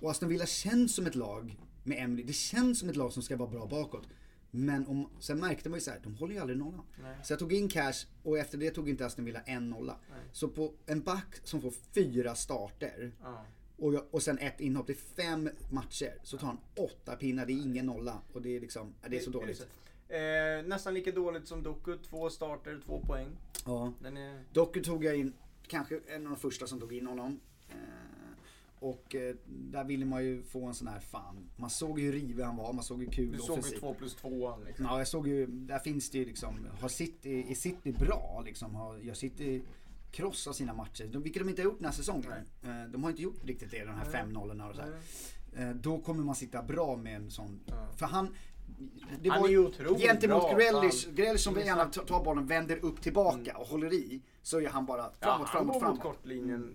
Och 0.00 0.10
Aston 0.10 0.28
Villa 0.28 0.46
känns 0.46 0.94
som 0.94 1.06
ett 1.06 1.14
lag 1.14 1.56
med 1.84 1.98
Emily. 2.04 2.22
Det 2.22 2.32
känns 2.32 2.78
som 2.78 2.88
ett 2.88 2.96
lag 2.96 3.12
som 3.12 3.22
ska 3.22 3.36
vara 3.36 3.50
bra 3.50 3.66
bakåt. 3.66 4.06
Men 4.54 4.86
om, 4.86 5.08
sen 5.20 5.40
märkte 5.40 5.68
man 5.68 5.76
ju 5.76 5.80
så 5.80 5.90
här, 5.90 6.00
de 6.02 6.14
håller 6.14 6.34
ju 6.34 6.40
aldrig 6.40 6.58
nollan. 6.58 6.84
Nej. 7.02 7.16
Så 7.22 7.32
jag 7.32 7.38
tog 7.40 7.52
in 7.52 7.68
Cash 7.68 8.06
och 8.22 8.38
efter 8.38 8.58
det 8.58 8.70
tog 8.70 8.88
inte 8.88 9.06
Aston 9.06 9.24
Villa 9.24 9.40
en 9.40 9.70
nolla. 9.70 9.96
Nej. 10.10 10.20
Så 10.32 10.48
på 10.48 10.72
en 10.86 11.00
back 11.02 11.40
som 11.44 11.60
får 11.60 11.70
fyra 11.94 12.34
starter 12.34 13.12
Ja. 13.22 13.44
och, 13.76 13.94
jag, 13.94 14.04
och 14.10 14.22
sen 14.22 14.38
ett 14.38 14.60
inhopp, 14.60 14.86
det 14.86 14.92
är 14.92 15.22
fem 15.24 15.50
matcher. 15.70 16.14
Så 16.22 16.38
tar 16.38 16.46
han 16.46 16.58
åtta 16.76 17.16
pinnar, 17.16 17.46
det 17.46 17.52
är 17.52 17.62
ingen 17.62 17.86
nolla. 17.86 18.22
Och 18.32 18.42
det 18.42 18.56
är 18.56 18.60
liksom, 18.60 18.94
det 19.08 19.16
är 19.16 19.20
så 19.20 19.30
dåligt. 19.30 19.66
Eh, 20.08 20.66
nästan 20.68 20.94
lika 20.94 21.12
dåligt 21.12 21.48
som 21.48 21.62
Doku. 21.62 21.98
Två 21.98 22.30
starter, 22.30 22.80
två 22.86 23.00
poäng. 23.00 23.28
Ja. 23.66 23.92
Är... 24.04 24.44
Doku 24.52 24.82
tog 24.82 25.04
jag 25.04 25.16
in, 25.16 25.32
kanske 25.66 26.00
en 26.08 26.26
av 26.26 26.32
de 26.32 26.38
första 26.40 26.66
som 26.66 26.80
tog 26.80 26.92
in 26.92 27.06
honom. 27.06 27.40
Eh, 27.68 27.76
och 28.82 29.14
eh, 29.14 29.34
där 29.46 29.84
ville 29.84 30.04
man 30.04 30.24
ju 30.24 30.42
få 30.42 30.66
en 30.66 30.74
sån 30.74 30.88
här 30.88 31.00
fan. 31.00 31.48
Man 31.56 31.70
såg 31.70 32.00
ju 32.00 32.06
hur 32.06 32.12
rivig 32.12 32.44
han 32.44 32.56
var, 32.56 32.72
man 32.72 32.84
såg 32.84 33.00
hur 33.04 33.10
kul 33.10 33.32
Du 33.32 33.38
och 33.38 33.44
såg 33.44 33.56
ju 33.56 33.60
offensiv. 33.60 33.78
två 33.80 33.94
plus 33.94 34.14
tvåan 34.14 34.64
liksom. 34.64 34.84
Ja, 34.86 34.98
jag 34.98 35.08
såg 35.08 35.28
ju, 35.28 35.46
där 35.46 35.78
finns 35.78 36.10
det 36.10 36.18
ju 36.18 36.24
liksom, 36.24 36.66
har 36.80 36.88
City, 36.88 37.46
är 37.50 37.54
City 37.54 37.92
bra 37.92 38.42
liksom? 38.46 38.74
Har, 38.74 38.98
gör 38.98 39.14
City 39.14 39.62
krossar 40.10 40.52
sina 40.52 40.74
matcher? 40.74 41.08
De, 41.12 41.22
vilket 41.22 41.42
de 41.42 41.48
inte 41.48 41.62
har 41.62 41.64
gjort 41.64 41.78
den 41.78 41.84
här 41.86 41.92
säsongen. 41.92 42.32
Eh, 42.62 42.84
de 42.92 43.02
har 43.02 43.10
inte 43.10 43.22
gjort 43.22 43.44
riktigt 43.44 43.70
det, 43.70 43.84
de 43.84 43.90
här 43.94 44.04
Nej. 44.04 44.12
fem 44.12 44.28
nollorna 44.32 44.68
och 44.68 44.74
så 44.74 44.82
här. 44.82 44.90
Nej. 45.54 45.64
Eh, 45.68 45.74
Då 45.74 45.98
kommer 45.98 46.24
man 46.24 46.34
sitta 46.34 46.62
bra 46.62 46.96
med 46.96 47.16
en 47.16 47.30
sån, 47.30 47.60
Ja. 47.66 47.88
för 47.96 48.06
han 48.06 48.34
det 49.22 49.28
Han 49.30 49.40
var 49.40 49.48
är 49.48 49.52
ju 49.52 49.58
otroligt 49.58 50.02
Gentemot 50.02 50.50
Grealish. 50.50 51.08
Grealish 51.14 51.40
som 51.42 51.54
gärna 51.56 51.84
tar 51.84 52.24
bollen, 52.24 52.46
vänder 52.46 52.84
upp 52.84 53.00
tillbaka 53.02 53.56
och 53.58 53.66
håller 53.66 53.92
i. 53.92 54.22
Så 54.42 54.60
är 54.60 54.68
han 54.68 54.86
bara 54.86 55.02
Ja, 55.02 55.10
framåt, 55.20 55.48
han 55.48 55.66
går 55.66 55.72
framåt, 55.72 55.74
mot 55.74 55.82
framåt. 55.82 56.00
kortlinjen 56.16 56.74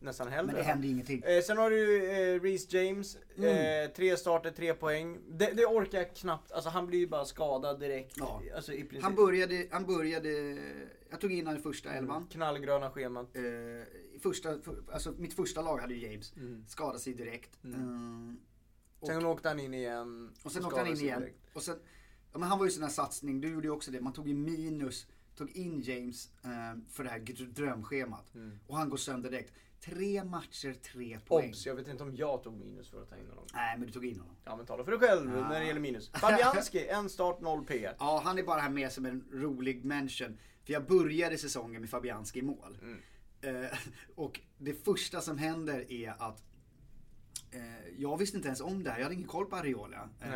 nästan 0.00 0.28
hellre. 0.28 0.46
Men 0.46 0.54
det 0.54 0.62
händer 0.62 0.88
ingenting. 0.88 1.22
Eh, 1.22 1.42
sen 1.42 1.58
har 1.58 1.70
du 1.70 2.10
eh, 2.10 2.40
Reece 2.40 2.72
James. 2.72 3.16
Eh, 3.16 3.90
tre 3.96 4.16
starter, 4.16 4.50
tre 4.50 4.74
poäng. 4.74 5.18
Det, 5.28 5.52
det 5.52 5.66
orkar 5.66 5.98
jag 5.98 6.14
knappt. 6.14 6.52
Alltså 6.52 6.70
han 6.70 6.86
blir 6.86 6.98
ju 6.98 7.06
bara 7.06 7.24
skadad 7.24 7.80
direkt. 7.80 8.16
Ja. 8.16 8.42
Alltså. 8.56 8.72
Han 9.02 9.14
började, 9.14 9.66
han 9.70 9.86
började, 9.86 10.58
jag 11.10 11.20
tog 11.20 11.32
in 11.32 11.46
honom 11.46 11.60
i 11.60 11.62
första 11.62 11.90
elvan. 11.90 12.26
Knallgröna 12.30 12.90
schemat. 12.90 13.36
Eh, 13.36 13.42
första, 14.20 14.60
för, 14.60 14.76
alltså 14.92 15.14
mitt 15.18 15.34
första 15.34 15.62
lag 15.62 15.78
hade 15.78 15.94
ju 15.94 16.10
James. 16.10 16.32
Mm. 16.36 16.64
Skadade 16.68 16.98
sig 16.98 17.14
direkt. 17.14 17.64
Mm. 17.64 18.38
Eh, 19.02 19.06
Sen 19.06 19.26
åkte 19.26 19.48
han 19.48 19.60
in 19.60 19.74
igen. 19.74 20.32
och 20.42 20.52
sen 20.52 20.64
åkte 20.64 20.80
han 20.80 20.88
in 20.88 20.96
igen. 20.96 21.20
direkt. 21.20 21.38
Och 21.52 21.62
sen, 21.62 21.78
ja, 22.32 22.38
men 22.38 22.48
han 22.48 22.58
var 22.58 22.64
ju 22.64 22.70
sån 22.70 22.82
här 22.82 22.90
satsning, 22.90 23.40
du 23.40 23.48
gjorde 23.48 23.66
ju 23.66 23.72
också 23.72 23.90
det. 23.90 24.00
Man 24.00 24.12
tog 24.12 24.28
ju 24.28 24.34
minus, 24.34 25.06
tog 25.36 25.50
in 25.50 25.80
James 25.80 26.30
eh, 26.44 26.50
för 26.90 27.04
det 27.04 27.10
här 27.10 27.46
drömschemat. 27.54 28.34
Mm. 28.34 28.58
Och 28.66 28.76
han 28.76 28.88
går 28.88 28.96
sönder 28.96 29.30
direkt. 29.30 29.52
Tre 29.84 30.24
matcher, 30.24 30.72
tre 30.92 31.18
poäng. 31.26 31.48
Obs, 31.50 31.66
jag 31.66 31.74
vet 31.74 31.88
inte 31.88 32.02
om 32.02 32.16
jag 32.16 32.42
tog 32.42 32.52
minus 32.58 32.90
för 32.90 33.02
att 33.02 33.08
ta 33.08 33.16
in 33.16 33.28
honom. 33.28 33.44
Nej 33.54 33.78
men 33.78 33.86
du 33.86 33.92
tog 33.92 34.06
in 34.06 34.20
honom. 34.20 34.36
Ja 34.44 34.56
men 34.56 34.66
tala 34.66 34.84
för 34.84 34.90
dig 34.90 35.00
själv 35.00 35.36
Ah. 35.38 35.48
när 35.48 35.60
det 35.60 35.66
gäller 35.66 35.80
minus. 35.80 36.10
Fabianski, 36.10 36.86
en 36.88 37.08
start, 37.08 37.40
noll 37.40 37.64
P. 37.64 37.88
Ja, 37.98 38.20
han 38.24 38.38
är 38.38 38.42
bara 38.42 38.60
här 38.60 38.70
med 38.70 38.92
som 38.92 39.06
en 39.06 39.24
rolig 39.32 39.84
mention. 39.84 40.38
För 40.64 40.72
jag 40.72 40.86
började 40.86 41.38
säsongen 41.38 41.80
med 41.80 41.90
Fabianski 41.90 42.38
i 42.38 42.42
mål. 42.42 42.78
Mm. 42.82 43.64
Eh, 43.64 43.70
och 44.14 44.40
det 44.58 44.84
första 44.84 45.20
som 45.20 45.38
händer 45.38 45.92
är 45.92 46.14
att 46.18 46.42
eh, 47.50 47.88
jag 47.98 48.16
visste 48.18 48.36
inte 48.36 48.48
ens 48.48 48.60
om 48.60 48.82
det 48.84 48.90
här, 48.90 48.98
jag 48.98 49.04
hade 49.04 49.14
ingen 49.14 49.28
koll 49.28 49.46
på 49.46 49.56
Areola. 49.56 50.08
Eh. 50.22 50.30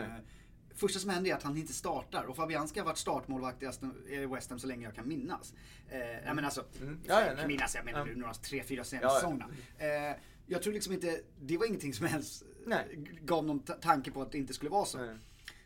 Första 0.75 0.99
som 1.01 1.11
händer 1.11 1.31
är 1.31 1.35
att 1.35 1.43
han 1.43 1.57
inte 1.57 1.73
startar 1.73 2.25
och 2.25 2.37
Fabianski 2.37 2.79
har 2.81 2.87
varit 2.87 2.99
startmålvakt 2.99 3.63
i 4.09 4.27
West 4.27 4.51
Ham 4.51 4.59
så 4.59 4.67
länge 4.67 4.85
jag 4.85 4.95
kan 4.95 5.09
minnas. 5.09 5.55
Eh, 5.91 5.99
jag 6.01 6.37
menar 6.37 6.43
alltså, 6.43 6.65
Mm. 6.81 7.01
ja, 7.07 7.21
Ja, 7.21 7.27
ja, 7.27 7.39
jag 7.41 7.49
minnas, 7.49 7.75
jag 7.75 7.85
menar 7.85 8.07
Ja. 8.07 8.15
några 8.17 8.35
tre, 8.35 8.63
fyra 8.63 8.85
senaste 8.85 9.21
säsongerna. 9.21 9.49
Eh, 9.79 10.17
jag 10.47 10.63
tror 10.63 10.73
liksom 10.73 10.93
inte, 10.93 11.21
det 11.41 11.59
var 11.59 11.67
ingenting 11.67 11.95
som 11.95 12.07
ens 12.07 12.45
Nej. 12.67 12.87
gav 13.23 13.45
någon 13.45 13.61
ta- 13.61 13.73
tanke 13.75 14.11
på 14.11 14.23
att 14.23 14.33
det 14.33 14.39
inte 14.39 14.55
skulle 14.55 14.71
vara 14.71 14.85
så. 14.85 14.99
Nej. 14.99 15.17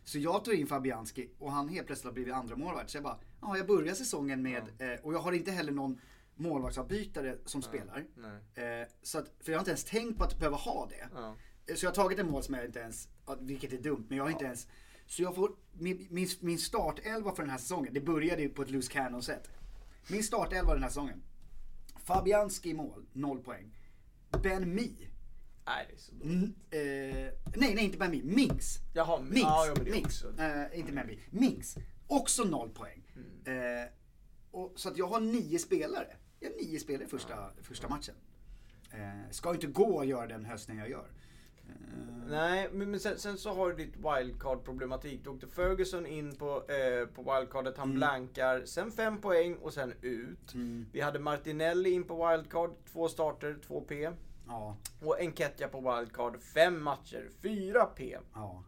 Så 0.05 0.19
jag 0.19 0.45
tar 0.45 0.53
in 0.53 0.66
Fabianski 0.66 1.31
och 1.38 1.53
han 1.53 1.69
helt 1.69 1.87
plötsligt 1.87 2.05
har 2.05 2.12
blivit 2.12 2.35
andra 2.35 2.57
målvakt. 2.57 2.90
Så 2.90 2.97
jag 2.97 3.05
bara, 3.05 3.19
ja 3.40 3.57
jag 3.57 3.66
börjar 3.66 3.95
säsongen 3.95 4.42
med, 4.42 4.62
eh, 4.79 5.01
och 5.03 5.14
jag 5.14 5.19
har 5.19 5.33
inte 5.33 5.51
heller 5.51 5.73
någon 5.73 6.01
målvaktsavbytare 6.35 7.37
som 7.45 7.62
spelar. 7.62 8.05
Nej. 8.55 8.81
Eh, 8.83 8.87
så 9.03 9.19
att, 9.19 9.33
för 9.40 9.53
jag 9.53 9.59
har 9.59 9.61
inte 9.61 9.71
ens 9.71 9.85
tänkt 9.85 10.19
på 10.19 10.25
att 10.25 10.38
behöva 10.38 10.57
ha 10.57 10.88
det. 10.90 11.09
Eh, 11.73 11.77
Så 11.77 11.85
jag 11.87 11.90
har 11.90 11.95
tagit 11.95 12.19
en 12.19 12.31
mål 12.31 12.42
som 12.42 12.55
jag 12.55 12.64
inte 12.64 12.79
ens, 12.81 13.09
vilket 13.40 13.73
är 13.73 13.79
dumt, 13.79 14.07
men 14.09 14.19
jag 14.19 14.25
har 14.25 14.31
inte 14.31 14.45
ens 14.45 14.69
så 15.07 15.23
jag 15.23 15.35
får, 15.35 15.53
min, 15.73 16.07
min, 16.11 16.29
min 16.40 16.59
startelva 16.59 17.35
för 17.35 17.42
den 17.42 17.51
här 17.51 17.59
säsongen, 17.59 17.95
det 17.95 18.01
började 18.01 18.42
ju 18.42 18.49
på 18.49 18.62
ett 18.62 18.71
loose 18.71 18.92
cannon 18.92 19.23
sätt. 19.23 19.51
Min 20.09 20.23
startelva 20.23 20.75
den 20.75 20.83
här 20.83 20.90
säsongen. 20.90 21.23
Fabianski 21.97 22.71
i 22.71 22.75
mål, 22.75 23.07
0 23.12 23.42
poäng. 23.42 23.79
Ben 24.42 24.75
Mi. 24.75 25.09
Nej, 25.66 25.87
det 25.88 25.95
är 25.95 25.99
så 25.99 26.12
dåligt. 26.14 26.55
Eh, 26.71 27.61
nej, 27.61 27.75
nej 27.75 27.85
inte 27.85 27.99
Ben 27.99 28.11
Mi. 28.11 28.23
Minks. 28.23 28.79
Jaha, 28.95 29.21
Minks. 29.21 29.40
ja, 29.40 29.66
ja, 29.66 29.75
det 29.75 29.90
Minks. 29.90 30.25
Eh, 30.25 30.79
inte 30.79 30.92
Memby. 30.92 31.19
Minks. 31.31 31.77
Också 32.07 32.45
noll 32.45 32.71
poäng. 32.71 33.03
Mm. 33.16 33.83
Eh, 33.83 33.88
och, 34.51 34.73
så 34.77 34.88
att 34.88 34.97
jag 34.97 35.07
har 35.07 35.21
nio 35.21 35.59
spelare. 35.59 36.16
Jag 36.40 36.51
har 36.51 36.57
nio 36.57 36.81
spelare 36.81 37.05
i 37.05 37.09
första, 37.09 37.51
första 37.62 37.88
matchen. 37.88 38.14
Eh, 38.90 39.31
ska 39.31 39.55
inte 39.55 39.66
gå 39.66 40.01
att 40.01 40.07
göra 40.07 40.27
den 40.27 40.45
hösten 40.45 40.77
jag 40.77 40.90
gör. 40.90 41.11
Eh, 41.68 41.74
Nej, 42.31 42.68
men, 42.72 42.90
men 42.90 43.00
sen, 43.00 43.18
sen 43.18 43.38
så 43.38 43.52
har 43.55 43.70
du 43.70 43.76
ditt 43.76 43.96
wildcard-problematik. 43.96 45.24
Då 45.24 45.31
åkte 45.31 45.46
Ferguson 45.46 46.07
in 46.07 46.35
på, 46.37 46.57
eh, 46.70 47.07
på 47.07 47.22
wildcardet, 47.22 47.79
han 47.79 47.94
blankar. 47.94 48.62
Sen 48.64 48.90
fem 48.92 49.20
poäng 49.20 49.55
och 49.57 49.72
sen 49.74 49.92
ut. 50.02 50.55
Mm. 50.55 50.87
Vi 50.92 51.00
hade 51.00 51.18
Martinelli 51.18 51.90
in 51.90 52.05
på 52.05 52.29
wildcard, 52.31 52.70
två 52.92 53.09
starter, 53.09 53.59
2 53.66 53.81
P. 53.81 54.11
ja, 54.48 54.76
Och 55.02 55.20
Enketia 55.20 55.68
på 55.68 55.81
wildcard, 55.96 56.40
fem 56.40 56.83
matcher, 56.83 57.29
4 57.42 57.85
P. 57.87 58.18
ja. 58.35 58.62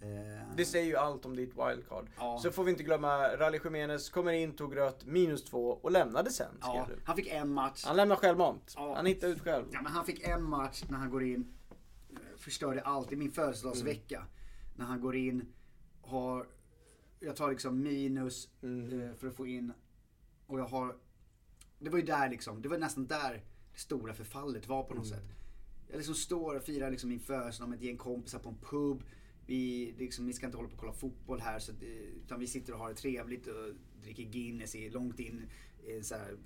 Eh, 0.00 0.56
Det 0.56 0.64
säger 0.64 0.86
ju 0.86 0.96
allt 0.96 1.26
om 1.26 1.36
ditt 1.36 1.50
wildcard. 1.54 2.06
Ja. 2.18 2.38
Så 2.42 2.50
får 2.50 2.64
vi 2.64 2.70
inte 2.70 2.82
glömma, 2.82 3.28
Rally 3.36 3.60
Jimenez 3.64 4.10
kommer 4.10 4.32
in, 4.32 4.52
tog 4.56 4.76
rött, 4.76 5.04
minus 5.06 5.44
två 5.44 5.68
och 5.82 5.90
lämnade 5.90 6.30
sen. 6.30 6.58
ja, 6.60 6.88
han 7.04 7.16
fick 7.16 7.26
en 7.28 7.52
match. 7.52 7.84
Han 7.86 7.96
lämnar 7.96 8.16
självmant. 8.16 8.72
Ja. 8.76 8.94
Han 8.96 9.06
hittade 9.06 9.32
ut 9.32 9.40
själv. 9.42 9.64
Ja, 9.72 9.82
men 9.82 9.92
han 9.92 10.04
fick 10.04 10.28
en 10.28 10.42
match 10.42 10.82
när 10.88 10.98
han 10.98 11.10
går 11.10 11.22
in, 11.24 11.52
förstörde 12.46 12.80
allt 12.82 13.12
i 13.12 13.16
min 13.16 13.30
födelsedagsvecka. 13.30 14.26
När 14.76 14.84
han 14.84 15.00
går 15.00 15.16
in, 15.16 15.44
har, 16.00 16.46
jag 17.20 17.36
tar 17.36 17.50
liksom 17.50 17.82
minus 17.82 18.48
Mm. 18.62 19.00
eh, 19.02 19.14
för 19.14 19.26
att 19.28 19.36
få 19.36 19.46
in, 19.46 19.72
och 20.46 20.58
jag 20.60 20.64
har, 20.66 20.96
det 21.78 21.90
var 21.90 21.98
ju 21.98 22.04
där 22.04 22.30
liksom, 22.30 22.62
det 22.62 22.68
var 22.68 22.78
nästan 22.78 23.06
där 23.06 23.44
det 23.72 23.78
stora 23.80 24.14
förfallet 24.14 24.68
var 24.68 24.82
på 24.82 24.94
något 24.94 25.06
Mm. 25.06 25.18
sätt. 25.18 25.28
Jag 25.88 25.96
liksom 25.96 26.14
står 26.14 26.54
och 26.56 26.62
firar 26.62 26.90
liksom 26.90 27.10
min 27.10 27.20
födelsedag 27.20 27.68
med 27.68 27.76
ett 27.76 27.82
gäng 27.84 27.96
kompisar 27.96 28.38
på 28.38 28.48
en 28.48 28.58
pub. 28.70 29.02
Vi, 29.46 29.94
liksom, 29.98 30.26
vi 30.26 30.32
ska 30.32 30.46
inte 30.46 30.58
hålla 30.58 30.68
på 30.68 30.74
och 30.74 30.80
kolla 30.80 30.92
fotboll 30.92 31.40
här 31.40 31.58
så 31.58 31.72
eh, 31.72 31.78
utan 32.24 32.40
vi 32.40 32.46
sitter 32.46 32.72
och 32.72 32.78
har 32.78 32.88
det 32.88 32.94
trevligt 32.94 33.46
och 33.46 33.74
dricker 34.02 34.22
Guinness 34.24 34.74
i, 34.74 34.90
långt 34.90 35.18
in 35.20 35.42
så 36.02 36.14
här 36.14 36.36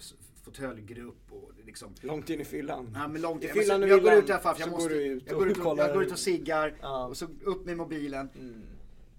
fåtöljgrupp 0.45 1.33
och 1.33 1.51
liksom 1.65 1.95
Långt 2.01 2.31
in 2.31 2.41
i 2.41 2.45
fyllan. 2.45 2.91
Ja 2.95 3.09
men 3.09 3.23
långt 3.23 3.45
I 3.45 3.47
in. 3.47 3.53
fyllan 3.53 3.81
Men 3.81 3.93
och 3.93 4.01
så, 4.01 4.07
jag 4.07 4.15
går 4.15 4.23
ut 4.23 4.29
i 4.29 4.33
alla 4.33 4.43
fall 4.43 4.55
för 4.55 4.63
jag 4.63 4.71
måste. 4.71 4.89
går 4.89 4.99
ut 4.99 5.23
jag, 5.27 5.35
går 5.35 5.47
och 5.47 5.51
ut 5.51 5.57
och, 5.57 5.63
kollar 5.63 5.85
jag 5.85 5.95
går 5.95 6.05
ut 6.05 6.13
och 6.13 6.19
ciggar. 6.19 6.77
Ja. 6.81 7.07
Och 7.07 7.17
så 7.17 7.27
upp 7.45 7.67
med 7.67 7.77
mobilen. 7.77 8.31
Mm. 8.35 8.63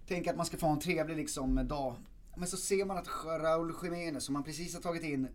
Tänk 0.08 0.28
att 0.28 0.38
man 0.38 0.46
ska 0.46 0.58
få 0.58 0.68
en 0.68 0.80
trevlig 0.80 1.18
liksom 1.18 1.68
dag. 1.68 1.96
Men 2.38 2.48
så 2.48 2.58
ser 2.58 2.86
man 2.86 2.98
att 2.98 3.08
Raúl 3.26 3.74
Jiménez 3.84 4.24
som 4.24 4.34
man 4.34 4.44
precis 4.44 4.74
har 4.74 4.82
tagit 4.82 5.04
in. 5.04 5.28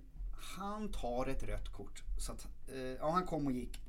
Han 0.56 0.92
tar 0.92 1.26
ett 1.26 1.42
rött 1.42 1.72
kort. 1.72 2.02
Så 2.18 2.32
att, 2.32 2.46
eh, 2.68 2.80
ja 2.80 3.10
han 3.10 3.26
kom 3.26 3.46
och 3.46 3.52
gick. 3.52 3.80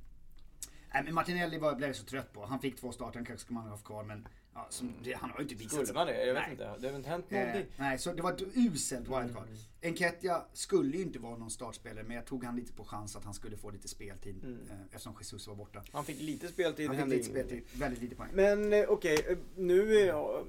Nej 0.94 1.04
men 1.04 1.14
Martinelli 1.14 1.58
var, 1.58 1.76
blev 1.76 1.90
jag 1.90 1.96
så 1.96 2.06
trött 2.06 2.34
på. 2.34 2.46
Han 2.46 2.60
fick 2.60 2.80
två 2.80 2.92
starter, 2.92 3.16
han 3.16 3.26
kanske 3.26 3.44
skulle 3.44 3.56
man 3.56 3.64
ha 3.64 3.72
haft 3.72 3.86
kvar 3.86 4.04
men 4.04 4.28
ja, 4.58 4.67
som, 4.70 4.93
det, 5.04 5.13
han 5.13 5.30
har 5.30 5.38
ju 5.39 5.43
inte 5.43 5.56
visat 5.56 5.72
Skulle 5.88 5.93
man 5.93 6.08
det? 6.08 6.26
Jag 6.26 6.34
vet 6.34 6.43
Nej. 6.43 6.52
inte. 6.52 6.63
Det 6.63 6.70
har 6.70 6.78
väl 6.80 6.96
inte 6.96 7.10
hänt 7.10 7.26
Eh, 7.30 7.39
någonting. 7.39 7.65
nej, 7.78 8.00
så 8.00 8.13
det 8.13 8.22
var 8.22 8.32
ett 8.34 8.41
uselt 8.56 9.02
wildcard. 9.02 9.48
Mm. 9.48 9.58
Enketia 9.82 10.46
skulle 10.54 10.98
ju 10.98 11.04
inte 11.04 11.20
vara 11.20 11.38
någon 11.38 11.50
startspelare 11.52 12.04
men 12.04 12.15
jag 12.15 12.26
tog 12.26 12.43
han 12.43 12.56
lite 12.56 12.74
på 12.74 12.84
chans 12.84 13.15
att 13.15 13.24
han 13.24 13.34
skulle 13.34 13.58
få 13.58 13.70
lite 13.72 13.88
speltid 13.88 14.36
Mm. 14.43 14.60
eh, 14.70 14.76
eftersom 14.86 15.13
Jesus 15.20 15.48
var 15.48 15.56
borta. 15.56 15.84
Han 15.91 16.06
fick 16.06 16.22
lite 16.22 16.48
speltid. 16.48 16.88
Han 16.88 16.98
fick 16.98 17.08
lite 17.08 17.24
speltid, 17.30 17.63
väldigt 17.74 18.02
lite 18.02 18.15
poäng. 18.15 18.30
Men 18.34 18.74
eh, 18.74 18.86
okej, 18.89 19.26
eh, 19.30 19.38
nu 19.56 19.93
är 19.98 20.08
ja, 20.08 20.43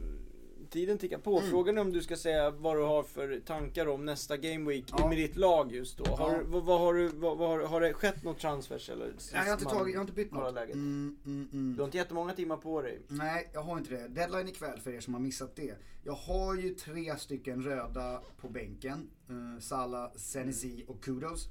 tiden 0.71 0.99
tickar 0.99 1.19
på. 1.19 1.39
Mm. 1.39 1.51
Frågan 1.51 1.79
är 1.79 1.81
om 1.81 1.93
du 1.93 2.03
ska 2.03 2.17
säga 2.17 2.51
vad 2.51 2.77
du 2.77 2.83
har 2.83 3.03
för 3.03 3.41
tankar 3.47 3.87
om 3.89 4.05
nästa 4.05 4.37
Game 4.37 4.71
Week 4.71 4.85
Ja. 4.99 5.09
med 5.09 5.19
ditt 5.19 5.37
lag 5.37 5.73
just 5.73 5.99
då. 5.99 6.05
Har, 6.05 6.33
Ja. 6.33 6.41
vad, 6.47 6.65
vad 6.65 6.81
har, 6.81 6.95
du, 6.95 7.09
vad, 7.09 7.39
vad 7.39 7.49
har, 7.49 7.61
har 7.61 7.81
det 7.81 7.93
skett 7.93 8.25
något 8.25 8.39
transfers 8.39 8.91
eller? 8.91 9.07
Nej, 9.07 9.15
jag 9.33 9.45
har 9.45 9.53
inte 9.53 9.65
tagit, 9.65 9.95
jag 9.95 10.01
har 10.01 10.05
inte 10.05 10.13
bytt 10.13 10.33
något. 10.33 10.57
Mm, 10.57 11.17
mm, 11.27 11.49
mm. 11.53 11.75
Du 11.77 11.83
har 11.83 11.85
inte 11.87 11.99
jättemånga 11.99 12.33
timmar 12.33 12.57
på 12.57 12.83
dig. 12.83 13.01
Nej, 13.09 13.51
jag 13.53 13.63
har 13.63 13.79
inte 13.79 13.95
det. 13.95 14.09
Deadline 14.09 14.49
ikväll 14.49 14.81
för 14.81 14.91
er 14.91 15.01
som 15.01 15.15
har 15.15 15.21
missat 15.21 15.57
det. 15.57 15.75
Jag 16.05 16.13
har 16.13 16.55
ju 16.55 16.75
tre 16.75 17.17
stycken 17.19 17.63
röda 17.63 18.23
på 18.41 18.49
bänken. 18.49 19.11
Uh, 19.31 19.61
Salah, 19.61 20.13
Senesi 20.17 20.85
och 20.89 21.05
Kudos. 21.05 21.49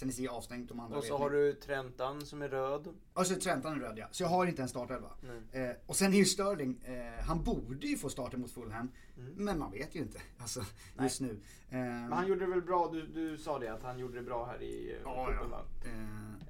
Senesi 0.00 0.24
är 0.24 0.28
avstängd, 0.30 0.68
de 0.68 0.80
andra 0.80 0.98
Och 0.98 1.04
så 1.04 1.18
har 1.18 1.30
du 1.30 1.52
Trentan 1.52 2.26
som 2.26 2.42
är 2.42 2.48
röd. 2.48 2.88
Och 3.14 3.26
så 3.26 3.34
Trentan 3.34 3.72
är 3.72 3.80
röd 3.80 3.98
ja. 3.98 4.06
Så 4.10 4.22
jag 4.22 4.28
har 4.28 4.46
inte 4.46 4.62
en 4.62 4.68
startelva. 4.68 5.10
Eh, 5.52 5.70
och 5.86 5.96
sen 5.96 6.12
är 6.12 6.16
ju 6.18 6.24
Sterling, 6.24 6.80
eh, 6.84 7.24
han 7.24 7.44
borde 7.44 7.86
ju 7.86 7.96
få 7.96 8.08
starta 8.08 8.36
mot 8.36 8.50
Fulham. 8.50 8.90
Men 9.36 9.58
man 9.58 9.70
vet 9.72 9.94
ju 9.94 10.00
inte. 10.00 10.18
Alltså 10.38 10.60
just 11.00 11.20
nu. 11.20 11.40
Eh, 11.70 11.76
Mm. 11.78 12.00
Men 12.02 12.12
han 12.12 12.26
gjorde 12.28 12.40
det 12.40 12.50
väl 12.50 12.62
bra, 12.62 12.90
du, 12.92 13.06
du 13.06 13.38
sa 13.38 13.58
det 13.58 13.68
att 13.68 13.82
han 13.82 13.98
gjorde 13.98 14.14
det 14.14 14.22
bra 14.22 14.44
här 14.46 14.62
i 14.62 14.90
eh, 14.92 14.96
ja, 15.04 15.24
va? 15.50 15.60
ja. 15.84 15.88
Eh, 15.90 16.00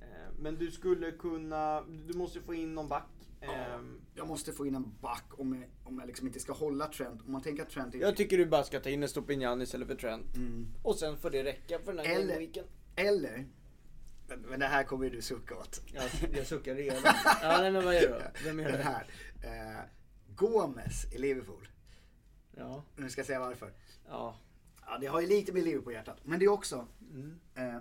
Eh, 0.01 0.33
Men 0.39 0.55
du 0.55 0.71
skulle 0.71 1.11
kunna, 1.13 1.83
du 2.07 2.19
måste 2.19 2.41
få 2.41 2.55
in 2.55 2.75
någon 2.75 2.89
back. 2.89 3.07
Ehm, 3.41 4.01
jag 4.15 4.27
måste 4.29 4.53
få 4.53 4.67
in 4.67 4.75
en 4.75 4.95
back 5.01 5.25
om 5.31 5.55
jag, 5.55 5.71
om 5.85 5.99
jag 5.99 6.07
liksom 6.07 6.27
inte 6.27 6.41
ska 6.41 6.53
hålla 6.53 6.87
Trent. 6.87 7.23
Om 7.27 7.33
man 7.33 7.43
tänker 7.43 7.63
att 7.63 7.71
Trent 7.71 7.95
är... 7.95 7.99
Jag 7.99 8.17
tycker 8.17 8.39
du 8.39 8.47
bara 8.47 8.65
ska 8.65 8.81
ta 8.81 8.89
in 8.91 9.03
en 9.03 9.09
Stopinjan 9.09 9.63
istället 9.63 9.89
för 9.89 9.95
Trent. 9.95 10.37
Mm. 10.37 10.67
Och 10.83 10.97
sen 10.97 11.17
får 11.17 11.31
det 11.31 11.45
räcka 11.45 11.79
för 11.79 11.93
den 11.93 12.07
här 12.07 12.15
Eller- 12.15 12.27
gameweeken. 12.27 12.65
Eller, 13.01 13.47
men- 14.49 14.61
det 14.61 14.67
här 14.67 14.85
kommer 14.85 15.05
ju 15.05 15.11
du 15.11 15.23
sucka 15.23 15.57
åt. 15.57 15.81
Ja, 15.95 16.03
jag 16.35 16.47
suckar 16.47 16.75
redan. 16.75 17.03
Ja, 17.43 17.59
nej, 17.61 17.73
men 17.73 17.85
vad 17.85 17.95
gör 17.95 18.01
du 18.01 18.09
då? 18.09 18.31
Vem 18.45 18.59
är 18.61 18.65
Den 18.65 18.73
det? 18.73 18.83
här. 18.83 19.07
Eh, 19.43 19.81
Gomes 20.35 21.05
i 21.13 21.19
Liverpool. 21.19 21.69
Ja, 22.57 22.85
Nu 22.97 23.11
ska 23.11 23.19
jag 23.19 23.27
säga 23.27 23.41
varför. 23.41 23.73
ja. 24.09 24.39
Ja, 24.87 24.99
det 24.99 25.07
har 25.07 25.21
ju 25.21 25.27
lite 25.27 25.53
med 25.53 25.65
Liverpool-hjärtat. 25.65 26.17
Men 26.25 26.39
det 26.39 26.45
är 26.45 26.49
också, 26.49 26.87
Mm. 27.15 27.41
eh, 27.55 27.77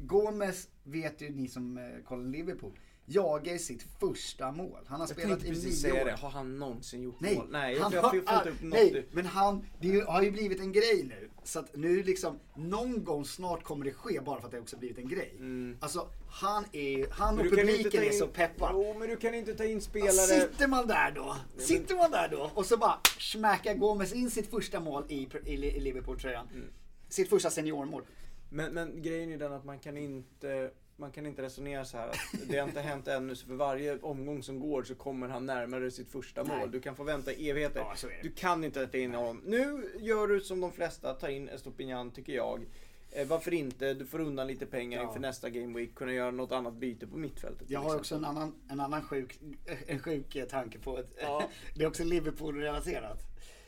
Gomes 0.00 0.68
vet 0.82 1.20
ju 1.20 1.30
ni 1.30 1.48
som 1.48 1.78
eh, 1.78 2.02
kollar 2.04 2.24
Liverpool, 2.24 2.78
jagar 3.06 3.58
sitt 3.58 3.82
första 4.00 4.52
mål. 4.52 4.78
Han 4.86 5.00
har 5.00 5.08
Jag 5.08 5.16
spelat 5.16 5.44
i 5.44 5.50
nio 5.50 6.00
år. 6.02 6.04
det. 6.04 6.12
Har 6.12 6.30
han 6.30 6.58
någonsin 6.58 7.02
gjort 7.02 7.20
Nej, 7.20 7.36
mål? 7.36 7.46
Nej, 7.50 7.78
han 7.78 7.92
jag, 7.92 8.02
har, 8.02 8.14
jag 8.14 8.38
inte 8.38 8.50
upp 8.50 8.62
något. 8.62 8.72
nej, 8.72 9.06
men 9.12 9.26
han, 9.26 9.66
det 9.80 10.00
har 10.00 10.22
ju 10.22 10.30
blivit 10.30 10.60
en 10.60 10.72
grej 10.72 11.04
nu. 11.08 11.28
Så 11.44 11.58
att 11.58 11.76
nu 11.76 12.02
liksom, 12.02 12.38
någon 12.56 13.04
gång 13.04 13.24
snart 13.24 13.62
kommer 13.62 13.84
det 13.84 13.92
ske 13.92 14.20
bara 14.20 14.40
för 14.40 14.46
att 14.46 14.52
det 14.52 14.60
också 14.60 14.76
blivit 14.76 14.98
en 14.98 15.08
grej. 15.08 15.32
Mm. 15.38 15.76
Alltså, 15.80 16.08
han 16.28 16.64
är, 16.72 17.06
han 17.10 17.38
och 17.38 17.44
Men 17.44 17.54
publiken 17.56 17.90
ta 17.90 17.98
är 17.98 18.12
in- 18.12 18.18
så 18.18 18.26
peppad. 18.26 18.70
Jo, 18.72 18.94
men 18.98 19.08
du 19.08 19.16
kan 19.16 19.34
inte 19.34 19.54
ta 19.54 19.64
in 19.64 19.74
Ja, 19.74 19.80
spelare. 19.80 20.10
Sitter 20.40 20.66
man 20.68 20.86
där 20.86 21.10
då, 21.10 21.36
sitter 21.58 21.96
man 21.96 22.10
där 22.10 22.28
då 22.28 22.50
och 22.54 22.66
så 22.66 22.76
bara 22.76 23.00
smäckar 23.18 23.74
Gomes 23.74 24.12
in 24.12 24.30
sitt 24.30 24.50
första 24.50 24.80
mål 24.80 25.04
i, 25.08 25.28
i, 25.44 25.52
i 25.52 25.80
Liverpool-tröjan. 25.80 26.48
Mm. 26.54 26.68
Sitt 27.08 27.28
första 27.28 27.50
seniormål. 27.50 28.02
Men, 28.50 28.74
men 28.74 29.02
grejen 29.02 29.32
är 29.32 29.38
den 29.38 29.52
att 29.52 29.64
man 29.64 29.78
kan 29.78 29.96
inte 29.96 30.70
man 31.02 31.12
kan 31.12 31.26
inte 31.26 31.42
resonera 31.42 31.84
så 31.84 31.96
här 31.96 32.08
att 32.08 32.16
det 32.48 32.58
har 32.58 32.68
inte 32.68 32.80
hänt 32.80 33.08
ännu 33.08 33.36
så 33.36 33.46
för 33.46 33.54
varje 33.54 33.98
omgång 33.98 34.42
som 34.42 34.60
går 34.60 34.82
så 34.82 34.94
kommer 34.94 35.28
han 35.28 35.46
närmare 35.46 35.90
sitt 35.90 36.08
första 36.08 36.42
Nej. 36.42 36.58
mål. 36.58 36.70
Du 36.70 36.80
kan 36.80 36.96
få 36.96 37.04
vänta 37.04 37.32
evigheter. 37.32 37.80
Ja. 37.80 38.08
Du 38.22 38.30
kan 38.30 38.64
inte 38.64 38.86
ta 38.86 38.98
in 38.98 39.14
honom. 39.14 39.40
Nu 39.44 39.92
gör 40.00 40.26
du 40.28 40.40
som 40.40 40.60
de 40.60 40.72
flesta, 40.72 41.14
tar 41.14 41.28
in 41.28 41.48
Estopinian 41.48 42.10
tycker 42.10 42.32
jag. 42.32 42.66
Eh, 43.10 43.26
varför 43.26 43.54
inte? 43.54 43.94
Du 43.94 44.06
får 44.06 44.20
undan 44.20 44.46
lite 44.46 44.66
pengar 44.66 45.00
Ja. 45.00 45.06
inför 45.08 45.20
nästa 45.20 45.50
Game 45.50 45.78
Week. 45.78 45.94
Kunna 45.94 46.12
göra 46.12 46.30
något 46.30 46.52
annat 46.52 46.74
byte 46.74 47.06
på 47.06 47.16
mittfältet. 47.16 47.70
Jag 47.70 47.80
har 47.80 47.96
också 47.96 48.14
en 48.14 48.20
exempel. 48.20 48.42
annan, 48.42 48.54
en 48.68 48.80
annan 48.80 49.02
sjuk, 49.02 49.38
en 49.86 49.98
sjuk 49.98 50.36
eh, 50.36 50.46
tanke 50.46 50.78
på 50.78 50.98
ett, 50.98 51.10
Ja. 51.20 51.42
det 51.74 51.82
är 51.82 51.88
också 51.88 52.04
Liverpool-relaterat. 52.04 53.18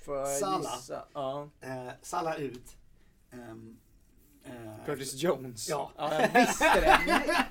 Gissa? 0.07 1.05
Ja. 1.15 1.51
Eh, 1.61 1.89
Salah 2.03 2.41
ut. 2.41 2.77
Ehm, 3.33 3.77
eh, 4.45 4.87
Curtis 4.87 5.15
Jones. 5.15 5.69
Ja. 5.69 5.93
ja 5.97 6.21
jag 6.21 6.41
visste 6.41 6.81
det. 6.81 6.99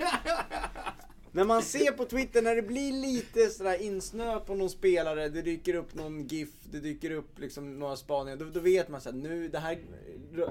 när 1.33 1.43
man 1.43 1.61
ser 1.61 1.91
på 1.91 2.05
Twitter 2.05 2.41
när 2.41 2.55
det 2.55 2.61
blir 2.61 2.91
lite 2.91 3.49
sådär 3.49 3.81
insnöat 3.81 4.45
på 4.45 4.55
någon 4.55 4.69
spelare, 4.69 5.29
det 5.29 5.41
dyker 5.41 5.75
upp 5.75 5.95
någon 5.95 6.27
GIF, 6.27 6.49
det 6.71 6.79
dyker 6.79 7.11
upp 7.11 7.39
liksom 7.39 7.79
några 7.79 7.95
spaningar. 7.95 8.37
Då, 8.37 8.45
då 8.45 8.59
vet 8.59 8.89
man 8.89 9.01
såhär, 9.01 9.17
nu 9.17 9.47
det 9.47 9.59
här, 9.59 9.79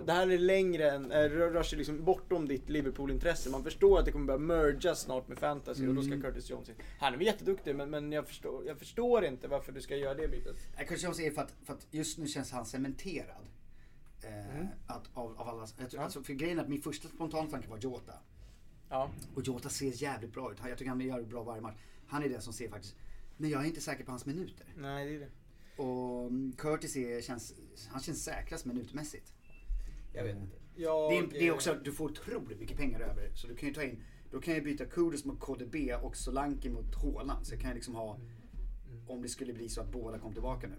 det 0.07 0.13
här 0.13 0.31
är 0.31 0.39
längre 0.39 0.91
än, 0.91 1.13
äh, 1.13 1.17
rör 1.17 1.51
rör 1.51 1.63
sig 1.63 1.79
liksom 1.79 2.05
bortom 2.05 2.49
ditt 2.49 2.69
Liverpool-intresse. 2.69 3.51
Man 3.51 3.65
förstår 3.65 3.99
att 3.99 4.05
det 4.05 4.13
kommer 4.13 4.27
börja 4.27 4.39
mergas 4.39 5.01
snart 5.01 5.29
med 5.29 5.39
fantasy 5.39 5.89
och 5.89 5.95
då 5.95 6.03
ska 6.03 6.21
Curtis 6.21 6.51
Jones 6.51 6.69
in. 6.69 6.75
Han 6.99 7.13
är 7.13 7.19
väl 7.19 7.27
jätteduktig 7.27 7.77
men, 7.77 7.91
men 7.91 8.13
jag, 8.13 8.29
förstår, 8.29 8.67
jag 8.67 8.79
förstår 8.79 9.25
inte 9.25 9.49
varför 9.49 9.73
du 9.73 9.81
ska 9.81 9.97
göra 9.97 10.15
det 10.15 10.29
bytet. 10.29 10.57
Nej, 10.77 10.87
Curtis 10.87 11.05
Jones 11.05 11.21
är 11.21 11.31
för 11.31 11.43
att, 11.43 11.55
för 11.65 11.73
att 11.73 11.87
just 11.91 12.19
nu 12.19 12.27
känns 12.27 12.53
han 12.53 12.67
cementerad. 12.67 13.47
Eh, 14.25 14.67
att 14.87 15.11
av, 15.15 15.41
av 15.41 15.49
alla, 15.49 15.67
jag, 15.79 15.91
tror- 15.91 16.01
alltså, 16.03 16.23
för 16.23 16.33
grejen 16.33 16.59
är 16.59 16.63
att 16.63 16.69
min 16.69 16.83
första 16.83 17.09
spontana 17.09 17.51
tanke 17.51 17.69
var 17.69 17.79
Jota. 17.79 18.13
Ja. 18.89 19.11
Och 19.35 19.43
Jota 19.47 19.69
ser 19.69 20.03
jävligt 20.03 20.33
bra 20.33 20.53
ut. 20.53 20.59
Jag 20.69 20.79
tycker 20.79 20.89
han 20.91 21.01
gör 21.01 21.19
det 21.21 21.27
bra 21.27 21.43
varje 21.43 21.61
match. 21.63 21.77
Han 22.07 22.23
är 22.23 22.29
den 22.29 22.43
som 22.43 22.53
ser 22.53 22.69
faktiskt. 22.69 22.97
Men 23.37 23.51
jag 23.51 23.63
är 23.63 23.67
inte 23.67 23.81
säker 23.81 24.05
på 24.05 24.11
hans 24.11 24.27
minuter. 24.27 24.67
Nej 24.77 25.09
det 25.09 25.17
är 25.17 25.21
det. 25.21 25.31
Och 25.83 26.27
mm, 26.27 26.53
Curtis 26.59 26.97
är, 26.97 27.21
känns, 27.21 27.55
han 27.91 28.01
känns 28.01 28.25
säkrast 28.25 28.65
minutmässigt. 28.65 29.33
Jag 30.15 30.25
vet 30.25 30.37
inte. 30.37 30.57
Jag, 30.77 31.11
Det 31.11 31.17
är, 31.19 31.27
det 31.31 31.47
är 31.49 31.53
också, 31.55 31.75
du 31.85 31.93
får 31.93 32.11
otroligt 32.11 32.61
mycket 32.61 32.77
pengar 32.77 33.01
över. 33.01 33.31
Så 33.35 33.47
du 33.47 33.57
kan 33.57 33.69
ju 33.69 33.75
ta 33.75 33.83
in, 33.83 34.03
då 34.31 34.41
kan 34.41 34.55
jag 34.55 34.65
byta 34.65 34.85
Kudus 34.85 35.25
mot 35.25 35.41
KDB 35.41 35.75
och 36.03 36.17
Solanke 36.17 36.71
mot 36.71 36.95
Haaland. 37.03 37.47
Så 37.47 37.55
jag 37.55 37.61
kan 37.63 37.75
liksom 37.75 37.95
ha, 37.95 38.19
om 39.09 39.23
det 39.23 39.29
skulle 39.29 39.53
bli 39.53 39.69
så 39.69 39.81
att 39.81 39.93
båda 39.93 40.19
kom 40.19 40.33
tillbaka 40.33 40.67
nu. 40.67 40.75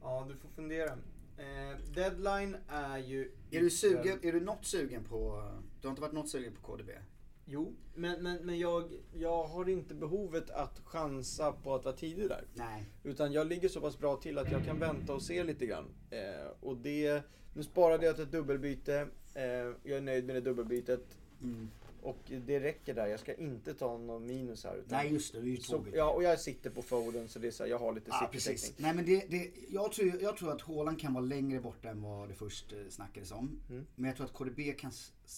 Ja, 0.00 0.26
du 0.28 0.36
får 0.36 0.48
fundera. 0.48 0.98
Eh, 1.42 1.78
deadline 1.94 2.56
är 2.68 2.98
ju... 2.98 3.32
Är 3.50 3.60
du 3.60 3.70
sugen, 3.70 4.18
är 4.22 4.32
du 4.32 4.40
något 4.40 4.64
sugen 4.64 5.04
på, 5.04 5.50
du 5.80 5.86
har 5.86 5.90
inte 5.90 6.02
varit 6.02 6.12
något 6.12 6.28
sugen 6.28 6.52
på 6.52 6.62
KDB? 6.62 6.90
Jo, 7.44 7.74
men, 7.94 8.22
men, 8.22 8.46
men 8.46 8.58
jag, 8.58 8.92
jag 9.12 9.44
har 9.44 9.68
inte 9.68 9.94
behovet 9.94 10.50
att 10.50 10.80
chansa 10.84 11.52
på 11.52 11.74
att 11.74 11.84
vara 11.84 11.96
tidig 11.96 12.28
där. 12.28 12.44
Nej. 12.54 12.84
Utan 13.02 13.32
jag 13.32 13.46
ligger 13.46 13.68
så 13.68 13.80
pass 13.80 13.98
bra 13.98 14.16
till 14.16 14.38
att 14.38 14.52
jag 14.52 14.64
kan 14.64 14.78
vänta 14.78 15.14
och 15.14 15.22
se 15.22 15.44
lite 15.44 15.66
grann. 15.66 15.84
Eh, 16.10 16.50
och 16.60 16.76
det, 16.76 17.22
nu 17.54 17.62
sparade 17.62 18.06
jag 18.06 18.14
till 18.14 18.24
ett 18.24 18.32
dubbelbyte. 18.32 19.08
Eh, 19.34 19.44
jag 19.82 19.96
är 19.96 20.00
nöjd 20.00 20.24
med 20.24 20.36
det 20.36 20.40
dubbelbytet. 20.40 21.04
Mm. 21.42 21.70
Och 22.02 22.18
det 22.46 22.60
räcker 22.60 22.94
där. 22.94 23.06
Jag 23.06 23.20
ska 23.20 23.34
inte 23.34 23.74
ta 23.74 23.98
någon 23.98 24.26
minus 24.26 24.64
här. 24.64 24.74
Utan, 24.76 24.98
Nej 24.98 25.12
just 25.12 25.32
det, 25.32 25.40
det 25.40 25.46
är 25.46 25.50
ju 25.50 25.56
så, 25.56 25.84
ja, 25.94 26.10
och 26.10 26.22
jag 26.22 26.40
sitter 26.40 26.70
på 26.70 26.82
Foden 26.82 27.28
så 27.28 27.38
det 27.38 27.46
är 27.46 27.50
så 27.50 27.62
här, 27.62 27.70
jag 27.70 27.78
har 27.78 27.92
lite 27.92 28.06
Ja, 28.10 28.28
precis. 28.32 28.72
Nej 28.76 28.94
men 28.94 29.04
det, 29.06 29.24
det, 29.30 29.50
jag, 29.68 29.92
tror, 29.92 30.22
jag 30.22 30.36
tror 30.36 30.52
att 30.52 30.62
Haaland 30.62 31.00
kan 31.00 31.14
vara 31.14 31.24
längre 31.24 31.60
borta 31.60 31.88
än 31.88 32.02
vad 32.02 32.28
det 32.28 32.34
först 32.34 32.72
eh, 32.72 32.78
snackades 32.90 33.32
om. 33.32 33.60
Mm. 33.70 33.86
Men 33.94 34.04
jag 34.08 34.16
tror 34.16 34.26
att 34.26 34.32
KDB 34.32 34.60
kan 34.78 34.92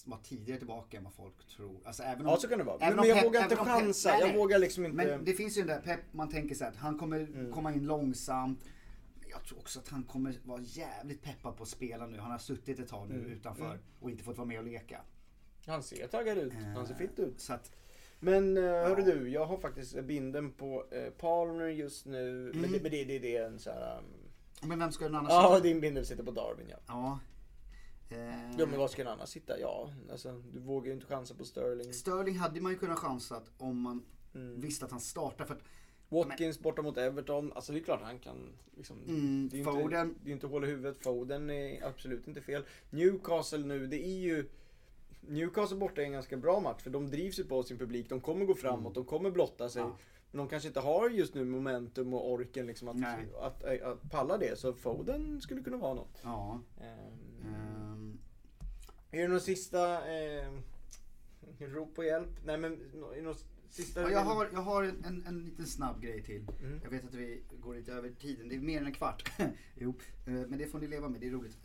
vara 0.05 0.20
tidigare 0.20 0.59
tillbaka 0.59 0.96
än 0.96 1.05
vad 1.05 1.14
folk 1.14 1.46
tror. 1.57 1.81
Alltså, 1.85 2.03
även 2.03 2.27
om, 2.27 2.33
Ja, 2.33 2.37
så 2.37 2.48
kan 2.48 2.59
det 2.59 2.64
vara. 2.64 2.77
även 2.81 2.96
Men, 2.96 3.00
men 3.00 3.09
jag 3.09 3.18
Pep- 3.18 3.24
vågar 3.24 3.42
inte 3.42 3.57
chansa. 3.57 4.11
nej, 4.12 4.20
Jag 4.20 4.37
vågar 4.37 4.59
liksom 4.59 4.85
inte... 4.85 4.96
Men 4.96 5.24
det 5.24 5.33
finns 5.33 5.57
ju 5.59 5.62
den 5.62 5.68
där 5.68 5.81
Pep, 5.81 6.00
man 6.12 6.29
tänker 6.29 6.55
så 6.55 6.64
här 6.64 6.70
att 6.70 6.77
han 6.77 6.98
kommer 6.98 7.20
Mm. 7.20 7.53
komma 7.53 7.72
in 7.74 7.87
långsamt. 7.87 8.61
Jag 9.31 9.44
tror 9.44 9.59
också 9.59 9.79
att 9.81 9.88
han 9.88 10.03
kommer 10.05 10.35
vara 10.44 10.61
jävligt 10.62 11.22
peppad 11.22 11.57
på 11.57 11.62
att 11.62 11.68
spela 11.68 12.07
nu. 12.07 12.18
Han 12.18 12.31
har 12.31 12.38
suttit 12.38 12.79
ett 12.79 12.88
tag 12.88 13.09
nu 13.09 13.14
Mm. 13.18 13.31
utanför 13.33 13.64
Mm. 13.66 13.79
och 14.00 14.11
inte 14.11 14.24
fått 14.24 14.37
vara 14.37 14.48
med 14.48 14.59
och 14.59 14.64
leka. 14.64 15.00
Han 15.66 15.83
ser 15.83 16.07
taggad 16.07 16.38
ut. 16.38 16.53
Han 16.74 16.87
ser 16.87 16.94
Eh, 16.94 16.98
fit 16.98 17.18
ut. 17.18 17.40
Så 17.40 17.53
att, 17.53 17.70
Men 18.20 18.57
uh, 18.59 18.64
hörru 18.64 19.03
du, 19.03 19.29
jag 19.29 19.46
har 19.46 19.57
faktiskt 19.59 20.00
binden 20.05 20.53
på 20.53 20.85
uh, 20.94 21.11
Palmer 21.18 21.68
just 21.68 22.07
nu. 22.07 22.53
Men, 22.55 22.62
det, 22.72 22.81
men 22.83 22.90
det, 22.90 23.05
det, 23.05 23.18
det 23.18 23.37
är 23.37 23.46
en 23.46 23.59
så 23.59 23.70
här... 23.70 23.98
Um... 23.98 24.05
men 24.68 24.79
vem 24.79 24.92
ska 24.92 25.05
den 25.05 25.14
annars 25.14 25.31
Ja, 25.31 25.48
sitta? 25.48 25.61
din 25.68 25.81
bindel 25.81 26.07
sitter 26.07 26.22
på 26.22 26.31
Darwin 26.31 26.66
ja. 26.70 26.77
Ja. 26.87 27.18
Eh, 28.16 28.50
Ja 28.59 28.66
men 28.66 28.79
var 28.79 28.88
ska 28.88 29.05
den 29.05 29.12
annars 29.12 29.29
sitta? 29.29 29.61
Ja, 29.61 29.90
alltså 30.11 30.42
du 30.53 30.61
vågar 30.61 30.87
ju 30.87 30.92
inte 30.92 31.07
chansa 31.07 31.35
på 31.35 31.44
Sterling. 31.44 31.92
Sterling 31.92 32.37
hade 32.38 32.61
man 32.61 32.72
ju 32.72 32.79
kunnat 32.79 32.98
chansat 32.98 33.50
om 33.59 33.81
man 33.81 34.05
Mm. 34.35 34.61
visste 34.61 34.85
att 34.85 34.90
han 34.90 35.00
startar. 35.00 35.44
För 35.44 35.55
att 35.55 35.62
Watkins 36.09 36.59
borta 36.61 36.83
mot 36.83 36.96
Everton. 36.98 37.53
Alltså 37.53 37.72
det 37.72 37.79
är 37.79 37.85
klart 37.85 38.00
han 38.03 38.18
kan 38.18 38.37
liksom... 38.77 38.96
Mm, 39.09 39.48
det 39.48 39.57
är 39.57 39.59
ju 39.59 39.64
Foden. 39.64 40.09
Inte, 40.09 40.20
det 40.24 40.31
är 40.31 40.33
inte 40.33 40.46
hål 40.46 40.64
i 40.64 40.66
huvudet. 40.66 41.03
Foden 41.03 41.50
är 41.50 41.85
absolut 41.87 42.29
inte 42.29 42.40
fel. 42.40 42.64
Newcastle 42.90 43.59
nu, 43.66 43.87
det 43.87 44.07
är 44.07 44.18
ju... 44.18 44.48
Newcastle 45.28 45.76
borta 45.76 46.00
är 46.00 46.06
en 46.06 46.12
ganska 46.12 46.37
bra 46.37 46.60
match 46.60 46.82
för 46.82 46.90
de 46.90 47.10
drivs 47.10 47.38
ju 47.38 47.44
på 47.44 47.62
sin 47.62 47.78
publik. 47.78 48.08
De 48.08 48.20
kommer 48.20 48.44
gå 48.44 48.54
framåt, 48.54 48.94
de 48.94 49.04
kommer 49.04 49.30
blotta 49.30 49.68
sig. 49.68 49.82
Mm. 49.82 49.92
Ja. 49.92 49.98
Men 50.30 50.38
de 50.38 50.48
kanske 50.48 50.68
inte 50.68 50.80
har 50.80 51.10
just 51.10 51.34
nu 51.34 51.44
momentum 51.44 52.14
och 52.14 52.32
orken 52.32 52.66
liksom 52.66 52.88
att, 52.88 52.96
att, 53.40 53.64
att, 53.64 53.82
att 53.82 54.10
palla 54.10 54.38
det. 54.38 54.58
Så 54.58 54.72
Foden 54.72 55.40
skulle 55.40 55.62
kunna 55.62 55.76
vara 55.76 55.94
något. 55.94 56.20
ja. 56.22 56.60
Ehm, 56.80 57.54
ehm, 57.54 58.18
Är 59.10 59.22
det 59.22 59.28
någon 59.28 59.40
sista 59.40 60.12
eh, 60.14 60.48
rop 61.58 61.94
på 61.94 62.04
hjälp? 62.04 62.30
Nej 62.44 62.58
men 62.58 62.78
nå- 62.94 63.10
är 63.10 63.16
det 63.16 63.22
någon 63.22 63.34
sista... 63.70 64.02
ja, 64.02 64.10
jag 64.10 64.20
har, 64.20 64.48
jag 64.52 64.60
har 64.60 64.82
en, 64.82 65.04
en, 65.04 65.24
en 65.26 65.44
liten 65.44 65.66
snabb 65.66 66.00
grej 66.02 66.22
till. 66.22 66.46
Mm. 66.60 66.80
Jag 66.82 66.90
vet 66.90 67.04
att 67.04 67.14
vi 67.14 67.42
går 67.60 67.74
lite 67.74 67.92
över 67.92 68.10
tiden. 68.10 68.48
Det 68.48 68.54
är 68.54 68.58
mer 68.60 68.80
än 68.80 68.87
en 68.87 68.92
kvart. 68.94 69.32
jo, 69.74 69.94
eh, 70.26 70.32
men 70.32 70.58
det 70.58 70.66
får 70.66 70.79
ni 70.79 70.87
leva 70.87 71.08
med. 71.08 71.20
Det 71.20 71.27
är 71.27 71.31
roligt. 71.31 71.58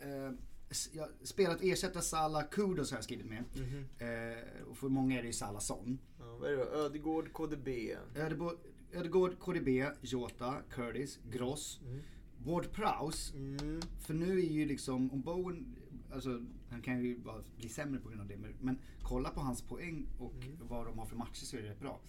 S- 0.70 0.90
Jag 0.92 1.08
spelat 1.22 1.62
ersätta 1.62 2.00
Salah 2.00 2.48
Kudos 2.50 2.90
har 2.90 2.96
jag 2.98 3.04
skrivit 3.04 3.26
med. 3.26 3.44
Mhm. 3.56 3.84
Eh, 3.98 4.68
Och 4.70 4.76
för 4.76 4.88
många 4.88 5.18
är 5.18 5.22
det 5.22 5.26
ju 5.26 5.32
Salahson. 5.32 5.98
Ja, 6.18 6.36
vad 6.40 6.52
är 6.52 6.56
det 6.56 6.64
då? 6.64 6.70
Ödegård, 6.70 7.32
KDB. 7.32 7.68
Ödegård, 8.16 8.56
Ödegård, 8.92 9.38
KDB, 9.38 9.84
Jota, 10.00 10.54
Curtis, 10.70 11.18
Gross. 11.30 11.80
Mm. 11.86 12.00
Ward 12.44 12.72
Prowse. 12.72 13.36
Mm. 13.36 13.80
För 14.00 14.14
nu 14.14 14.38
är 14.38 14.44
ju 14.50 14.66
liksom, 14.66 15.10
om 15.12 15.20
Bowen, 15.20 15.76
alltså 16.12 16.42
han 16.70 16.82
kan 16.82 17.04
ju 17.04 17.18
bara 17.18 17.42
bli 17.56 17.68
sämre 17.68 18.00
på 18.00 18.08
grund 18.08 18.20
av 18.20 18.26
det. 18.28 18.36
Men, 18.60 18.78
kolla 19.02 19.30
på 19.30 19.40
hans 19.40 19.62
poäng 19.62 20.06
och 20.18 20.34
vad 20.68 20.86
de 20.86 20.98
har 20.98 21.06
för 21.06 21.16
matcher 21.16 21.44
så 21.44 21.56
är 21.56 21.62
det 21.62 21.68
rätt 21.70 21.80
bra. 21.80 22.00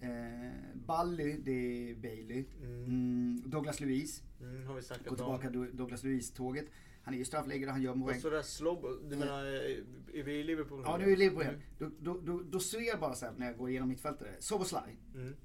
Eh, 0.00 0.52
Bally, 0.86 1.36
det 1.44 1.90
är 1.90 1.94
Bailey. 1.94 2.44
Mm. 2.62 2.84
Mm, 2.84 3.42
Douglas 3.50 3.80
Luiz, 3.80 4.22
Mm, 4.40 4.66
har 4.66 4.74
vi 4.74 4.80
gå 4.80 4.86
snackat 4.86 5.06
om. 5.08 5.16
tillbaka 5.16 5.50
till 5.50 5.76
Douglas 5.76 6.02
Luiz-tåget. 6.04 6.66
Han 7.08 7.14
är 7.14 7.18
ju 7.18 7.24
straffläggare, 7.24 7.70
han 7.70 7.82
gör 7.82 7.92
Och 7.92 8.00
poäng. 8.00 8.20
så 8.20 8.30
där 8.30 8.42
slow, 8.42 9.00
du 9.10 9.16
menar, 9.16 9.44
är 9.44 10.22
vi 10.22 10.32
i 10.32 10.44
Liverpool 10.44 10.82
Ja, 10.86 10.96
nu 10.96 11.12
är 11.12 11.16
Liverpool 11.16 11.42
igen. 11.42 11.62
Då, 11.78 11.90
då, 12.00 12.20
då, 12.20 12.42
då 12.42 12.60
ser 12.60 12.80
jag 12.80 13.00
bara 13.00 13.14
så 13.14 13.26
här 13.26 13.32
när 13.36 13.46
jag 13.46 13.56
går 13.56 13.70
igenom 13.70 13.88
mittfältare. 13.88 14.36
Soboslaj. 14.38 14.98
Mm. 15.14 15.36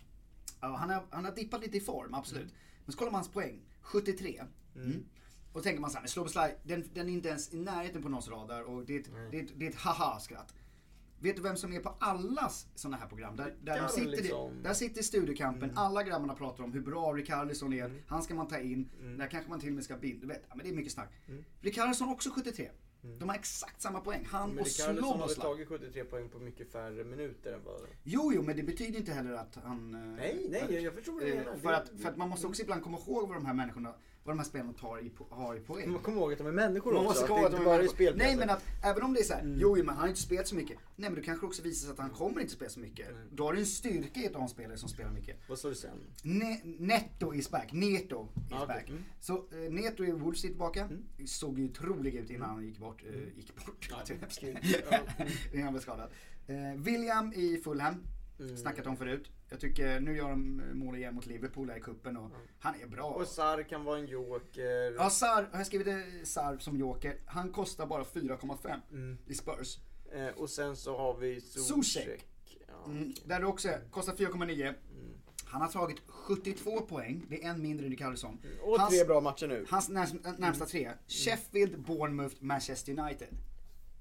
Ja, 0.62 0.76
han, 0.76 0.90
har, 0.90 1.04
han 1.10 1.26
har 1.26 1.32
dippat 1.32 1.62
lite 1.62 1.78
i 1.78 1.82
form, 1.82 2.14
absolut. 2.14 2.54
Men 2.86 2.92
så 2.92 2.98
kollar 2.98 3.12
man 3.12 3.20
hans 3.20 3.32
poäng. 3.32 3.62
73. 3.82 4.44
Mm. 4.76 5.06
Och 5.54 5.60
då 5.60 5.62
tänker 5.62 5.82
man 5.82 5.90
så 5.90 5.98
här, 5.98 6.08
Sloboslaj, 6.08 6.58
den, 6.64 6.90
den 6.94 7.10
är 7.10 7.14
inte 7.14 7.30
ens 7.30 7.54
i 7.54 7.60
närheten 7.60 8.02
på 8.04 8.10
någons 8.10 8.30
radar 8.30 8.62
och 8.62 8.86
det 8.86 8.96
är 8.96 9.00
ett, 9.00 9.10
det 9.32 9.40
är 9.40 9.44
ett, 9.44 9.52
det 9.56 9.66
är 9.66 9.70
ett 9.70 9.76
haha-skratt. 9.76 10.54
Vet 11.24 11.36
du 11.36 11.42
vem 11.42 11.56
som 11.56 11.74
är 11.74 11.80
på 11.80 11.96
allas 12.00 12.68
sådana 12.76 12.98
här 12.98 13.08
program? 13.08 13.36
Där, 13.36 13.56
där, 13.62 13.82
de 13.82 13.90
sitter, 13.90 14.12
liksom. 14.12 14.64
där 14.64 14.74
sitter 14.74 15.02
studiokampen, 15.02 15.72
alla 15.76 16.04
grabbarna 16.04 16.36
pratar 16.36 16.64
om 16.64 16.74
hur 16.74 16.82
bra 16.82 17.14
Rickarlison 17.14 17.74
är, 17.74 17.92
han 18.08 18.24
ska 18.24 18.34
man 18.36 18.48
ta 18.48 18.60
in, 18.60 18.90
där 19.18 19.28
kanske 19.28 19.50
man 19.50 19.60
till 19.60 19.70
och 19.70 19.76
med 19.76 19.84
ska 19.84 19.98
bilda, 19.98 20.28
vet, 20.28 20.44
men 20.56 20.58
det 20.66 20.70
är 20.70 20.74
mycket 20.76 20.92
snack. 20.94 21.10
Mm. 21.28 21.44
Rickarlison 21.62 22.10
också 22.10 22.30
73. 22.30 22.70
De 23.20 23.30
har 23.30 23.36
exakt 23.36 23.82
samma 23.82 24.00
poäng, 24.00 24.26
han 24.32 24.50
Men 24.50 24.60
och 24.60 24.66
Rickarlison 24.66 25.04
har 25.04 25.18
väl 25.28 25.30
Sloboslaj. 25.30 25.66
tagit 25.68 25.68
73 25.68 26.04
poäng 26.04 26.30
på 26.30 26.40
mycket 26.40 26.72
färre 26.72 27.04
minuter 27.04 27.54
än 27.54 27.64
vad... 27.66 27.82
Jo, 28.04 28.32
jo, 28.36 28.42
men 28.42 28.56
det 28.58 28.64
betyder 28.64 29.00
inte 29.00 29.12
heller 29.14 29.34
att 29.34 29.56
han... 29.64 29.96
eh, 29.96 30.02
Nej, 30.02 30.48
nej, 30.50 30.66
jag- 30.70 30.82
jag 30.84 30.94
förstår 30.94 31.14
vad 31.14 31.22
du 31.22 31.34
eh, 31.34 31.46
menar. 31.64 31.74
Att, 31.74 31.92
för 32.02 32.10
att 32.10 32.18
man 32.18 32.30
måste 32.30 32.48
också 32.48 32.62
ibland 32.62 32.84
komma 32.84 32.98
ihåg 33.08 33.28
vad 33.28 33.38
de 33.38 33.46
här 33.46 33.54
människorna, 33.54 33.94
vad 34.24 34.36
de 34.36 34.40
här 34.40 34.46
spelarna 34.46 34.74
tar 34.74 35.00
i, 35.00 35.12
har 35.30 35.56
i 35.56 35.60
poäng. 35.60 35.92
Man 35.92 36.02
kommer 36.02 36.18
ihåg 36.18 36.32
att 36.32 36.38
de 36.38 36.48
är 36.48 36.52
människor 36.52 36.94
Man 36.94 37.06
också. 37.06 37.20
måste 37.22 37.34
att 37.34 37.52
det 37.52 37.56
inte 37.58 37.66
bara 37.66 37.76
är 37.76 37.84
är 37.84 37.88
spelpjäser. 37.88 38.28
Nej 38.28 38.36
men 38.38 38.50
att 38.50 38.64
även 38.84 39.04
om 39.04 39.14
det 39.14 39.20
är 39.20 39.24
så 39.24 39.34
här, 39.34 39.56
jo 39.58 39.76
men 39.76 39.88
han 39.90 39.98
har 39.98 40.08
inte 40.08 40.22
spelat 40.22 40.48
så 40.48 40.56
mycket. 40.56 40.78
Nej 40.96 41.10
men 41.10 41.20
då 41.20 41.26
kanske 41.26 41.46
också 41.46 41.62
visar 41.62 41.86
sig 41.86 41.94
att 41.94 42.00
han 42.00 42.10
kommer 42.10 42.42
inte 42.42 42.54
spela 42.54 42.70
så 42.70 42.80
mycket. 42.80 43.08
Då 43.32 43.46
har 43.46 43.54
du 43.54 43.60
en 43.60 43.66
styrka 43.66 44.20
i 44.20 44.28
att 44.28 44.34
ha 44.36 44.44
en 44.44 44.50
spelare 44.50 44.78
som 44.78 44.90
spelar 44.90 45.12
mycket. 45.12 45.38
Vad 45.50 45.60
sa 45.60 45.70
du 45.70 45.76
sen? 45.76 45.98
Ne 46.24 46.62
Netto 46.64 47.34
is 47.34 47.52
back, 47.52 47.74
Neto 47.74 48.28
is 48.48 48.54
Ah, 48.54 48.66
back. 48.66 48.90
Mm. 48.90 49.04
Så 49.20 49.34
eh, 49.34 49.72
Neto 49.72 50.04
i 50.06 50.12
Wolves 50.12 50.44
är 50.44 50.48
tillbaka. 50.48 50.90
Såg 51.26 51.60
ju 51.60 51.66
otrolig 51.66 52.16
ut 52.16 52.30
innan 52.30 52.50
han 52.50 52.66
gick 52.66 52.80
bort. 52.80 53.04
Eh, 53.04 53.38
gick 53.38 53.56
bort. 53.66 53.90
Innan 55.54 55.64
han 55.64 55.74
blev 55.74 55.82
skadad. 55.82 56.10
Eh, 56.48 56.56
William 56.82 57.34
i 57.34 57.62
Fulham. 57.64 57.96
Mm. 58.40 58.58
Snackat 58.58 58.88
om 58.88 58.98
förut. 58.98 59.32
Jag 59.54 59.60
tycker 59.60 60.00
nu 60.00 60.16
gör 60.18 60.30
de 60.30 60.62
mål 60.74 60.96
igen 60.96 61.16
mot 61.16 61.26
Liverpool 61.26 61.70
här 61.70 61.78
i 61.78 61.82
cupen 61.82 62.18
och 62.18 62.32
han 62.60 62.74
är 62.82 62.88
bra. 62.88 63.04
Och 63.04 63.28
Sar 63.28 63.64
kan 63.64 63.84
vara 63.84 64.00
en 64.00 64.06
joker. 64.08 64.96
Ja, 64.98 65.10
Sar, 65.10 65.50
har 65.52 65.60
jag 65.60 65.68
skrivit 65.68 65.88
det, 65.88 66.26
Sar 66.26 66.58
som 66.58 66.78
joker. 66.78 67.18
Han 67.26 67.50
kostar 67.52 67.86
bara 67.86 68.04
4,5 68.04 68.82
Mm. 68.92 69.18
i 69.28 69.34
Spurs. 69.34 69.78
Eh, 70.14 70.28
och 70.28 70.50
sen 70.50 70.76
så 70.76 70.98
har 70.98 71.18
vi 71.18 71.42
Zuzek. 71.42 72.28
Ja. 72.68 72.92
Mm, 72.92 73.14
där 73.26 73.40
det 73.40 73.46
också 73.46 73.70
är, 73.70 73.82
kostar 73.92 74.14
4,9. 74.16 74.62
Mm. 74.68 74.76
Han 75.46 75.62
har 75.62 75.70
tagit 75.70 75.98
72 76.08 76.82
poäng, 76.82 77.26
det 77.30 77.44
är 77.44 77.50
en 77.50 77.62
mindre 77.62 77.86
än 77.86 77.92
Rickarlison. 77.92 78.40
Och 78.62 78.80
Hans, 78.80 78.94
tre 78.96 79.06
bra 79.06 79.22
matcher 79.22 79.48
nu. 79.48 79.66
hans 79.70 79.90
närmsta 79.90 80.66
tre, 80.66 80.92
Sheffield, 81.08 81.80
Bournemouth, 81.82 82.36
Manchester 82.40 83.00
United. 83.00 83.28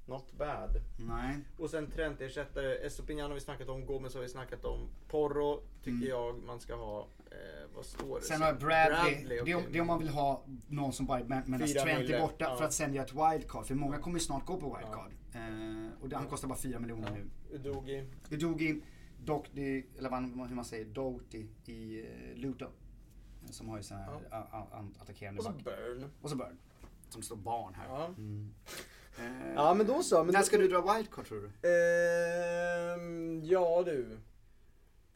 Not 0.06 0.32
bad. 0.38 0.80
Nej. 0.98 1.38
Och 1.58 1.70
sen 1.70 1.90
Trent-ersättare. 1.90 2.74
Estopinian 2.86 3.28
har 3.30 3.34
vi 3.34 3.40
snackat 3.40 3.68
om. 3.68 3.86
Gomez 3.86 4.14
har 4.14 4.22
vi 4.22 4.28
snackat 4.28 4.64
om. 4.64 4.88
Porro 5.08 5.62
tycker 5.82 6.08
jag 6.08 6.42
man 6.42 6.60
ska 6.60 6.74
ha. 6.76 7.08
Eh, 7.30 7.36
vad 7.74 7.84
står 7.84 8.18
det? 8.18 8.24
Sen 8.24 8.40
har 8.40 8.48
jag 8.48 8.58
Bradley, 8.58 9.14
Bradley 9.14 9.42
det, 9.44 9.50
är, 9.52 9.62
det 9.72 9.78
är 9.78 9.80
om 9.80 9.86
man 9.86 9.98
vill 9.98 10.08
ha 10.08 10.44
någon 10.68 10.92
som 10.92 11.06
bara 11.06 11.24
med- 11.24 11.48
medan 11.48 11.68
Trent 11.68 12.10
är 12.10 12.20
borta 12.20 12.44
ja. 12.44 12.56
för 12.56 12.64
att 12.64 12.72
sen 12.72 12.94
göra 12.94 13.04
ett 13.06 13.12
wildcard. 13.12 13.66
För 13.66 13.74
många 13.74 13.98
kommer 13.98 14.18
snart 14.18 14.46
gå 14.46 14.56
på 14.56 14.76
wildcard. 14.76 15.12
Eh, 15.34 16.02
och 16.02 16.08
det, 16.08 16.16
han 16.16 16.26
kostar 16.26 16.48
bara 16.48 16.58
4 16.58 16.78
miljoner 16.78 17.10
nu. 17.10 17.30
Udogi. 17.56 18.06
Udogi, 18.30 18.82
Doherty, 19.24 19.82
eller 19.98 20.10
vad, 20.10 20.48
hur 20.48 20.56
man 20.56 20.64
säger, 20.64 20.84
Doherty 20.84 21.46
i 21.66 22.00
eh, 22.00 22.36
Luton. 22.38 22.70
Eh, 23.44 23.50
Som 23.50 23.68
har 23.68 23.76
ju 23.76 23.82
sån 23.82 23.96
här 23.96 24.20
Ja. 24.30 24.68
attackerande 25.00 25.38
Och 25.38 25.44
så. 25.44 25.52
Burn. 25.52 26.10
Och 26.22 26.30
så 26.30 26.36
Burn. 26.36 26.58
Som 27.08 27.22
står 27.22 27.36
barn 27.36 27.74
här. 27.74 27.86
Ja. 27.88 28.14
Eh, 29.22 29.54
Ja 29.54 29.74
men 29.74 29.86
då 29.86 30.02
så. 30.02 30.24
Men 30.24 30.32
när 30.32 30.40
då, 30.40 30.46
ska 30.46 30.58
du 30.58 30.68
dra 30.68 30.94
wildcard 30.94 31.26
tror 31.26 31.40
du? 31.40 31.68
Ehm, 31.68 33.44
ja 33.44 33.82
du. 33.86 34.18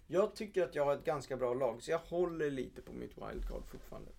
Jag 0.07 0.35
tycker 0.35 0.63
att 0.65 0.75
jag 0.75 0.85
har 0.85 0.95
ett 0.95 1.05
ganska 1.05 1.37
bra 1.37 1.55
lag 1.55 1.83
så 1.83 1.91
jag 1.91 1.99
håller 1.99 2.51
lite 2.51 2.83
på 2.83 2.93
mitt 2.93 3.11
wildcard 3.17 3.63
fortfarande. 3.71 4.11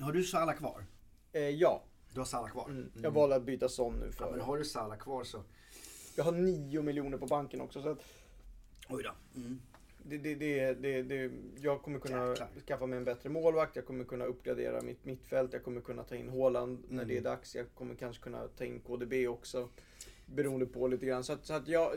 Har 0.00 0.12
du 0.12 0.24
Salah 0.24 0.54
kvar? 0.56 0.84
Eh, 1.32 1.40
ja, 1.42 1.82
Du 2.12 2.20
har 2.20 2.24
Salah 2.24 2.50
kvar? 2.50 2.68
mm. 2.68 2.90
jag 3.02 3.10
valde 3.10 3.36
att 3.36 3.42
byta 3.42 3.68
sån 3.68 3.94
nu 3.94 4.10
Ja, 4.18 4.24
men 4.30 4.34
för. 4.38 4.46
har 4.46 4.58
du 4.58 4.64
Salah 4.64 4.98
kvar 4.98 5.24
så... 5.24 5.42
Jag 6.16 6.24
har 6.24 6.32
9 6.32 6.82
miljoner 6.82 7.18
på 7.18 7.26
banken 7.26 7.60
också 7.60 7.82
så 7.82 7.88
att 7.88 7.98
Oj 8.88 9.02
då. 9.02 9.40
Mm. 9.40 9.60
Det, 10.04 10.18
det, 10.18 10.34
det, 10.34 10.74
det, 10.74 11.02
det, 11.02 11.30
jag 11.60 11.82
kommer 11.82 11.98
kunna 11.98 12.28
Jäklar. 12.28 12.48
skaffa 12.66 12.86
mig 12.86 12.96
en 12.96 13.04
bättre 13.04 13.28
målvakt, 13.28 13.76
jag 13.76 13.86
kommer 13.86 14.04
kunna 14.04 14.24
uppgradera 14.24 14.82
mitt 14.82 15.04
mittfält, 15.04 15.52
jag 15.52 15.64
kommer 15.64 15.80
kunna 15.80 16.02
ta 16.04 16.14
in 16.16 16.28
Haaland 16.28 16.78
när 16.88 16.94
Mm. 17.02 17.08
det 17.08 17.16
är 17.16 17.20
dags, 17.22 17.54
jag 17.56 17.66
kommer 17.74 17.94
kanske 17.94 18.22
kunna 18.22 18.48
ta 18.48 18.64
in 18.64 18.80
KDB 18.80 19.12
också. 19.28 19.68
Beroende 20.26 20.66
på 20.66 20.88
lite 20.88 21.06
grann. 21.06 21.24
Så 21.24 21.32
att, 21.32 21.46
så 21.46 21.54
att 21.54 21.68
jag, 21.68 21.92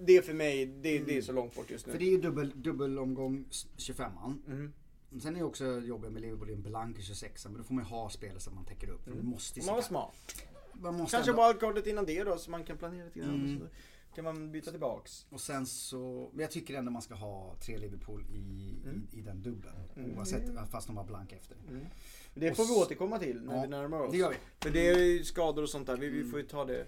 det 0.00 0.24
för 0.24 0.34
mig, 0.34 0.66
det, 0.66 0.98
det 0.98 1.16
är 1.18 1.22
så 1.22 1.32
långt 1.32 1.54
bort 1.54 1.70
just 1.70 1.86
nu. 1.86 1.92
För 1.92 1.98
det 1.98 2.04
är 2.04 2.10
ju 2.10 2.20
dubbel, 2.20 2.52
dubbelomgång 2.62 3.44
s- 3.50 3.66
25an. 3.76 4.34
Mm. 4.46 4.72
Sen 5.22 5.34
är 5.34 5.38
det 5.38 5.44
också 5.44 5.64
jobbigt 5.80 6.12
med 6.12 6.22
Liverpool 6.22 6.50
i 6.50 6.52
en 6.52 6.62
blank 6.62 6.98
i 6.98 7.02
26 7.02 7.44
men 7.46 7.56
då 7.58 7.62
får 7.64 7.74
man 7.74 7.84
ju 7.84 7.88
ha 7.90 8.10
spelare 8.10 8.40
som 8.40 8.54
man 8.54 8.64
täcker 8.64 8.90
upp. 8.90 9.04
För 9.04 9.10
man 9.10 9.26
måste 9.26 9.60
ju 9.60 9.66
Man 9.66 9.74
var 9.74 9.82
smart. 9.82 10.44
man 10.72 10.94
måste 10.94 11.16
Kanske 11.16 11.30
ändå- 11.32 11.48
wildcardet 11.48 11.86
innan 11.86 12.06
det 12.06 12.24
då, 12.24 12.36
så 12.38 12.50
man 12.50 12.64
kan 12.64 12.76
planera 12.78 13.04
lite 13.04 13.18
grann. 13.18 13.34
Mm. 13.44 13.68
Kan 14.18 14.24
man 14.24 14.52
byta 14.52 14.70
tillbaks. 14.70 15.26
Och 15.30 15.40
sen 15.40 15.66
så, 15.66 16.30
men 16.32 16.40
jag 16.42 16.50
tycker 16.50 16.74
ändå 16.74 16.90
man 16.90 17.02
ska 17.02 17.14
ha 17.14 17.54
tre 17.60 17.78
Liverpool 17.78 18.22
i, 18.30 18.74
Mm. 18.84 19.06
i, 19.12 19.18
i 19.18 19.22
den 19.22 19.42
dubbeln. 19.42 19.74
Oavsett, 20.16 20.42
fast 20.70 20.86
de 20.86 20.96
var 20.96 21.04
blank 21.04 21.32
efter. 21.32 21.56
Det 22.34 22.50
Och 22.50 22.56
får 22.56 22.64
vi 22.64 22.72
s- 22.72 22.76
återkomma 22.86 23.18
till 23.18 23.42
när 23.44 23.54
Ja, 23.56 23.62
vi 23.62 23.68
närmar 23.68 24.00
oss. 24.00 24.12
det 24.12 24.18
gör 24.18 24.30
vi. 24.30 24.36
För 24.60 24.70
det 24.70 24.88
är 24.88 24.98
ju 24.98 25.24
skador 25.24 25.62
och 25.62 25.68
sånt 25.68 25.86
där, 25.86 25.96
vi, 25.96 26.08
vi 26.08 26.24
får 26.24 26.40
ju 26.40 26.46
ta 26.46 26.64
det 26.64 26.86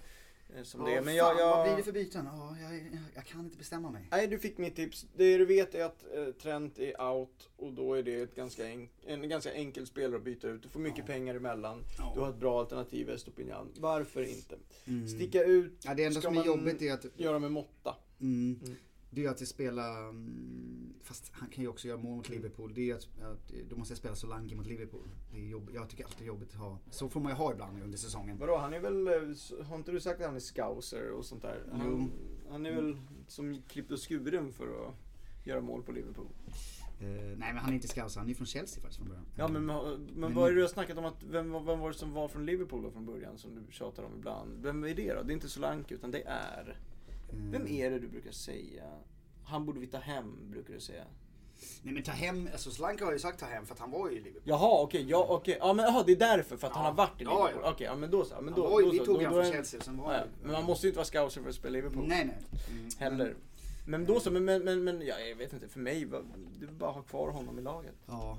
eh, 0.56 0.62
som 0.62 0.84
det 0.84 0.94
är. 0.94 1.02
Men 1.02 1.14
jag, 1.14 1.36
fan, 1.36 1.48
vad 1.48 1.62
blir 1.64 1.70
jag, 1.70 1.78
det 1.78 1.82
för 1.82 1.92
byten? 1.92 2.24
Ja, 2.32 2.56
jag, 2.62 2.74
jag, 2.74 2.82
jag 3.14 3.24
kan 3.26 3.40
inte 3.40 3.56
bestämma 3.56 3.90
mig. 3.90 4.08
Nej, 4.10 4.26
du 4.26 4.38
fick 4.38 4.58
mitt 4.58 4.76
tips. 4.76 5.06
Det 5.16 5.38
du 5.38 5.44
vet 5.44 5.74
är 5.74 5.84
att 5.84 6.04
eh, 6.14 6.24
Trent 6.42 6.78
är 6.78 7.02
out 7.02 7.48
och 7.56 7.72
då 7.72 7.94
är 7.94 8.02
det 8.02 8.20
ett 8.20 8.34
ganska 8.34 8.68
en 9.06 9.28
ganska 9.28 9.52
enkel 9.52 9.86
spelare 9.86 10.16
att 10.16 10.24
byta 10.24 10.48
ut. 10.48 10.62
Du 10.62 10.68
får 10.68 10.80
mycket 10.80 10.98
Ja. 10.98 11.04
pengar 11.06 11.34
emellan. 11.34 11.84
Ja. 11.98 12.12
Du 12.14 12.20
har 12.20 12.30
ett 12.30 12.36
bra 12.40 12.60
alternativ 12.60 13.08
i 13.08 13.12
Estopinian. 13.12 13.68
Varför 13.78 14.22
inte? 14.22 14.56
Mm. 14.86 15.08
Sticka 15.08 15.44
ut, 15.44 15.72
Ja, 15.84 15.94
det 15.94 16.04
enda 16.04 16.20
ska 16.20 16.28
som 16.28 16.36
är 16.38 16.38
man 16.38 16.46
jobbigt 16.46 16.82
är 16.82 16.92
att 16.92 17.06
göra 17.16 17.38
med 17.38 17.52
måtta. 17.52 17.96
Mm. 18.20 18.60
Mm. 18.64 18.76
Det 19.10 19.24
är 19.24 19.30
att 19.30 19.48
spela, 19.48 19.98
mm, 19.98 20.94
fast 21.02 21.30
han 21.32 21.48
kan 21.48 21.62
ju 21.64 21.68
också 21.68 21.88
göra 21.88 21.98
mål 21.98 22.16
mot 22.16 22.28
Liverpool. 22.28 22.74
Det 22.74 22.90
är 22.90 22.94
att, 22.94 23.08
att 23.22 23.52
då 23.70 23.76
måste 23.76 23.92
jag 23.92 23.98
spela 23.98 24.14
Solanke 24.14 24.54
mot 24.56 24.66
Liverpool. 24.66 25.08
Det 25.32 25.38
är 25.38 25.48
jobb, 25.48 25.70
jag 25.74 25.88
tycker 25.88 26.04
alltid 26.04 26.18
det 26.18 26.24
är 26.24 26.26
jobbigt 26.26 26.50
att 26.50 26.60
ha. 26.60 26.78
Så 26.90 27.08
får 27.08 27.20
man 27.20 27.32
ju 27.32 27.36
ha 27.36 27.52
ibland 27.52 27.82
under 27.82 27.98
säsongen. 27.98 28.38
Vadå, 28.38 28.56
han 28.56 28.72
är 28.74 28.80
väl, 28.80 29.06
eh, 29.06 29.66
har 29.66 29.76
inte 29.76 29.92
du 29.92 30.00
sagt 30.00 30.20
att 30.20 30.26
han 30.26 30.36
är 30.36 30.40
scouser 30.40 31.10
och 31.10 31.24
sånt 31.24 31.42
där? 31.42 31.64
Han, 31.72 32.12
han 32.50 32.66
är 32.66 32.72
väl 32.74 32.96
som 33.26 33.62
klippt 33.68 33.90
och 33.92 33.98
skuren 33.98 34.52
för 34.52 34.88
att 34.88 34.94
göra 35.46 35.60
mål 35.60 35.82
på 35.82 35.92
Liverpool. 35.92 36.26
Eh, 37.00 37.06
nej 37.08 37.36
men 37.38 37.56
han 37.56 37.70
är 37.70 37.74
inte 37.74 37.88
scout, 37.88 38.14
han 38.16 38.30
är 38.30 38.34
från 38.34 38.46
Chelsea 38.46 38.80
faktiskt 38.82 38.98
från 38.98 39.08
början. 39.08 39.26
Ja 39.36 39.48
men, 39.48 39.66
men, 39.66 40.06
Men- 40.14 40.34
vad 40.34 40.44
är 40.46 40.50
det 40.50 40.56
du 40.56 40.62
har 40.62 40.68
snackat 40.68 40.98
om 40.98 41.04
att, 41.04 41.22
vem, 41.22 41.52
vem 41.52 41.78
var 41.80 41.88
det 41.88 41.94
som 41.98 42.12
var 42.12 42.28
från 42.28 42.46
Liverpool 42.46 42.82
då 42.82 42.90
från 42.90 43.06
början 43.06 43.38
som 43.38 43.54
du 43.54 43.72
tjatar 43.72 44.02
om 44.02 44.12
ibland? 44.18 44.62
Vem 44.62 44.84
är 44.84 44.94
det 44.94 45.14
då? 45.14 45.22
Det 45.22 45.32
är 45.32 45.34
inte 45.34 45.48
Solanke 45.48 45.94
utan 45.94 46.10
det 46.10 46.22
är... 46.26 46.76
Mm. 47.32 47.50
Vem 47.50 47.66
är 47.68 47.90
det 47.90 47.98
du 47.98 48.08
brukar 48.08 48.30
säga? 48.32 48.84
Han 49.44 49.66
borde 49.66 49.80
vi 49.80 49.86
ta 49.86 49.98
hem, 49.98 50.50
brukar 50.50 50.74
du 50.74 50.80
säga. 50.80 51.04
Nej 51.82 51.94
men 51.94 52.02
ta 52.02 52.12
hem, 52.12 52.48
alltså 52.52 52.70
Solanke 52.70 53.04
har 53.04 53.12
ju 53.12 53.18
sagt 53.18 53.40
ta 53.40 53.46
hem 53.46 53.66
för 53.66 53.74
att 53.74 53.80
han 53.80 53.90
var 53.90 54.10
ju 54.10 54.16
i 54.16 54.20
Liverpool. 54.20 54.42
Jaha, 54.44 54.82
okej, 54.82 55.06
ja, 55.08 55.26
okej. 55.28 55.56
Ja 55.60 55.72
men 55.72 55.84
jaha, 55.84 56.02
det 56.06 56.12
är 56.12 56.16
därför, 56.16 56.56
för 56.56 56.66
att 56.66 56.72
han 56.72 56.82
Ja. 56.84 56.90
har 56.90 56.96
varit 56.96 57.20
i 57.20 57.24
Ja, 57.24 57.30
Liverpool. 57.46 57.62
ja. 57.64 57.72
Okej, 57.72 57.84
ja 57.86 57.96
men 57.96 58.10
då 58.10 58.24
så. 58.24 58.34
Ja, 58.34 58.40
Men 58.40 58.52
Han 58.54 58.62
då, 58.62 58.68
var 58.70 58.80
ju- 58.80 58.86
då, 58.86 58.92
vi 58.92 58.98
tog 58.98 59.22
han 59.22 59.34
då 59.34 59.42
från 59.42 59.52
Chelsea, 59.52 59.80
sen 59.80 59.96
var 59.96 60.12
ja, 60.12 60.18
han- 60.18 60.28
Men 60.42 60.52
man 60.52 60.64
måste 60.64 60.86
ju 60.86 60.88
inte 60.88 60.96
vara 60.98 61.04
scouser 61.06 61.42
för 61.42 61.48
att 61.48 61.54
spela 61.54 61.72
Liverpool. 61.72 62.06
Nej 62.08 62.24
nej. 62.24 62.36
Mm. 62.70 62.88
Heller. 62.98 63.36
Men 63.86 64.04
då 64.04 64.20
så, 64.20 64.30
men, 64.30 64.44
men, 64.44 64.64
men, 64.64 64.84
men 64.84 65.02
ja, 65.06 65.18
jag 65.18 65.36
vet 65.36 65.52
inte, 65.52 65.68
för 65.68 65.80
mig, 65.80 66.04
du 66.58 66.66
vill 66.66 66.74
bara 66.74 66.90
ha 66.90 67.02
kvar 67.02 67.30
honom 67.30 67.58
i 67.58 67.62
laget. 67.62 67.94
Ja. 68.06 68.38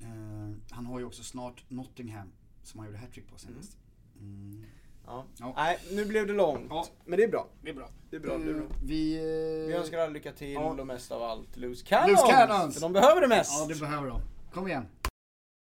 Eh, 0.00 0.52
han 0.70 0.86
har 0.86 0.98
ju 0.98 1.04
också 1.04 1.22
snart 1.22 1.64
Nottingham 1.68 2.32
som 2.62 2.80
han 2.80 2.86
gjorde 2.88 2.98
hattrick 2.98 3.28
på 3.30 3.38
senast. 3.38 3.76
Mm. 4.20 4.64
Ja. 5.06 5.24
Ja. 5.38 5.52
Nej, 5.56 5.78
nu 5.92 6.04
blev 6.04 6.26
det 6.26 6.32
långt. 6.32 6.66
Ja. 6.70 6.86
Men 7.04 7.16
det 7.18 7.24
är 7.24 7.28
bra. 7.28 7.46
Det 7.62 7.70
är 7.70 7.74
bra. 7.74 7.88
Det 8.10 8.16
är 8.16 8.20
bra, 8.20 8.38
det 8.38 8.50
är 8.50 8.54
bra. 8.54 8.62
Eh, 8.62 8.68
Vi, 8.84 9.16
eh, 9.16 9.22
Vi 9.68 9.72
önskar 9.74 9.98
alla 9.98 10.08
lycka 10.12 10.32
till 10.32 10.52
Ja. 10.52 10.60
och 10.80 10.86
mest 10.86 11.12
av 11.12 11.22
allt 11.22 11.56
Loose 11.56 11.86
Cannons! 11.86 12.10
Loose 12.20 12.32
Cannons! 12.32 12.74
För 12.74 12.80
de 12.80 12.92
behöver 12.92 13.20
det 13.20 13.28
mest! 13.28 13.52
Ja 13.60 13.66
det 13.74 13.80
behöver 13.80 14.08
de. 14.08 14.20
Kom 14.54 14.68
igen. 14.68 14.86